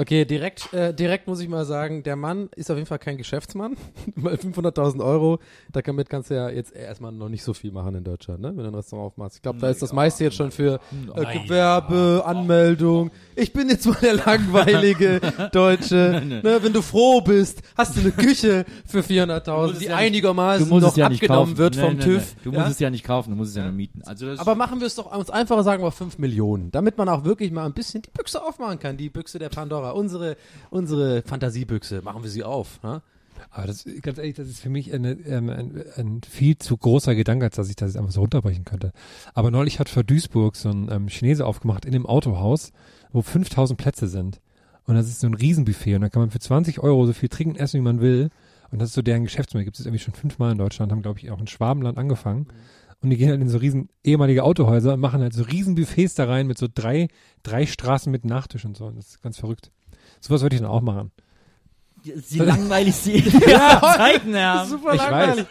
Okay, 0.00 0.24
direkt, 0.24 0.72
äh, 0.72 0.94
direkt 0.94 1.26
muss 1.26 1.40
ich 1.40 1.48
mal 1.48 1.66
sagen, 1.66 2.02
der 2.02 2.16
Mann 2.16 2.48
ist 2.56 2.70
auf 2.70 2.78
jeden 2.78 2.86
Fall 2.86 2.98
kein 2.98 3.18
Geschäftsmann, 3.18 3.76
weil 4.16 4.36
500.000 4.36 5.04
Euro, 5.04 5.40
damit 5.70 6.08
kannst 6.08 6.30
du 6.30 6.36
ja 6.36 6.48
jetzt 6.48 6.74
erstmal 6.74 7.12
noch 7.12 7.28
nicht 7.28 7.42
so 7.42 7.52
viel 7.52 7.70
machen 7.70 7.94
in 7.94 8.04
Deutschland, 8.04 8.40
ne? 8.40 8.48
wenn 8.48 8.64
du 8.64 8.70
ein 8.70 8.74
Restaurant 8.74 9.12
aufmachst. 9.12 9.36
Ich 9.36 9.42
glaube, 9.42 9.58
da 9.58 9.68
ist 9.68 9.82
das 9.82 9.92
meiste 9.92 10.24
jetzt 10.24 10.36
schon 10.36 10.52
für 10.52 10.80
äh, 11.16 11.38
Gewerbe, 11.38 12.22
Anmeldung. 12.24 13.10
Ich 13.36 13.52
bin 13.52 13.68
jetzt 13.68 13.84
mal 13.86 13.98
der 14.00 14.14
langweilige 14.14 15.20
Deutsche. 15.52 16.22
ne? 16.24 16.58
Wenn 16.62 16.72
du 16.72 16.80
froh 16.80 17.20
bist, 17.20 17.60
hast 17.76 17.94
du 17.94 18.00
eine 18.00 18.12
Küche 18.12 18.64
für 18.86 19.00
400.000, 19.00 19.80
die 19.80 19.90
einigermaßen 19.90 20.66
noch 20.66 20.96
abgenommen 20.96 21.58
wird 21.58 21.76
Nee, 21.76 21.82
vom 21.82 21.96
nee, 21.96 22.02
TÜV. 22.02 22.36
Nee. 22.36 22.40
Du 22.44 22.52
ja? 22.52 22.60
musst 22.60 22.70
es 22.72 22.78
ja 22.78 22.88
nicht 22.88 23.04
kaufen, 23.04 23.32
du 23.32 23.36
musst 23.36 23.50
es 23.50 23.56
ja 23.56 23.64
nur 23.64 23.72
mieten. 23.72 24.00
Also 24.06 24.28
Aber 24.38 24.54
machen 24.54 24.80
wir 24.80 24.86
es 24.86 24.94
doch 24.94 25.14
uns 25.14 25.28
einfacher, 25.28 25.62
sagen 25.62 25.82
wir 25.82 25.90
5 25.90 26.16
Millionen, 26.16 26.70
damit 26.70 26.96
man 26.96 27.06
auch 27.10 27.24
wirklich 27.24 27.50
mal 27.52 27.66
ein 27.66 27.74
bisschen 27.74 28.00
die 28.00 28.10
Büchse 28.10 28.42
aufmachen 28.42 28.78
kann, 28.78 28.96
die 28.96 29.10
Büchse 29.10 29.38
der 29.38 29.50
Pandora, 29.50 29.89
unsere, 29.94 30.36
unsere 30.70 31.22
Fantasiebüchse, 31.22 32.02
machen 32.02 32.22
wir 32.22 32.30
sie 32.30 32.44
auf. 32.44 32.82
Ne? 32.82 33.02
Aber 33.50 33.66
das, 33.66 33.84
ganz 34.02 34.18
ehrlich, 34.18 34.34
das 34.34 34.48
ist 34.48 34.60
für 34.60 34.68
mich 34.68 34.92
eine, 34.92 35.12
ähm, 35.12 35.48
ein, 35.48 35.84
ein 35.96 36.20
viel 36.28 36.58
zu 36.58 36.76
großer 36.76 37.14
Gedanke, 37.14 37.46
als 37.46 37.56
dass 37.56 37.70
ich 37.70 37.76
das 37.76 37.96
einfach 37.96 38.12
so 38.12 38.20
runterbrechen 38.20 38.64
könnte. 38.64 38.92
Aber 39.34 39.50
neulich 39.50 39.80
hat 39.80 39.88
vor 39.88 40.04
Duisburg 40.04 40.56
so 40.56 40.68
ein 40.68 40.88
ähm, 40.90 41.08
Chinese 41.08 41.46
aufgemacht 41.46 41.84
in 41.84 41.92
dem 41.92 42.06
Autohaus, 42.06 42.72
wo 43.12 43.22
5000 43.22 43.78
Plätze 43.78 44.08
sind. 44.08 44.40
Und 44.84 44.94
das 44.94 45.08
ist 45.08 45.20
so 45.20 45.26
ein 45.26 45.34
Riesenbuffet 45.34 45.94
und 45.94 46.02
da 46.02 46.08
kann 46.08 46.22
man 46.22 46.30
für 46.30 46.40
20 46.40 46.80
Euro 46.80 47.06
so 47.06 47.12
viel 47.12 47.28
trinken 47.28 47.56
essen, 47.56 47.78
wie 47.78 47.84
man 47.84 48.00
will. 48.00 48.30
Und 48.70 48.80
das 48.80 48.90
ist 48.90 48.94
so 48.94 49.02
deren 49.02 49.24
Geschäftsmodell. 49.24 49.64
Gibt 49.64 49.78
es 49.78 49.86
irgendwie 49.86 50.02
schon 50.02 50.14
fünfmal 50.14 50.52
in 50.52 50.58
Deutschland, 50.58 50.92
haben 50.92 51.02
glaube 51.02 51.18
ich 51.18 51.30
auch 51.30 51.40
in 51.40 51.46
Schwabenland 51.46 51.98
angefangen. 51.98 52.46
Und 53.02 53.10
die 53.10 53.16
gehen 53.16 53.30
halt 53.30 53.40
in 53.40 53.48
so 53.48 53.58
riesen 53.58 53.88
ehemalige 54.04 54.44
Autohäuser 54.44 54.94
und 54.94 55.00
machen 55.00 55.22
halt 55.22 55.32
so 55.32 55.42
riesen 55.42 55.74
Buffets 55.74 56.14
da 56.14 56.26
rein 56.26 56.46
mit 56.46 56.58
so 56.58 56.66
drei, 56.72 57.08
drei 57.42 57.66
Straßen 57.66 58.12
mit 58.12 58.24
Nachtisch 58.24 58.64
und 58.64 58.76
so. 58.76 58.86
Und 58.86 58.96
das 58.96 59.08
ist 59.08 59.22
ganz 59.22 59.38
verrückt. 59.38 59.70
Sowas 60.20 60.42
würde 60.42 60.56
ich 60.56 60.62
dann 60.62 60.70
auch 60.70 60.80
machen. 60.82 61.10
die, 62.04 62.12
die 62.14 62.38
langweiligste 62.38 63.12
ja, 63.12 63.80
Zeiten 63.96 64.36
haben. 64.36 64.68
Super 64.70 64.94
Ich 64.94 65.00
langweilig. 65.00 65.46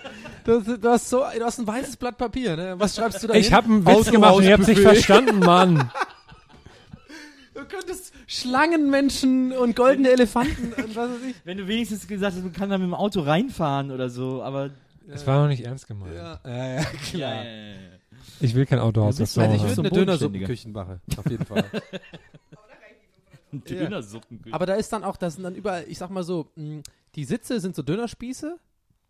Du, 0.46 0.60
hast- 0.60 0.84
du, 0.84 0.90
hast 0.90 1.10
so, 1.10 1.24
du 1.38 1.44
hast 1.46 1.60
ein 1.60 1.68
weißes 1.68 1.98
Blatt 1.98 2.18
Papier, 2.18 2.56
ne? 2.56 2.76
Was 2.78 2.96
schreibst 2.96 3.22
du 3.22 3.28
da 3.28 3.34
Ich 3.36 3.54
habe 3.54 3.68
einen 3.68 3.86
Witz 3.86 4.10
gemacht 4.10 4.36
und 4.36 4.44
ihr 4.44 4.54
habt's 4.54 4.68
nicht 4.68 4.82
verstanden, 4.82 5.40
Mann. 5.40 5.92
Du 7.54 7.66
könntest 7.66 8.14
Schlangenmenschen 8.26 9.52
und 9.52 9.76
goldene 9.76 10.10
Elefanten 10.12 10.72
und 10.82 10.96
was 10.96 11.10
weiß 11.10 11.18
ich. 11.30 11.36
Wenn 11.44 11.58
du 11.58 11.68
wenigstens 11.68 12.08
gesagt 12.08 12.34
hast, 12.38 12.42
man 12.42 12.54
kann 12.54 12.70
da 12.70 12.78
mit 12.78 12.88
dem 12.88 12.94
Auto 12.94 13.20
reinfahren 13.20 13.92
oder 13.92 14.10
so, 14.10 14.42
aber 14.42 14.70
Es 15.10 15.28
war 15.28 15.42
noch 15.42 15.50
nicht 15.50 15.66
ernst 15.66 15.86
gemeint. 15.86 16.16
Ja, 16.16 16.40
ja, 16.46 16.76
ja, 16.76 16.84
klar. 16.84 17.20
ja, 17.20 17.44
ja, 17.44 17.52
ja, 17.52 17.68
ja. 17.72 17.76
Ich 18.40 18.56
will 18.56 18.66
kein 18.66 18.80
Autohaus. 18.80 19.18
Das 19.18 19.38
Also 19.38 19.54
ich 19.54 19.62
würde 19.62 19.76
so 19.76 19.82
eine 19.82 19.90
bodenständiger. 19.90 20.48
Dönersuppenküche 20.48 20.70
machen, 20.70 21.02
auf 21.18 21.30
jeden 21.30 21.46
Fall. 21.46 21.66
Ein 23.54 23.64
Dönersuppenküche. 23.64 24.54
Aber 24.54 24.66
da 24.66 24.76
ist 24.76 24.92
dann 24.94 25.04
auch, 25.04 25.18
das 25.18 25.36
sind 25.36 25.44
dann 25.44 25.56
überall, 25.56 25.86
ich 25.88 25.98
sag 25.98 26.10
mal 26.10 26.24
so, 26.24 26.52
mh, 26.56 26.82
die 27.16 27.26
Sitze 27.26 27.60
sind 27.60 27.76
so 27.76 27.82
Dönerspieße 27.84 28.58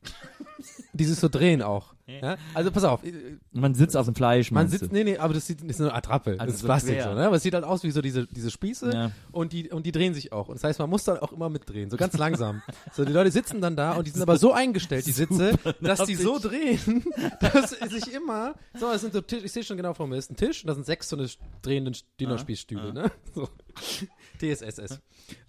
die 0.94 1.04
sich 1.04 1.20
so 1.20 1.28
drehen 1.28 1.62
auch. 1.62 1.94
Ja? 2.08 2.38
Also 2.54 2.72
pass 2.72 2.86
auf, 2.86 3.02
Man 3.52 3.76
sitzt 3.76 3.98
auf 3.98 4.06
dem 4.06 4.16
Fleisch, 4.16 4.50
man 4.50 4.70
sitzt, 4.70 4.84
du? 4.86 4.94
nee, 4.94 5.04
nee, 5.04 5.18
aber 5.18 5.34
das 5.34 5.46
sieht, 5.46 5.60
das 5.62 5.72
ist 5.72 5.82
eine 5.82 5.94
Attrappe, 5.94 6.32
Also 6.40 6.46
das 6.46 6.54
ist 6.56 6.60
so 6.62 6.68
Plastik 6.68 6.96
quer. 6.96 7.04
so, 7.10 7.14
ne? 7.16 7.28
Aber 7.28 7.36
es 7.36 7.44
sieht 7.44 7.54
halt 7.54 7.66
aus 7.66 7.84
wie 7.84 7.92
so 7.92 8.02
diese, 8.02 8.26
diese 8.26 8.50
Spieße 8.50 8.92
Ja. 8.94 9.12
und 9.34 9.52
die, 9.52 9.70
und 9.70 9.86
die 9.86 9.92
drehen 9.92 10.14
sich 10.14 10.32
auch. 10.32 10.48
Und 10.48 10.56
das 10.56 10.64
heißt, 10.64 10.80
man 10.80 10.90
muss 10.90 11.04
dann 11.04 11.18
auch 11.20 11.34
immer 11.34 11.50
mitdrehen, 11.50 11.90
so 11.90 11.98
ganz 11.98 12.18
langsam. 12.18 12.62
so, 12.94 13.04
die 13.04 13.12
Leute 13.12 13.30
sitzen 13.30 13.60
dann 13.60 13.76
da 13.76 13.92
und 13.92 14.08
die 14.08 14.12
sind 14.12 14.22
aber 14.22 14.38
so 14.38 14.54
eingestellt, 14.54 15.06
die 15.06 15.12
Sitze, 15.12 15.54
dass 15.82 16.06
die 16.06 16.16
so 16.16 16.40
drehen, 16.40 17.04
dass 17.42 17.72
sich 17.72 18.14
immer, 18.14 18.56
so, 18.80 18.90
es 18.92 19.02
sind 19.02 19.12
so 19.14 19.20
Tisch, 19.20 19.44
ich 19.44 19.52
sehe 19.52 19.64
schon 19.64 19.76
genau 19.78 19.94
vor 19.94 20.08
mir, 20.08 20.16
es 20.16 20.26
ist 20.26 20.32
ein 20.32 20.38
Tisch 20.38 20.64
und 20.64 20.70
da 20.70 20.76
sind 20.76 20.86
sechs 20.86 21.10
so 21.10 21.18
eine 21.18 21.28
drehenden 21.62 21.96
Dino-Spießstühle, 22.22 22.94
ne? 22.94 23.12
So. 23.36 23.50
TSSS. 24.40 25.00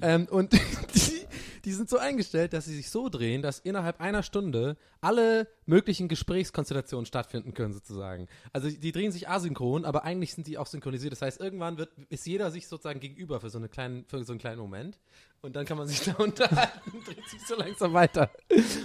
Ähm, 0.01 0.27
und 0.31 0.53
die, 0.95 1.27
die 1.65 1.73
sind 1.73 1.89
so 1.89 1.99
eingestellt, 1.99 2.53
dass 2.53 2.65
sie 2.65 2.77
sich 2.77 2.91
so 2.91 3.09
drehen, 3.09 3.43
dass 3.43 3.59
innerhalb 3.59 4.01
einer 4.01 4.23
Stunde 4.23 4.77
alle 5.01 5.49
möglichen 5.67 6.09
Gesprächskonstellationen 6.09 7.07
stattfinden 7.07 7.55
können, 7.55 7.73
sozusagen. 7.73 8.29
Also 8.53 8.69
die 8.71 8.93
drehen 8.93 9.13
sich 9.13 9.29
asynchron, 9.29 9.85
aber 9.85 10.05
eigentlich 10.05 10.35
sind 10.35 10.47
die 10.47 10.59
auch 10.59 10.67
synchronisiert. 10.67 11.13
Das 11.13 11.23
heißt, 11.23 11.41
irgendwann 11.41 11.79
wird, 11.79 11.91
ist 12.09 12.27
jeder 12.27 12.51
sich 12.51 12.69
sozusagen 12.69 13.01
gegenüber 13.01 13.41
für 13.41 13.51
so, 13.51 13.59
eine 13.59 13.69
kleinen, 13.69 14.05
für 14.07 14.23
so 14.25 14.33
einen 14.33 14.41
kleinen 14.41 14.61
Moment. 14.61 14.99
Und 15.43 15.57
dann 15.57 15.65
kann 15.65 15.79
man 15.79 15.89
sich 15.89 16.01
da 16.05 16.13
unterhalten 16.23 16.91
und 16.93 17.07
dreht 17.07 17.27
sich 17.29 17.41
so 17.47 17.57
langsam 17.57 17.95
weiter. 17.95 18.31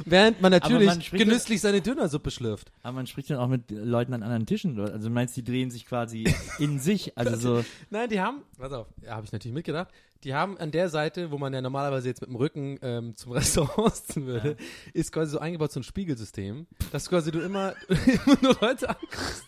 Während 0.05 0.41
man 0.41 0.51
natürlich 0.51 0.87
man 0.87 1.19
genüsslich 1.19 1.59
seine 1.59 1.81
Dönersuppe 1.81 2.31
schlürft. 2.31 2.71
Aber 2.81 2.93
man 2.93 3.07
spricht 3.07 3.29
dann 3.29 3.37
auch 3.37 3.49
mit 3.49 3.69
Leuten 3.71 4.13
an 4.13 4.23
anderen 4.23 4.45
Tischen. 4.45 4.79
Also 4.79 5.09
du 5.09 5.13
meinst, 5.13 5.35
die 5.35 5.43
drehen 5.43 5.69
sich 5.69 5.85
quasi 5.85 6.33
in 6.59 6.79
sich. 6.79 7.17
Also 7.17 7.35
so. 7.61 7.65
Nein, 7.89 8.09
die 8.09 8.21
haben, 8.21 8.43
pass 8.57 8.71
auf, 8.71 8.87
ja, 9.01 9.15
habe 9.15 9.25
ich 9.25 9.33
natürlich 9.33 9.53
mitgedacht, 9.53 9.89
die 10.23 10.33
haben 10.33 10.57
an 10.57 10.71
der 10.71 10.89
Seite, 10.89 11.29
wo 11.29 11.37
man 11.37 11.53
ja 11.53 11.61
normalerweise 11.61 12.07
jetzt 12.07 12.21
mit 12.21 12.29
dem 12.29 12.37
Rücken 12.37 12.79
ähm, 12.81 13.15
zum 13.15 13.31
Restaurant 13.33 13.93
sitzen 13.93 14.25
würde, 14.25 14.55
ist 14.93 15.11
quasi 15.11 15.31
so 15.31 15.39
eingebaut 15.39 15.73
so 15.73 15.81
ein 15.81 15.83
Spiegelsystem, 15.83 16.67
dass 16.91 17.09
quasi 17.09 17.31
du 17.31 17.39
immer, 17.39 17.75
immer 17.89 18.37
nur 18.41 18.57
Leute 18.61 18.89
anguckst. 18.89 19.45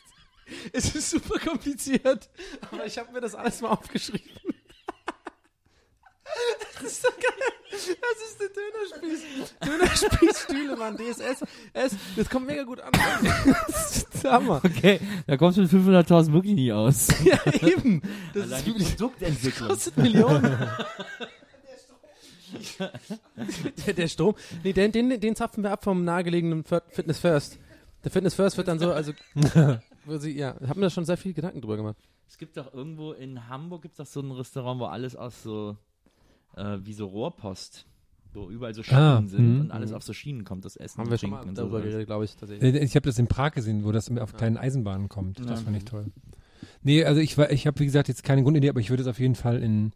Es 0.71 0.95
ist 0.95 1.09
super 1.09 1.39
kompliziert, 1.39 2.29
aber 2.71 2.85
ich 2.85 2.97
habe 2.97 3.11
mir 3.11 3.19
das 3.19 3.35
alles 3.35 3.61
mal 3.61 3.69
aufgeschrieben. 3.69 4.36
Das 6.81 6.91
ist 6.91 7.01
so 7.01 7.09
geil. 7.09 7.57
Das 7.69 7.87
ist 7.87 8.39
der 8.39 8.49
Dönerspieß. 8.49 9.55
Dönerspießstühle, 9.65 10.75
Mann. 10.77 10.97
DSS. 10.97 11.43
Es, 11.73 11.95
das 12.15 12.29
kommt 12.29 12.47
mega 12.47 12.63
gut 12.63 12.79
an. 12.79 12.91
Das 13.67 14.03
ist 14.03 14.25
Hammer. 14.25 14.61
Okay, 14.63 14.99
da 15.25 15.37
kommst 15.37 15.57
du 15.57 15.61
mit 15.61 15.71
500.000 15.71 16.33
wirklich 16.33 16.55
nie 16.55 16.71
aus. 16.71 17.07
Ja, 17.23 17.39
eben. 17.61 18.01
Das 18.33 18.43
Allein 18.43 18.59
ist 18.59 18.67
die 18.67 18.95
Produktentwicklung. 18.95 19.69
kostet 19.69 19.97
Millionen. 19.97 20.57
der, 23.85 23.93
der 23.97 24.07
Strom. 24.07 24.35
Nee, 24.63 24.73
den, 24.73 24.91
den, 24.91 25.19
den 25.19 25.35
zapfen 25.35 25.63
wir 25.63 25.71
ab 25.71 25.83
vom 25.83 26.03
nahegelegenen 26.03 26.63
Fitness 26.63 27.19
First. 27.19 27.59
Der 28.03 28.11
Fitness 28.11 28.35
First 28.35 28.57
wird 28.57 28.67
dann 28.67 28.79
so, 28.79 28.91
also, 28.91 29.11
sie, 30.19 30.37
ja, 30.37 30.55
haben 30.67 30.79
mir 30.79 30.85
da 30.85 30.89
schon 30.89 31.05
sehr 31.05 31.17
viel 31.17 31.33
Gedanken 31.33 31.61
drüber 31.61 31.77
gemacht. 31.77 31.97
Es 32.29 32.37
gibt 32.37 32.57
doch 32.57 32.73
irgendwo 32.73 33.13
in 33.13 33.49
Hamburg 33.49 33.81
gibt's 33.83 33.97
doch 33.97 34.05
so 34.05 34.21
ein 34.21 34.31
Restaurant, 34.31 34.79
wo 34.79 34.85
alles 34.85 35.15
aus 35.15 35.43
so 35.43 35.77
äh, 36.57 36.77
wie 36.85 36.93
so 36.93 37.05
Rohrpost, 37.05 37.85
wo 38.33 38.49
überall 38.49 38.73
so 38.73 38.83
Schienen 38.83 38.99
Ah, 39.01 39.23
sind 39.25 39.55
mhm. 39.55 39.61
und 39.61 39.71
alles 39.71 39.93
auf 39.93 40.03
so 40.03 40.13
Schienen 40.13 40.43
kommt, 40.43 40.65
das 40.65 40.75
Essen. 40.75 40.99
Haben 40.99 41.09
wir 41.09 41.17
schon 41.17 41.29
mal 41.29 41.37
Trinken 41.37 41.49
und 41.49 41.57
darüber 41.57 41.81
geredet, 41.81 42.07
glaube 42.07 42.25
ich, 42.25 42.35
tatsächlich. 42.35 42.73
Äh, 42.75 42.83
Ich 42.83 42.95
habe 42.95 43.05
das 43.07 43.17
in 43.19 43.27
Prag 43.27 43.51
gesehen, 43.51 43.83
wo 43.83 43.91
das 43.91 44.11
auf 44.17 44.33
kleinen 44.35 44.57
Eisenbahnen 44.57 45.07
kommt. 45.09 45.39
Das 45.49 45.61
fand 45.61 45.77
ich 45.77 45.85
toll. 45.85 46.07
Nee, 46.83 47.03
also 47.05 47.19
ich, 47.21 47.37
war- 47.37 47.51
ich 47.51 47.67
habe, 47.67 47.79
wie 47.79 47.85
gesagt, 47.85 48.07
jetzt 48.07 48.23
keine 48.23 48.43
Grundidee, 48.43 48.69
aber 48.69 48.79
ich 48.79 48.89
würde 48.89 49.01
es 49.03 49.07
auf 49.07 49.19
jeden 49.19 49.35
Fall 49.35 49.61
in, 49.61 49.91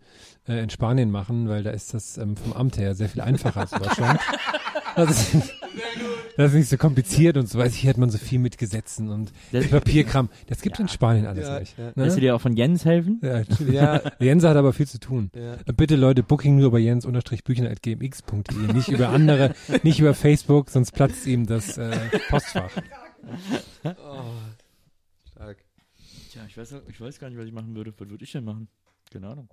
äh, 0.47 0.63
in 0.63 0.69
Spanien 0.69 1.09
machen, 1.11 1.47
weil 1.49 1.63
da 1.63 1.71
ist 1.71 1.93
das 1.93 2.17
ähm, 2.17 2.35
vom 2.37 2.53
Amt 2.53 2.77
her 2.77 2.95
sehr 2.95 3.09
viel 3.09 3.21
einfacher 3.21 3.61
als 3.61 3.71
in 3.73 3.79
Deutschland. 3.79 4.19
Ist, 4.97 5.35
das 6.37 6.51
ist 6.51 6.57
nicht 6.57 6.69
so 6.69 6.77
kompliziert 6.77 7.37
und 7.37 7.47
so 7.47 7.57
weiß 7.59 7.73
ich, 7.73 7.79
hier 7.81 7.89
hat 7.89 7.97
man 7.97 8.09
so 8.09 8.17
viel 8.17 8.39
mit 8.39 8.57
Gesetzen 8.57 9.09
und 9.09 9.31
Das- 9.51 9.67
Papierkram. 9.69 10.29
Das 10.47 10.61
gibt 10.61 10.77
Ja. 10.77 10.83
in 10.83 10.87
Spanien 10.89 11.25
alles 11.25 11.47
Ja, 11.47 11.59
nicht. 11.59 11.77
ja. 11.77 11.85
Ne? 11.95 12.03
Lässt 12.05 12.17
du 12.17 12.21
dir 12.21 12.35
auch 12.35 12.41
von 12.41 12.55
Jens 12.55 12.85
helfen? 12.85 13.19
Ja, 13.23 13.39
natürlich. 13.49 13.73
ja, 13.75 14.01
Jens 14.19 14.43
hat 14.43 14.55
aber 14.57 14.73
viel 14.73 14.87
zu 14.87 14.99
tun. 14.99 15.29
Ja. 15.35 15.57
Bitte 15.75 15.95
Leute, 15.95 16.23
Booking 16.23 16.57
nur 16.57 16.67
über 16.67 16.79
jens-büchner.gmx.de, 16.79 18.73
nicht 18.73 18.87
über 18.89 19.09
andere, 19.09 19.53
nicht 19.83 19.99
über 19.99 20.13
Facebook, 20.13 20.69
sonst 20.69 20.91
platzt 20.91 21.25
ihm 21.27 21.45
das 21.45 21.77
äh, 21.77 21.97
Postfach. 22.29 22.71
Oh, 23.83 24.23
stark. 25.31 25.57
Tja, 26.31 26.41
ich 26.47 26.57
weiß, 26.57 26.75
ich 26.89 26.99
weiß 27.01 27.19
gar 27.19 27.29
nicht, 27.29 27.37
was 27.39 27.45
ich 27.45 27.53
machen 27.53 27.75
würde. 27.75 27.93
Was 27.97 28.09
würde 28.09 28.23
ich 28.23 28.31
denn 28.31 28.43
machen? 28.45 28.67
Keine 29.11 29.27
Ahnung. 29.27 29.49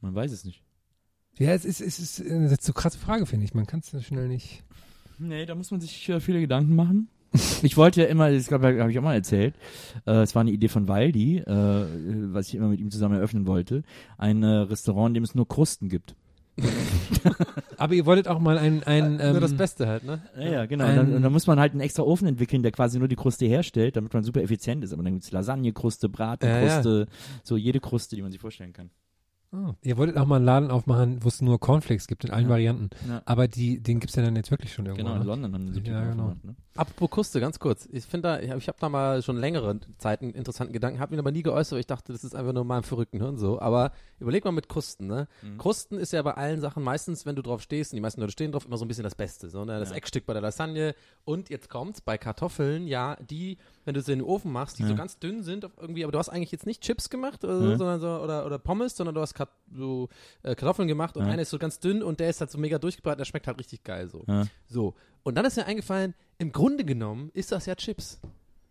Man 0.00 0.14
weiß 0.14 0.30
es 0.32 0.44
nicht. 0.44 0.62
Ja, 1.38 1.52
es 1.52 1.64
ist, 1.64 1.80
es 1.80 1.98
ist 1.98 2.20
eine 2.30 2.58
zu 2.58 2.72
krasse 2.72 2.98
Frage, 2.98 3.26
finde 3.26 3.44
ich. 3.44 3.54
Man 3.54 3.66
kann 3.66 3.80
es 3.80 3.90
so 3.90 4.00
schnell 4.00 4.28
nicht. 4.28 4.62
Nee, 5.18 5.46
da 5.46 5.54
muss 5.54 5.70
man 5.70 5.80
sich 5.80 6.08
äh, 6.08 6.20
viele 6.20 6.40
Gedanken 6.40 6.74
machen. 6.74 7.08
Ich 7.62 7.76
wollte 7.76 8.00
ja 8.02 8.06
immer, 8.06 8.30
das 8.30 8.46
glaube 8.46 8.78
habe 8.80 8.90
ich 8.90 8.98
auch 8.98 9.02
mal 9.02 9.14
erzählt, 9.14 9.54
äh, 10.06 10.22
es 10.22 10.34
war 10.34 10.40
eine 10.40 10.50
Idee 10.52 10.68
von 10.68 10.86
Waldi, 10.88 11.38
äh, 11.38 11.84
was 12.32 12.48
ich 12.48 12.54
immer 12.54 12.68
mit 12.68 12.80
ihm 12.80 12.90
zusammen 12.90 13.16
eröffnen 13.16 13.46
wollte, 13.46 13.82
ein 14.16 14.42
äh, 14.42 14.46
Restaurant, 14.46 15.08
in 15.10 15.14
dem 15.14 15.24
es 15.24 15.34
nur 15.34 15.46
Krusten 15.46 15.88
gibt. 15.88 16.14
Aber 17.76 17.94
ihr 17.94 18.06
wolltet 18.06 18.28
auch 18.28 18.38
mal 18.38 18.58
ein, 18.58 18.82
ein 18.84 19.18
ähm, 19.20 19.32
Nur 19.32 19.40
das 19.40 19.54
Beste 19.56 19.86
halt, 19.86 20.04
ne? 20.04 20.20
Ja, 20.36 20.48
ja 20.50 20.66
genau. 20.66 20.84
Ein- 20.84 20.90
Und 20.90 20.96
dann, 21.06 21.14
und 21.16 21.22
dann 21.22 21.32
muss 21.32 21.46
man 21.46 21.60
halt 21.60 21.72
einen 21.72 21.80
extra 21.80 22.02
Ofen 22.02 22.26
entwickeln, 22.28 22.62
der 22.62 22.72
quasi 22.72 22.98
nur 22.98 23.08
die 23.08 23.16
Kruste 23.16 23.46
herstellt, 23.46 23.96
damit 23.96 24.12
man 24.14 24.24
super 24.24 24.42
effizient 24.42 24.82
ist. 24.84 24.92
Aber 24.92 25.02
dann 25.02 25.14
gibt's 25.14 25.30
Lasagne-Kruste, 25.30 26.08
Bratenkruste, 26.08 27.06
so 27.42 27.56
jede 27.56 27.80
Kruste, 27.80 28.16
die 28.16 28.22
man 28.22 28.32
sich 28.32 28.40
vorstellen 28.40 28.72
kann. 28.72 28.90
Oh, 29.50 29.72
ihr 29.82 29.96
wolltet 29.96 30.18
auch 30.18 30.26
mal 30.26 30.36
einen 30.36 30.44
Laden 30.44 30.70
aufmachen, 30.70 31.24
wo 31.24 31.28
es 31.28 31.40
nur 31.40 31.58
Cornflakes 31.58 32.06
gibt 32.06 32.24
in 32.24 32.30
allen 32.30 32.44
Ja. 32.44 32.50
Varianten. 32.50 32.90
Ja. 33.08 33.22
Aber 33.24 33.48
die, 33.48 33.82
den 33.82 33.98
gibt's 33.98 34.14
ja 34.14 34.22
dann 34.22 34.36
jetzt 34.36 34.50
wirklich 34.50 34.74
schon 34.74 34.84
irgendwo. 34.84 35.04
Genau, 35.04 35.14
in 35.14 35.20
ne? 35.20 35.26
London 35.26 35.54
haben 35.54 35.72
sie 35.72 35.80
Ja, 35.80 36.04
genau. 36.04 36.34
Ne? 36.42 36.54
Apropos 36.76 37.10
Kuste, 37.10 37.40
ganz 37.40 37.58
kurz. 37.58 37.88
Ich 37.90 38.04
finde 38.04 38.28
da, 38.28 38.40
ich 38.40 38.50
habe 38.50 38.60
hab 38.60 38.78
da 38.78 38.88
mal 38.90 39.22
schon 39.22 39.38
längere 39.38 39.80
Zeit 39.96 40.20
einen 40.20 40.32
interessanten 40.32 40.72
Gedanken, 40.74 41.00
habe 41.00 41.14
ihn 41.14 41.18
aber 41.18 41.32
nie 41.32 41.42
geäußert, 41.42 41.72
weil 41.72 41.80
ich 41.80 41.86
dachte, 41.86 42.12
das 42.12 42.24
ist 42.24 42.36
einfach 42.36 42.52
nur 42.52 42.64
mal 42.64 42.76
ein 42.78 42.82
verrückten 42.82 43.18
Hirn 43.20 43.38
so. 43.38 43.58
Aber 43.58 43.92
überleg 44.20 44.44
mal 44.44 44.52
mit 44.52 44.68
Krusten, 44.68 45.06
ne? 45.06 45.28
Mhm. 45.42 45.56
Krusten 45.56 45.98
ist 45.98 46.12
ja 46.12 46.20
bei 46.22 46.34
allen 46.34 46.60
Sachen 46.60 46.82
meistens, 46.82 47.24
wenn 47.24 47.34
du 47.34 47.42
drauf 47.42 47.62
stehst, 47.62 47.92
und 47.92 47.96
die 47.96 48.02
meisten 48.02 48.20
Leute 48.20 48.32
stehen 48.32 48.52
drauf, 48.52 48.66
immer 48.66 48.76
so 48.76 48.84
ein 48.84 48.88
bisschen 48.88 49.04
das 49.04 49.14
Beste. 49.14 49.48
So, 49.48 49.64
ne? 49.64 49.78
Das 49.80 49.90
Ja. 49.90 49.96
Eckstück 49.96 50.26
bei 50.26 50.34
der 50.34 50.42
Lasagne. 50.42 50.94
Und 51.24 51.48
jetzt 51.48 51.70
kommt's 51.70 52.00
bei 52.02 52.18
Kartoffeln, 52.18 52.86
ja, 52.86 53.16
die, 53.16 53.56
wenn 53.88 53.94
du 53.94 54.02
sie 54.02 54.12
in 54.12 54.20
den 54.20 54.24
Ofen 54.28 54.52
machst, 54.52 54.78
die 54.78 54.82
Ja. 54.84 54.88
so 54.90 54.94
ganz 54.94 55.18
dünn 55.18 55.42
sind, 55.42 55.64
irgendwie, 55.80 56.04
aber 56.04 56.12
du 56.12 56.18
hast 56.18 56.28
eigentlich 56.28 56.52
jetzt 56.52 56.66
nicht 56.66 56.82
Chips 56.82 57.10
gemacht 57.10 57.42
oder, 57.42 57.54
Ja. 57.70 57.76
sondern 57.76 57.98
so, 58.00 58.06
oder, 58.22 58.46
oder 58.46 58.58
Pommes, 58.58 58.96
sondern 58.96 59.14
du 59.14 59.20
hast 59.20 59.34
Kat 59.34 59.48
so, 59.74 60.08
äh, 60.42 60.54
Kartoffeln 60.54 60.86
gemacht 60.86 61.16
und 61.16 61.24
Ja. 61.26 61.32
einer 61.32 61.42
ist 61.42 61.50
so 61.50 61.58
ganz 61.58 61.80
dünn 61.80 62.02
und 62.02 62.20
der 62.20 62.28
ist 62.30 62.40
halt 62.40 62.50
so 62.50 62.58
mega 62.58 62.78
durchgebraten, 62.78 63.18
der 63.18 63.24
schmeckt 63.24 63.46
halt 63.48 63.58
richtig 63.58 63.82
geil 63.82 64.08
so. 64.08 64.24
So. 64.68 64.94
Und 65.24 65.34
dann 65.36 65.44
ist 65.44 65.56
mir 65.56 65.66
eingefallen, 65.66 66.14
im 66.38 66.52
Grunde 66.52 66.84
genommen 66.84 67.30
ist 67.34 67.50
das 67.50 67.66
ja 67.66 67.74
Chips. 67.74 68.20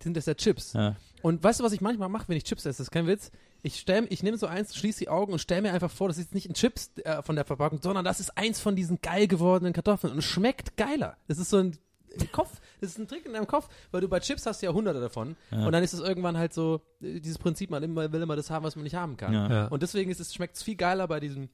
Sind 0.01 0.15
das 0.15 0.27
ja 0.27 0.35
Chips. 0.35 0.73
Ja. 0.73 0.95
Und 1.23 1.43
weißt 1.43 1.59
du, 1.59 1.63
was 1.63 1.73
ich 1.73 1.81
manchmal 1.81 2.07
mache, 2.07 2.29
wenn 2.29 2.37
ich 2.37 2.43
Chips 2.43 2.61
esse? 2.67 2.77
Das 2.77 2.79
ist 2.81 2.91
kein 2.91 3.07
Witz. 3.07 3.31
Ich, 3.63 3.79
stell, 3.79 4.05
ich 4.11 4.21
nehme 4.21 4.37
so 4.37 4.45
eins, 4.45 4.75
schließe 4.75 4.99
die 4.99 5.09
Augen 5.09 5.33
und 5.33 5.39
stelle 5.39 5.63
mir 5.63 5.73
einfach 5.73 5.89
vor, 5.89 6.07
das 6.07 6.17
ist 6.19 6.25
jetzt 6.25 6.35
nicht 6.35 6.47
ein 6.47 6.53
Chips 6.53 6.91
äh, 7.03 7.23
von 7.23 7.35
der 7.35 7.45
Verpackung, 7.45 7.81
sondern 7.81 8.05
das 8.05 8.19
ist 8.19 8.37
eins 8.37 8.59
von 8.59 8.75
diesen 8.75 9.01
geil 9.01 9.27
gewordenen 9.27 9.73
Kartoffeln 9.73 10.13
und 10.13 10.21
schmeckt 10.21 10.77
geiler. 10.77 11.17
Das 11.27 11.39
ist 11.39 11.49
so 11.49 11.57
ein 11.57 11.75
im 12.09 12.31
Kopf, 12.31 12.59
das 12.81 12.91
ist 12.91 12.99
ein 12.99 13.07
Trick 13.07 13.25
in 13.25 13.33
deinem 13.33 13.47
Kopf, 13.47 13.69
weil 13.91 14.01
du 14.01 14.07
bei 14.07 14.19
Chips 14.19 14.45
hast 14.45 14.61
ja 14.61 14.71
hunderte 14.71 14.99
davon 14.99 15.35
Ja. 15.51 15.65
und 15.65 15.71
dann 15.71 15.83
ist 15.83 15.93
es 15.93 15.99
irgendwann 15.99 16.37
halt 16.37 16.53
so, 16.53 16.81
dieses 16.99 17.37
Prinzip, 17.37 17.69
man 17.69 17.83
immer, 17.83 18.11
will 18.11 18.21
immer 18.21 18.35
das 18.35 18.49
haben, 18.49 18.63
was 18.63 18.75
man 18.75 18.83
nicht 18.83 18.95
haben 18.95 19.17
kann. 19.17 19.33
Ja. 19.33 19.67
Und 19.67 19.83
deswegen 19.83 20.09
ist 20.11 20.19
es, 20.19 20.33
schmeckt 20.33 20.55
es 20.55 20.63
viel 20.63 20.75
geiler 20.75 21.07
bei 21.07 21.19
diesem, 21.19 21.49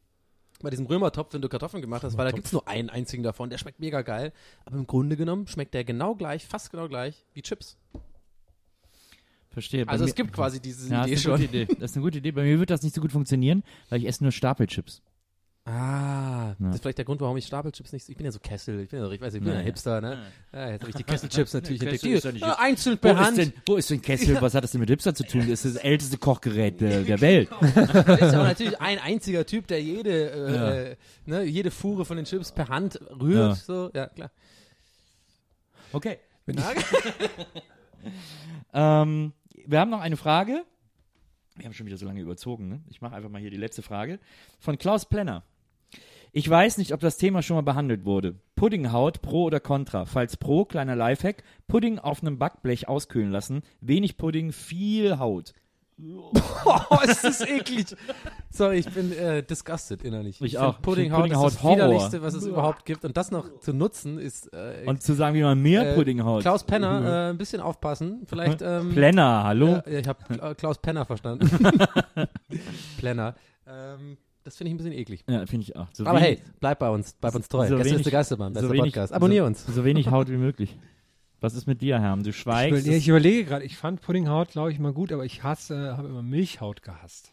bei 0.62 0.70
diesem 0.70 0.86
Römertopf, 0.86 1.34
wenn 1.34 1.42
du 1.42 1.50
Kartoffeln 1.50 1.82
gemacht 1.82 2.04
hast, 2.04 2.18
weil 2.18 2.26
da 2.26 2.32
gibt 2.32 2.48
es 2.48 2.54
nur 2.54 2.68
einen 2.68 2.90
einzigen 2.90 3.24
davon, 3.24 3.50
der 3.50 3.58
schmeckt 3.58 3.80
mega 3.80 4.02
geil. 4.02 4.32
Aber 4.66 4.78
im 4.78 4.88
Grunde 4.88 5.18
genommen 5.18 5.48
schmeckt 5.48 5.74
der 5.74 5.84
genau 5.84 6.16
gleich, 6.16 6.46
fast 6.46 6.72
genau 6.72 6.88
gleich 6.88 7.26
wie 7.34 7.42
Chips. 7.42 7.78
Verstehe. 9.50 9.88
Also 9.88 10.06
es 10.06 10.16
gibt 10.16 10.34
quasi 10.34 10.60
diese 10.60 10.90
ja, 10.92 11.04
Idee 11.04 11.14
das 11.14 11.22
schon. 11.22 11.42
Idee. 11.42 11.66
Das 11.66 11.92
ist 11.92 11.98
eine 11.98 12.04
gute 12.04 12.18
Idee. 12.18 12.32
Bei 12.32 12.44
mir 12.44 12.60
wird 12.60 12.72
das 12.72 12.82
nicht 12.82 12.96
so 12.96 13.02
gut 13.02 13.12
funktionieren, 13.12 13.64
weil 13.90 14.00
ich 14.00 14.08
esse 14.08 14.24
nur 14.24 14.32
Stapelchips. 14.32 15.02
Ah, 15.66 16.50
Ja. 16.50 16.56
das 16.60 16.76
ist 16.76 16.82
vielleicht 16.82 16.98
der 16.98 17.06
Grund, 17.06 17.22
warum 17.22 17.38
ich 17.38 17.46
Stapelchips 17.46 17.94
nicht. 17.94 18.10
Ich 18.10 18.18
bin 18.18 18.26
ja 18.26 18.34
so 18.34 18.40
Kessel, 18.40 18.82
ich 18.82 18.90
bin 18.90 19.00
ja 19.00 19.06
so, 19.06 19.12
ich 19.14 19.22
weiß, 19.22 19.32
nicht, 19.32 19.42
ich 19.42 19.46
bin 19.46 19.54
ja 19.54 19.60
ein 19.60 19.62
Ja. 19.62 19.66
Hipster, 19.66 20.02
ne? 20.02 20.22
Ja, 20.52 20.70
jetzt 20.72 20.82
habe 20.82 20.90
ich 20.90 20.96
die 20.98 21.04
Kesselchips 21.04 21.54
natürlich 21.54 21.80
Kessel 21.80 21.94
entdeckt. 21.94 22.18
ist 22.18 22.24
ja 22.26 22.32
nicht- 22.34 22.42
Ja, 22.42 22.58
einzeln 22.60 22.98
Wo 22.98 23.00
per 23.02 23.14
ist, 23.14 23.20
Hand. 23.20 23.38
denn, 23.38 23.54
wo 23.66 23.76
ist 23.78 23.90
denn 23.90 24.02
Kessel? 24.02 24.42
Was 24.42 24.56
hat 24.56 24.64
das 24.66 24.72
denn 24.72 24.82
mit 24.82 24.90
Hipster 24.90 25.16
zu 25.16 25.24
tun? 25.26 25.40
Das 25.50 25.64
ist 25.64 25.76
das 25.78 25.84
älteste 25.84 26.18
Kochgerät 26.18 26.82
der, 26.82 27.04
der 27.04 27.22
Welt. 27.22 27.50
Da 27.62 28.14
ist 28.16 28.34
ja 28.34 28.42
auch 28.42 28.46
natürlich 28.48 28.82
ein 28.82 29.00
einziger 29.00 29.46
Typ, 29.46 29.68
der 29.68 29.82
jede, 29.82 30.32
äh, 30.32 30.54
Ja. 30.54 30.72
äh, 30.74 30.96
ne, 31.26 31.44
jede 31.44 31.72
Fuhre 31.72 32.04
von 32.04 32.18
den 32.18 32.26
Chips 32.26 32.52
per 32.52 32.68
Hand 32.68 33.00
rührt. 33.22 33.52
Ja. 33.52 33.56
So, 33.56 33.90
ja, 33.94 34.08
klar. 34.08 34.32
Okay. 35.94 36.18
Ähm, 38.74 39.34
wir 39.66 39.80
haben 39.80 39.90
noch 39.92 40.02
eine 40.02 40.18
Frage. 40.18 40.66
Wir 41.56 41.66
haben 41.66 41.74
schon 41.74 41.86
wieder 41.86 41.98
so 41.98 42.06
lange 42.06 42.20
überzogen. 42.22 42.68
Ne? 42.68 42.82
Ich 42.90 43.02
mache 43.02 43.16
einfach 43.16 43.30
mal 43.30 43.40
hier 43.40 43.52
die 43.52 43.58
letzte 43.58 43.82
Frage. 43.82 44.20
Von 44.60 44.78
Klaus 44.78 45.06
Plenner. 45.06 45.44
Ich 46.36 46.50
weiß 46.50 46.80
nicht, 46.80 46.94
ob 46.94 47.00
das 47.00 47.18
Thema 47.18 47.44
schon 47.44 47.56
mal 47.56 47.62
behandelt 47.62 48.06
wurde. 48.06 48.36
Puddinghaut, 48.56 49.22
pro 49.22 49.44
oder 49.44 49.60
contra? 49.60 50.06
Falls 50.06 50.36
pro, 50.36 50.66
kleiner 50.66 50.96
Lifehack, 50.96 51.44
Pudding 51.68 52.00
auf 52.00 52.24
einem 52.24 52.40
Backblech 52.40 52.88
auskühlen 52.88 53.30
lassen. 53.32 53.62
Wenig 53.82 54.18
Pudding, 54.18 54.52
viel 54.52 55.20
Haut. 55.20 55.54
Oh, 56.02 56.98
ist 57.08 57.24
das 57.24 57.42
eklig. 57.42 57.96
Sorry, 58.50 58.78
ich 58.78 58.90
bin 58.90 59.12
äh, 59.12 59.44
disgusted 59.44 60.02
innerlich. 60.02 60.42
Ich 60.42 60.54
find 60.54 60.58
auch. 60.64 60.78
Ich 60.78 60.82
Puddinghaut 60.82 61.22
find 61.22 61.34
ist 61.34 61.40
Puddinghaut 61.40 61.52
das 61.54 61.64
Horror. 61.64 61.76
widerlichste, 61.78 62.22
was 62.24 62.34
es 62.34 62.48
überhaupt 62.48 62.86
gibt. 62.86 63.06
Und 63.06 63.16
das 63.16 63.30
noch 63.30 63.60
zu 63.60 63.72
nutzen 63.72 64.18
ist. 64.18 64.52
Äh, 64.54 64.86
Und 64.88 65.04
zu 65.04 65.14
sagen, 65.14 65.36
wie 65.36 65.44
man 65.44 65.62
mehr 65.62 65.92
äh, 65.92 65.96
Pudding 65.96 66.24
haut. 66.24 66.42
Klaus 66.42 66.64
Penner, 66.64 67.28
äh, 67.28 67.30
ein 67.30 67.38
bisschen 67.38 67.62
aufpassen. 67.62 68.24
Vielleicht. 68.26 68.62
Ähm, 68.64 68.90
Plenner, 68.92 69.44
hallo? 69.44 69.82
Ich 69.86 70.08
habe 70.08 70.56
Klaus 70.56 70.80
Penner 70.80 71.06
verstanden. 71.06 71.48
Plenner. 72.98 73.36
Ähm, 73.68 74.18
das 74.44 74.56
finde 74.58 74.70
ich 74.70 74.74
ein 74.74 74.78
bisschen 74.78 74.94
eklig. 74.94 75.24
Ja, 75.30 75.46
finde 75.46 75.64
ich 75.66 75.76
auch. 75.76 75.88
So 75.94 76.06
Aber 76.06 76.20
hey, 76.20 76.40
bleib 76.60 76.80
bei 76.80 76.90
uns, 76.90 77.14
bleib 77.20 77.36
uns 77.36 77.48
treu. 77.48 77.68
so 77.68 77.76
Gäste 77.78 77.90
wenig- 77.90 78.00
ist 78.02 78.06
der 78.06 78.12
Geisterbahn, 78.12 78.54
bester 78.54 78.68
so 78.68 78.74
wenig- 78.74 78.94
Podcast. 78.94 79.14
Abonnier 79.14 79.44
so, 79.44 79.48
uns. 79.48 79.66
So 79.66 79.86
wenig 79.86 80.10
Haut 80.12 80.30
wie 80.30 80.38
möglich. 80.38 80.78
Was 81.42 81.56
ist 81.56 81.68
mit 81.68 81.82
dir, 81.82 82.00
Herm? 82.00 82.24
Du 82.24 82.30
Ich, 82.30 82.38
schweigst. 82.38 82.84
überle 82.86 82.98
ich 82.98 83.08
überlege 83.08 83.46
gerade, 83.46 83.66
ich 83.66 83.76
fand 83.78 84.02
Puddinghaut, 84.02 84.50
glaube 84.52 84.72
ich, 84.72 84.80
mal 84.80 84.94
gut, 84.94 85.12
aber 85.12 85.26
ich 85.26 85.44
hasse, 85.44 85.98
habe 85.98 86.08
immer 86.08 86.22
Milchhaut 86.22 86.82
gehasst. 86.84 87.32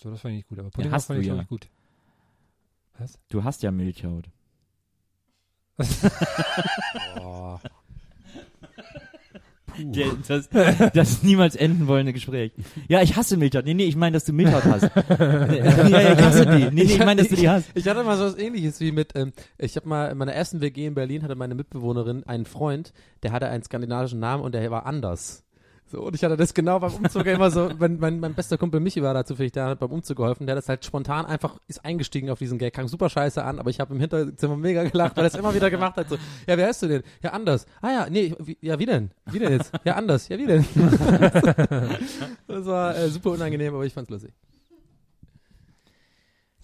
So, 0.00 0.10
das 0.10 0.20
fand 0.20 0.32
ich 0.32 0.38
nicht 0.38 0.48
gut, 0.48 0.58
aber 0.60 0.70
Puddinghaut 0.70 0.94
hast 0.94 1.06
fand 1.06 1.16
du 1.18 1.22
ich, 1.22 1.26
ja. 1.28 1.40
ich, 1.40 1.48
gut. 1.48 1.68
Was? 2.98 3.18
du 3.30 3.42
hast 3.42 3.62
ja 3.62 3.70
Milchhaut. 3.72 4.26
Oh. 7.20 7.58
Der, 9.78 10.06
das, 10.26 10.48
das 10.92 11.22
niemals 11.22 11.56
enden 11.56 11.86
wollende 11.86 12.12
Gespräch. 12.12 12.52
Ja, 12.88 13.02
ich 13.02 13.16
hasse 13.16 13.36
Milchhaut. 13.36 13.64
Nee, 13.64 13.74
nee, 13.74 13.84
ich 13.84 13.96
meine, 13.96 14.14
dass 14.14 14.24
du 14.24 14.32
Milchhaut 14.32 14.64
hast. 14.64 14.82
ja, 15.08 15.88
ja, 15.88 16.12
ich 16.12 16.22
hasse 16.22 16.46
die. 16.46 16.64
Nee, 16.64 16.70
nee, 16.70 16.82
ich 16.82 16.98
meine, 16.98 17.22
dass 17.22 17.28
du 17.28 17.36
die 17.36 17.48
hast. 17.48 17.68
Ich 17.74 17.86
hatte 17.86 18.04
mal 18.04 18.16
so 18.16 18.24
was 18.24 18.38
ähnliches 18.38 18.80
wie 18.80 18.92
mit, 18.92 19.12
ähm, 19.14 19.32
ich 19.58 19.76
habe 19.76 19.88
mal 19.88 20.06
in 20.10 20.18
meiner 20.18 20.32
ersten 20.32 20.60
WG 20.60 20.86
in 20.86 20.94
Berlin 20.94 21.22
hatte 21.22 21.34
meine 21.34 21.54
Mitbewohnerin 21.54 22.24
einen 22.24 22.46
Freund, 22.46 22.92
der 23.22 23.32
hatte 23.32 23.48
einen 23.48 23.62
skandinavischen 23.62 24.20
Namen 24.20 24.42
und 24.42 24.54
der 24.54 24.70
war 24.70 24.86
anders. 24.86 25.43
So, 25.94 26.00
und 26.02 26.16
ich 26.16 26.24
hatte 26.24 26.36
das 26.36 26.52
genau 26.52 26.80
beim 26.80 26.92
Umzug 26.92 27.24
immer 27.26 27.52
so, 27.52 27.70
mein, 27.78 28.00
mein, 28.00 28.18
mein 28.18 28.34
bester 28.34 28.58
Kumpel 28.58 28.80
Michi 28.80 29.00
war 29.00 29.14
da 29.14 29.24
zufällig 29.24 29.52
da, 29.52 29.68
hat 29.68 29.78
beim 29.78 29.92
Umzug 29.92 30.16
geholfen, 30.16 30.44
der 30.44 30.56
hat 30.56 30.62
das 30.62 30.68
halt 30.68 30.84
spontan 30.84 31.24
einfach, 31.24 31.56
ist 31.68 31.84
eingestiegen 31.84 32.30
auf 32.30 32.40
diesen 32.40 32.58
Gag, 32.58 32.74
kam 32.74 32.88
super 32.88 33.08
scheiße 33.08 33.44
an, 33.44 33.60
aber 33.60 33.70
ich 33.70 33.78
habe 33.78 33.94
im 33.94 34.00
Hinterzimmer 34.00 34.56
mega 34.56 34.82
gelacht, 34.82 35.16
weil 35.16 35.24
er 35.24 35.28
es 35.28 35.36
immer 35.36 35.54
wieder 35.54 35.70
gemacht 35.70 35.96
hat, 35.96 36.08
so, 36.08 36.16
ja, 36.48 36.56
wer 36.56 36.66
heißt 36.66 36.82
du 36.82 36.88
denn? 36.88 37.02
Ja, 37.22 37.30
anders. 37.30 37.66
Ah 37.80 37.92
ja, 37.92 38.06
nee, 38.10 38.34
wie, 38.40 38.58
ja, 38.60 38.76
wie 38.76 38.86
denn? 38.86 39.12
Wie 39.26 39.38
denn 39.38 39.52
jetzt? 39.52 39.70
Ja, 39.84 39.94
anders. 39.94 40.28
Ja, 40.28 40.36
wie 40.36 40.46
denn? 40.46 40.64
das 42.48 42.66
war 42.66 42.96
äh, 42.96 43.08
super 43.08 43.30
unangenehm, 43.30 43.72
aber 43.72 43.84
ich 43.84 43.92
fand's 43.92 44.10
lustig. 44.10 44.32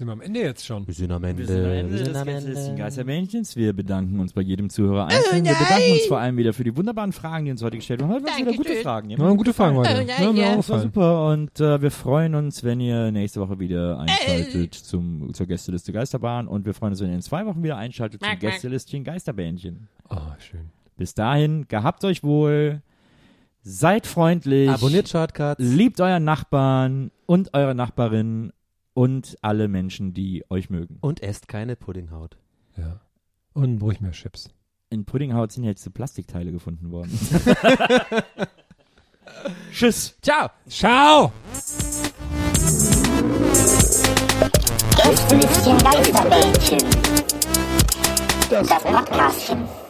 Sind 0.01 0.09
wir 0.09 0.13
am 0.15 0.23
Ende 0.23 0.41
jetzt 0.41 0.65
schon? 0.65 0.87
Wir 0.87 0.95
sind 0.95 1.13
am 1.13 1.23
Ende. 1.25 1.47
Wir 1.47 1.47
sind 1.47 1.59
am 1.59 1.69
Ende 1.69 1.91
des 2.07 2.25
Gästelistchen 2.25 2.77
Geisterbähnchens. 2.77 3.55
Wir 3.55 3.75
bedanken 3.75 4.19
uns 4.19 4.33
bei 4.33 4.41
jedem 4.41 4.71
Zuhörer 4.71 5.09
einzeln. 5.09 5.45
Wir 5.45 5.53
bedanken 5.53 5.93
uns 5.93 6.07
vor 6.09 6.19
allem 6.19 6.39
wieder 6.39 6.55
für 6.55 6.65
die 6.65 6.75
wunderbaren 6.75 7.13
Fragen, 7.13 7.45
die 7.45 7.51
uns 7.51 7.63
heute 7.63 7.77
gestellt 7.77 8.01
wurden. 8.01 8.13
Heute 8.15 8.25
waren 8.25 8.33
es 8.33 8.39
wieder 8.39 8.57
gute 8.57 8.77
Fragen. 8.77 9.11
Ja, 9.11 9.17
gute 9.35 9.53
Fragen 9.53 9.77
heute. 9.77 10.07
Ja, 10.09 10.33
mir 10.33 10.59
auch 10.59 10.67
war 10.71 10.81
super 10.81 11.29
und 11.29 11.61
äh, 11.61 11.83
wir 11.83 11.91
freuen 11.91 12.35
uns, 12.35 12.65
wenn 12.65 12.81
ihr 12.81 13.11
nächste 13.11 13.43
Woche 13.43 13.59
wieder 13.59 13.99
einschaltet 13.99 14.73
zum, 14.73 15.35
zur 15.35 15.45
Gästeliste 15.45 15.93
Geisterbahn 15.93 16.49
und 16.49 16.65
wir 16.65 16.73
freuen 16.73 16.93
uns, 16.93 17.03
wenn 17.03 17.11
ihr 17.11 17.17
in 17.17 17.21
zwei 17.21 17.45
Wochen 17.45 17.63
wieder 17.63 17.77
einschaltet 17.77 18.23
zum 18.23 18.39
Gästelistchen 18.39 19.05
Geisterbähnchen. 19.05 19.89
Oh, 20.09 20.17
schön. 20.39 20.71
Bis 20.97 21.13
dahin, 21.13 21.69
gehabt 21.69 22.07
euch 22.07 22.23
wohl, 22.23 22.81
seid 23.61 24.07
freundlich, 24.07 24.71
Abonniert 24.71 25.11
Shortcuts. 25.11 25.63
liebt 25.63 26.01
euren 26.01 26.25
Nachbarn 26.25 27.11
und 27.27 27.53
eure 27.53 27.75
Nachbarin 27.75 28.55
und 28.95 29.37
alle 29.43 29.69
Menschen, 29.69 30.15
die 30.15 30.45
euch 30.51 30.71
mögen. 30.71 30.99
Und 31.01 31.23
esst 31.23 31.49
keine 31.49 31.77
Puddinghaut. 31.77 32.37
Ja. 32.77 33.01
Und 33.53 33.83
ruhig 33.83 34.01
mehr 34.01 34.13
Chips. 34.13 34.51
In 34.91 35.05
Puddinghaut 35.05 35.53
sind 35.53 35.65
jetzt 35.65 35.83
so 35.83 35.91
Plastikteile 35.91 36.53
gefunden 36.53 36.91
worden. 36.91 37.17
Tschüss. 39.73 40.17
Ciao! 40.21 40.51
Ciao! 40.69 41.33
Gästelistchen 44.97 45.79
Geisterbällchen. 45.79 46.79
Das 48.51 48.69
Podcastchen. 48.69 49.90